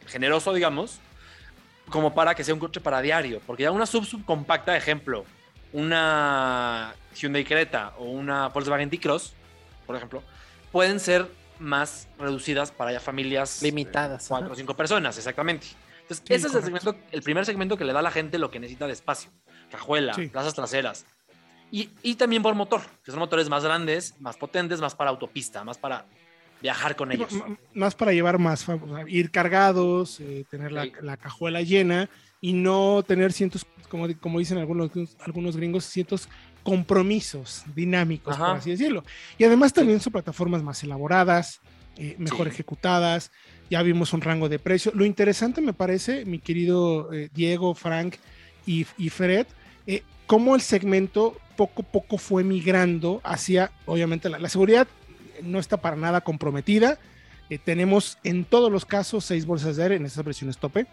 generoso, 0.07 0.51
digamos, 0.51 0.99
como 1.87 2.13
para 2.13 2.35
que 2.35 2.43
sea 2.43 2.53
un 2.53 2.59
coche 2.59 2.81
para 2.81 3.01
diario. 3.01 3.39
Porque 3.47 3.63
ya 3.63 3.71
una 3.71 3.85
sub 3.85 4.03
subcompacta, 4.03 4.75
ejemplo, 4.75 5.23
una 5.71 6.93
Hyundai 7.15 7.45
Creta 7.45 7.93
o 7.97 8.03
una 8.07 8.49
Volkswagen 8.49 8.89
T-Cross, 8.89 9.31
por 9.87 9.95
ejemplo, 9.95 10.21
pueden 10.73 10.99
ser 10.99 11.39
más 11.61 12.07
reducidas 12.17 12.71
para 12.71 12.91
ya 12.91 12.99
familias 12.99 13.61
limitadas. 13.61 14.27
cuatro 14.27 14.51
o 14.51 14.55
cinco 14.55 14.75
personas, 14.75 15.17
exactamente. 15.17 15.67
Entonces, 16.01 16.25
ese 16.27 16.47
es 16.47 16.55
el, 16.55 16.63
segmento, 16.63 16.95
el, 17.11 17.21
primer 17.21 17.45
segmento 17.45 17.77
que 17.77 17.85
le 17.85 17.93
da 17.93 17.99
a 17.99 18.01
la 18.01 18.11
gente 18.11 18.37
lo 18.37 18.51
que 18.51 18.59
necesita 18.59 18.87
de 18.87 18.93
espacio. 18.93 19.31
Cajuela, 19.69 20.13
plazas 20.31 20.53
traseras. 20.53 21.05
Y, 21.71 21.89
y, 22.03 22.15
también 22.15 22.43
por 22.43 22.53
motor, 22.53 22.81
que 23.03 23.11
son 23.11 23.19
motores 23.19 23.47
más 23.47 23.63
grandes, 23.63 24.19
más 24.19 24.35
potentes, 24.35 24.81
más 24.81 24.93
para 24.93 25.09
autopista, 25.09 25.63
más 25.63 25.77
para 25.77 26.05
viajar 26.61 26.95
con 26.95 27.11
ellos. 27.11 27.29
más 27.73 27.95
para 27.95 28.11
llevar 28.11 28.37
más, 28.39 28.65
ir 29.07 29.31
cargados, 29.31 30.19
eh, 30.19 30.45
tener 30.49 30.71
la, 30.71 31.17
cajuela 31.17 31.61
llena 31.61 32.09
y 32.41 32.53
no 32.53 33.03
tener 33.07 33.31
cientos, 33.31 33.65
como, 33.87 34.07
como 34.19 34.39
dicen 34.39 34.57
algunos, 34.57 34.91
algunos 35.19 35.55
gringos, 35.55 35.85
cientos 35.85 36.27
compromisos 36.63 37.63
dinámicos, 37.75 38.37
por 38.37 38.57
así 38.57 38.71
decirlo. 38.71 39.03
Y 39.37 39.43
además 39.43 39.73
también 39.73 39.99
son 39.99 40.13
plataformas 40.13 40.63
más 40.63 40.83
elaboradas, 40.83 41.61
eh, 41.97 42.15
mejor 42.17 42.47
ejecutadas, 42.47 43.31
ya 43.69 43.81
vimos 43.81 44.13
un 44.13 44.21
rango 44.21 44.49
de 44.49 44.59
precio. 44.59 44.91
Lo 44.95 45.05
interesante 45.05 45.61
me 45.61 45.73
parece, 45.73 46.25
mi 46.25 46.39
querido 46.39 47.11
eh, 47.13 47.29
Diego, 47.33 47.73
Frank 47.73 48.15
y, 48.65 48.85
y 48.97 49.09
Fred, 49.09 49.47
cómo 50.27 50.55
el 50.55 50.61
segmento 50.61 51.35
poco 51.57 51.81
a 51.81 51.85
poco 51.85 52.17
fue 52.17 52.43
migrando 52.45 53.19
hacia, 53.23 53.71
obviamente, 53.85 54.29
la 54.29 54.47
seguridad 54.47 54.87
no 55.43 55.59
está 55.59 55.77
para 55.77 55.95
nada 55.95 56.21
comprometida. 56.21 56.99
Eh, 57.49 57.57
tenemos 57.57 58.17
en 58.23 58.45
todos 58.45 58.71
los 58.71 58.85
casos 58.85 59.25
seis 59.25 59.45
bolsas 59.45 59.75
de 59.75 59.83
aire 59.83 59.95
en 59.95 60.05
estas 60.05 60.23
versiones 60.23 60.57
tope. 60.57 60.87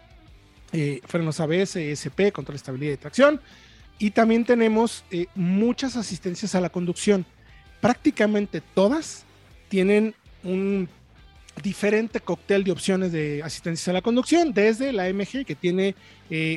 Eh, 0.71 1.01
frenos 1.05 1.39
ABS, 1.39 1.77
ESP, 1.77 2.31
control 2.31 2.55
de 2.55 2.57
estabilidad 2.57 2.93
y 2.93 2.97
tracción. 2.97 3.41
Y 3.99 4.11
también 4.11 4.45
tenemos 4.45 5.03
eh, 5.11 5.27
muchas 5.35 5.95
asistencias 5.95 6.55
a 6.55 6.61
la 6.61 6.69
conducción. 6.69 7.25
Prácticamente 7.81 8.61
todas 8.61 9.25
tienen 9.67 10.15
un 10.43 10.89
diferente 11.61 12.21
cóctel 12.21 12.63
de 12.63 12.71
opciones 12.71 13.11
de 13.11 13.43
asistencia 13.43 13.91
a 13.91 13.93
la 13.93 14.01
conducción, 14.01 14.53
desde 14.53 14.93
la 14.93 15.11
MG 15.11 15.45
que 15.45 15.55
tiene 15.55 15.95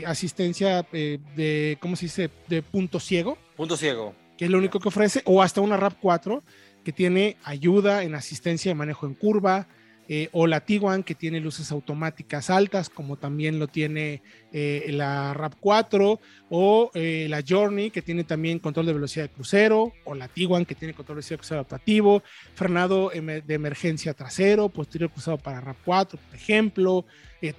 asistencia 0.06 0.86
de, 0.92 1.76
¿cómo 1.80 1.96
se 1.96 2.06
dice?, 2.06 2.30
de 2.46 2.62
punto 2.62 3.00
ciego. 3.00 3.36
Punto 3.56 3.76
ciego 3.76 4.14
que 4.36 4.46
es 4.46 4.50
lo 4.50 4.58
único 4.58 4.80
que 4.80 4.88
ofrece, 4.88 5.22
o 5.24 5.42
hasta 5.42 5.60
una 5.60 5.78
RAP4 5.78 6.42
que 6.84 6.92
tiene 6.92 7.36
ayuda 7.44 8.02
en 8.02 8.16
asistencia 8.16 8.70
de 8.70 8.74
manejo 8.74 9.06
en 9.06 9.14
curva, 9.14 9.68
eh, 10.14 10.28
o 10.32 10.46
la 10.46 10.60
Tiguan 10.60 11.04
que 11.04 11.14
tiene 11.14 11.40
luces 11.40 11.72
automáticas 11.72 12.50
altas, 12.50 12.90
como 12.90 13.16
también 13.16 13.58
lo 13.58 13.66
tiene 13.66 14.20
eh, 14.52 14.84
la 14.90 15.32
RAP4, 15.32 16.20
o 16.50 16.90
eh, 16.92 17.28
la 17.30 17.42
Journey 17.42 17.90
que 17.90 18.02
tiene 18.02 18.22
también 18.22 18.58
control 18.58 18.84
de 18.84 18.92
velocidad 18.92 19.24
de 19.24 19.30
crucero, 19.30 19.94
o 20.04 20.14
la 20.14 20.28
Tiguan 20.28 20.66
que 20.66 20.74
tiene 20.74 20.92
control 20.92 21.14
de 21.14 21.20
velocidad 21.20 21.36
de 21.36 21.38
crucero 21.38 21.60
adaptativo, 21.60 22.22
frenado 22.54 23.08
de 23.08 23.54
emergencia 23.54 24.12
trasero, 24.12 24.68
posterior 24.68 25.10
cruzado 25.10 25.38
para 25.38 25.62
RAP4, 25.62 26.18
por 26.18 26.34
ejemplo, 26.34 27.06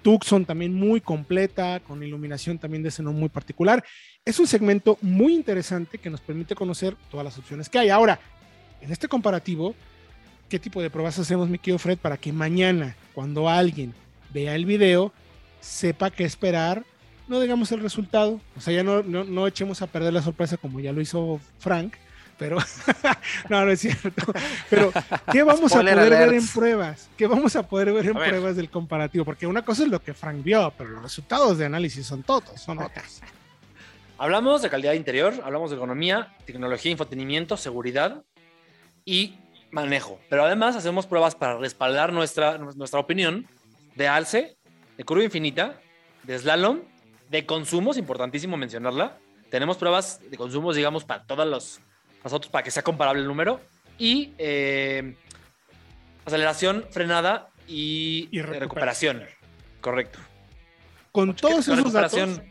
Tucson 0.03 0.45
también 0.45 0.75
muy 0.75 1.01
completa, 1.01 1.79
con 1.79 2.03
iluminación 2.03 2.59
también 2.59 2.83
de 2.83 2.91
seno 2.91 3.13
muy 3.13 3.29
particular. 3.29 3.83
Es 4.23 4.37
un 4.37 4.45
segmento 4.45 4.99
muy 5.01 5.33
interesante 5.33 5.97
que 5.97 6.11
nos 6.11 6.21
permite 6.21 6.53
conocer 6.53 6.95
todas 7.09 7.23
las 7.23 7.35
opciones 7.35 7.67
que 7.67 7.79
hay. 7.79 7.89
Ahora, 7.89 8.19
en 8.79 8.91
este 8.91 9.07
comparativo, 9.07 9.73
qué 10.53 10.59
tipo 10.59 10.83
de 10.83 10.91
pruebas 10.91 11.17
hacemos, 11.17 11.49
mi 11.49 11.57
querido 11.57 11.79
Fred, 11.79 11.97
para 11.97 12.15
que 12.15 12.31
mañana, 12.31 12.95
cuando 13.15 13.49
alguien 13.49 13.91
vea 14.31 14.53
el 14.53 14.67
video, 14.67 15.11
sepa 15.59 16.11
qué 16.11 16.25
esperar, 16.25 16.83
no 17.27 17.39
digamos 17.39 17.71
el 17.71 17.79
resultado, 17.79 18.39
o 18.55 18.61
sea, 18.61 18.71
ya 18.71 18.83
no, 18.83 19.01
no, 19.01 19.47
echemos 19.47 19.81
a 19.81 19.87
perder 19.87 20.13
la 20.13 20.21
sorpresa 20.21 20.57
como 20.57 20.79
ya 20.79 20.93
lo 20.93 21.01
hizo 21.01 21.39
Frank, 21.57 21.95
pero 22.37 22.59
no, 23.49 23.65
no 23.65 23.71
es 23.71 23.79
cierto. 23.79 24.31
Pero, 24.69 24.93
¿qué 25.31 25.41
vamos 25.43 25.73
a 25.73 25.79
poder 25.79 26.07
ver 26.11 26.33
en 26.35 26.47
pruebas? 26.47 27.09
¿Qué 27.17 27.25
vamos 27.25 27.55
a 27.55 27.63
poder 27.63 27.91
ver 27.91 28.05
en 28.05 28.13
pruebas 28.13 28.55
del 28.55 28.69
comparativo? 28.69 29.25
Porque 29.25 29.47
una 29.47 29.65
cosa 29.65 29.81
es 29.81 29.89
lo 29.89 30.03
que 30.03 30.13
Frank 30.13 30.43
vio, 30.43 30.71
pero 30.77 30.91
los 30.91 31.01
resultados 31.01 31.57
de 31.57 31.65
análisis 31.65 32.05
son 32.05 32.21
todos, 32.21 32.61
son 32.61 32.77
otros. 32.77 33.21
Hablamos 34.19 34.61
de 34.61 34.69
calidad 34.69 34.93
interior, 34.93 35.33
hablamos 35.43 35.71
de 35.71 35.77
economía, 35.77 36.31
tecnología, 36.45 36.91
infotenimiento, 36.91 37.57
seguridad 37.57 38.23
y 39.03 39.39
manejo. 39.73 40.19
Pero 40.29 40.45
además 40.45 40.75
hacemos 40.75 41.07
pruebas 41.07 41.35
para 41.35 41.57
respaldar 41.57 42.13
nuestra, 42.13 42.57
nuestra 42.57 42.99
opinión 42.99 43.47
de 43.95 44.07
alce, 44.07 44.55
de 44.97 45.03
curva 45.03 45.23
infinita, 45.23 45.81
de 46.23 46.37
slalom, 46.37 46.81
de 47.29 47.45
consumos, 47.45 47.97
importantísimo 47.97 48.55
mencionarla. 48.55 49.17
Tenemos 49.49 49.77
pruebas 49.77 50.21
de 50.29 50.37
consumos, 50.37 50.75
digamos, 50.75 51.03
para 51.03 51.23
todos 51.23 51.47
los, 51.47 51.79
nosotros, 52.23 52.51
para 52.51 52.63
que 52.63 52.71
sea 52.71 52.83
comparable 52.83 53.21
el 53.21 53.27
número. 53.27 53.59
Y 53.97 54.33
eh, 54.37 55.15
aceleración, 56.25 56.85
frenada 56.91 57.49
y, 57.67 58.29
recuperación. 58.41 59.23
Correcto. 59.81 60.19
Con 61.11 61.35
todos 61.35 61.67
esos 61.67 61.93
datos, 61.93 62.41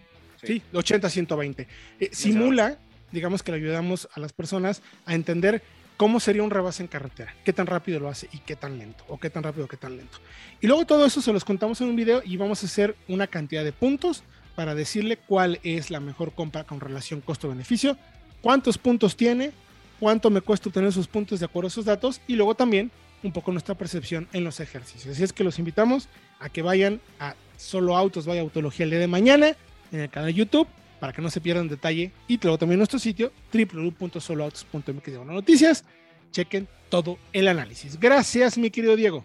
sí, 0.42 0.62
80-120. 0.72 1.66
Eh, 2.00 2.10
simula, 2.12 2.78
digamos 3.10 3.42
que 3.42 3.52
le 3.52 3.58
ayudamos 3.58 4.08
a 4.14 4.20
las 4.20 4.32
personas 4.32 4.82
a 5.06 5.14
entender 5.14 5.62
cómo 5.96 6.20
sería 6.20 6.42
un 6.42 6.50
rebase 6.50 6.82
en 6.82 6.88
carretera, 6.88 7.34
qué 7.44 7.52
tan 7.52 7.66
rápido 7.66 8.00
lo 8.00 8.08
hace 8.08 8.28
y 8.32 8.38
qué 8.38 8.56
tan 8.56 8.78
lento, 8.78 9.04
o 9.08 9.18
qué 9.18 9.30
tan 9.30 9.42
rápido 9.42 9.68
qué 9.68 9.76
tan 9.76 9.96
lento. 9.96 10.18
Y 10.60 10.66
luego 10.66 10.84
todo 10.84 11.06
eso 11.06 11.22
se 11.22 11.32
los 11.32 11.44
contamos 11.44 11.80
en 11.80 11.88
un 11.88 11.96
video 11.96 12.22
y 12.24 12.36
vamos 12.36 12.62
a 12.62 12.66
hacer 12.66 12.96
una 13.08 13.26
cantidad 13.26 13.64
de 13.64 13.72
puntos 13.72 14.22
para 14.54 14.74
decirle 14.74 15.16
cuál 15.16 15.60
es 15.62 15.90
la 15.90 16.00
mejor 16.00 16.32
compra 16.32 16.64
con 16.64 16.80
relación 16.80 17.20
costo-beneficio, 17.20 17.96
cuántos 18.40 18.78
puntos 18.78 19.16
tiene, 19.16 19.52
cuánto 20.00 20.30
me 20.30 20.40
cuesta 20.40 20.68
obtener 20.68 20.88
esos 20.88 21.06
puntos 21.06 21.40
de 21.40 21.46
acuerdo 21.46 21.66
a 21.66 21.68
esos 21.68 21.84
datos 21.84 22.20
y 22.26 22.36
luego 22.36 22.54
también 22.54 22.90
un 23.22 23.32
poco 23.32 23.52
nuestra 23.52 23.76
percepción 23.76 24.28
en 24.32 24.44
los 24.44 24.60
ejercicios. 24.60 25.14
Así 25.14 25.22
es 25.22 25.32
que 25.32 25.44
los 25.44 25.58
invitamos 25.58 26.08
a 26.40 26.48
que 26.48 26.62
vayan 26.62 27.00
a 27.20 27.34
Solo 27.56 27.96
Autos, 27.96 28.26
vaya 28.26 28.40
Autología 28.40 28.84
el 28.84 28.90
día 28.90 28.98
de 28.98 29.06
mañana 29.06 29.56
en 29.92 30.00
el 30.00 30.10
canal 30.10 30.26
de 30.26 30.34
YouTube 30.34 30.66
para 31.02 31.12
que 31.12 31.20
no 31.20 31.30
se 31.30 31.40
pierdan 31.40 31.66
detalle. 31.66 32.12
Y 32.28 32.38
luego 32.40 32.58
también 32.58 32.78
nuestro 32.78 33.00
sitio 33.00 33.32
www.soloautos.mx 33.52 35.04
de 35.04 35.24
noticias. 35.24 35.84
Chequen 36.30 36.68
todo 36.90 37.18
el 37.32 37.48
análisis. 37.48 37.98
Gracias, 37.98 38.56
mi 38.56 38.70
querido 38.70 38.94
Diego. 38.94 39.24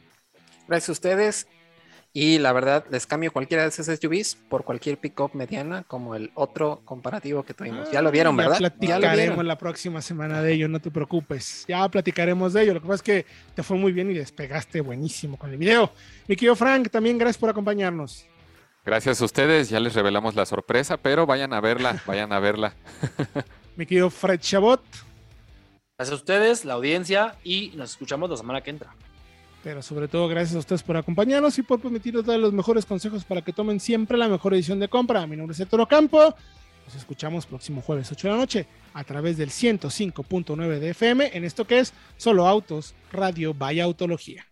Gracias 0.67 0.89
a 0.89 0.91
ustedes. 0.93 1.47
Y 2.13 2.39
la 2.39 2.51
verdad, 2.51 2.84
les 2.89 3.05
cambio 3.05 3.32
cualquiera 3.32 3.61
de 3.61 3.69
esas 3.69 3.86
SUVs 3.99 4.39
por 4.49 4.63
cualquier 4.63 4.97
pickup 4.97 5.36
mediana, 5.36 5.84
como 5.84 6.15
el 6.15 6.32
otro 6.34 6.82
comparativo 6.84 7.43
que 7.43 7.53
tuvimos. 7.53 7.91
ya 7.91 8.01
lo 8.01 8.09
vieron, 8.09 8.36
¿verdad? 8.36 8.59
Ya 8.59 8.71
platicaremos 8.71 9.45
la 9.45 9.59
próxima 9.59 10.01
semana 10.01 10.41
de 10.41 10.53
ello, 10.53 10.67
no 10.67 10.80
te 10.80 10.89
preocupes. 10.89 11.63
Ya 11.67 11.88
platicaremos 11.89 12.53
de 12.53 12.63
ello. 12.63 12.73
Lo 12.73 12.82
que 12.82 12.88
pasa 12.88 12.95
es 12.95 13.03
que 13.03 13.25
te 13.53 13.61
fue 13.61 13.78
muy 13.78 13.91
bien 13.91 14.09
y 14.09 14.15
despegaste 14.15 14.82
buenísimo 14.82 15.38
con 15.38 15.51
el 15.51 15.57
video. 15.57 15.91
Mi 16.28 16.36
querido 16.36 16.55
Frank, 16.55 16.89
también 16.89 17.19
gracias 17.19 17.38
por 17.38 17.51
acompañarnos. 17.51 18.25
Gracias 18.88 19.21
a 19.21 19.25
ustedes, 19.25 19.67
ya 19.67 19.81
les 19.81 19.93
revelamos 19.95 20.33
la 20.35 20.45
sorpresa, 20.45 20.95
pero 20.95 21.25
vayan 21.25 21.51
a 21.51 21.59
verla, 21.59 22.01
vayan 22.07 22.31
a 22.31 22.39
verla. 22.39 22.73
Mi 23.75 23.85
querido 23.85 24.09
Fred 24.09 24.39
Chabot. 24.39 24.81
Gracias 25.97 26.13
a 26.13 26.15
ustedes, 26.15 26.63
la 26.63 26.75
audiencia, 26.75 27.35
y 27.43 27.73
nos 27.75 27.91
escuchamos 27.91 28.29
la 28.29 28.38
semana 28.38 28.61
que 28.61 28.69
entra. 28.69 28.95
Pero 29.61 29.81
sobre 29.81 30.07
todo, 30.07 30.29
gracias 30.29 30.55
a 30.55 30.59
ustedes 30.59 30.83
por 30.83 30.95
acompañarnos 30.95 31.57
y 31.57 31.63
por 31.63 31.81
permitirnos 31.81 32.25
dar 32.25 32.39
los 32.39 32.53
mejores 32.53 32.85
consejos 32.85 33.25
para 33.25 33.41
que 33.41 33.51
tomen 33.51 33.81
siempre 33.81 34.17
la 34.17 34.29
mejor 34.29 34.53
edición 34.53 34.79
de 34.79 34.88
compra. 34.88 35.27
Mi 35.27 35.35
nombre 35.35 35.53
es 35.53 35.59
Héctor 35.59 35.81
Ocampo. 35.81 36.33
Nos 36.85 36.95
escuchamos 36.95 37.45
próximo 37.45 37.81
jueves 37.81 38.09
8 38.09 38.29
de 38.29 38.33
la 38.33 38.39
noche 38.39 38.67
a 38.93 39.03
través 39.03 39.35
del 39.35 39.49
105.9 39.49 40.79
de 40.79 40.91
FM 40.91 41.31
en 41.33 41.43
esto 41.43 41.67
que 41.67 41.79
es 41.79 41.91
Solo 42.15 42.47
Autos, 42.47 42.95
Radio 43.11 43.53
Vaya 43.53 43.83
Autología. 43.83 44.47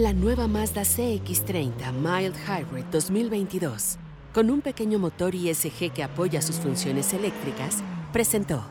La 0.00 0.12
nueva 0.14 0.48
Mazda 0.48 0.80
CX30 0.80 1.92
Mild 1.92 2.34
Hybrid 2.46 2.86
2022, 2.90 3.98
con 4.32 4.48
un 4.48 4.62
pequeño 4.62 4.98
motor 4.98 5.34
ISG 5.34 5.92
que 5.92 6.02
apoya 6.02 6.40
sus 6.40 6.56
funciones 6.56 7.12
eléctricas, 7.12 7.84
presentó 8.10 8.64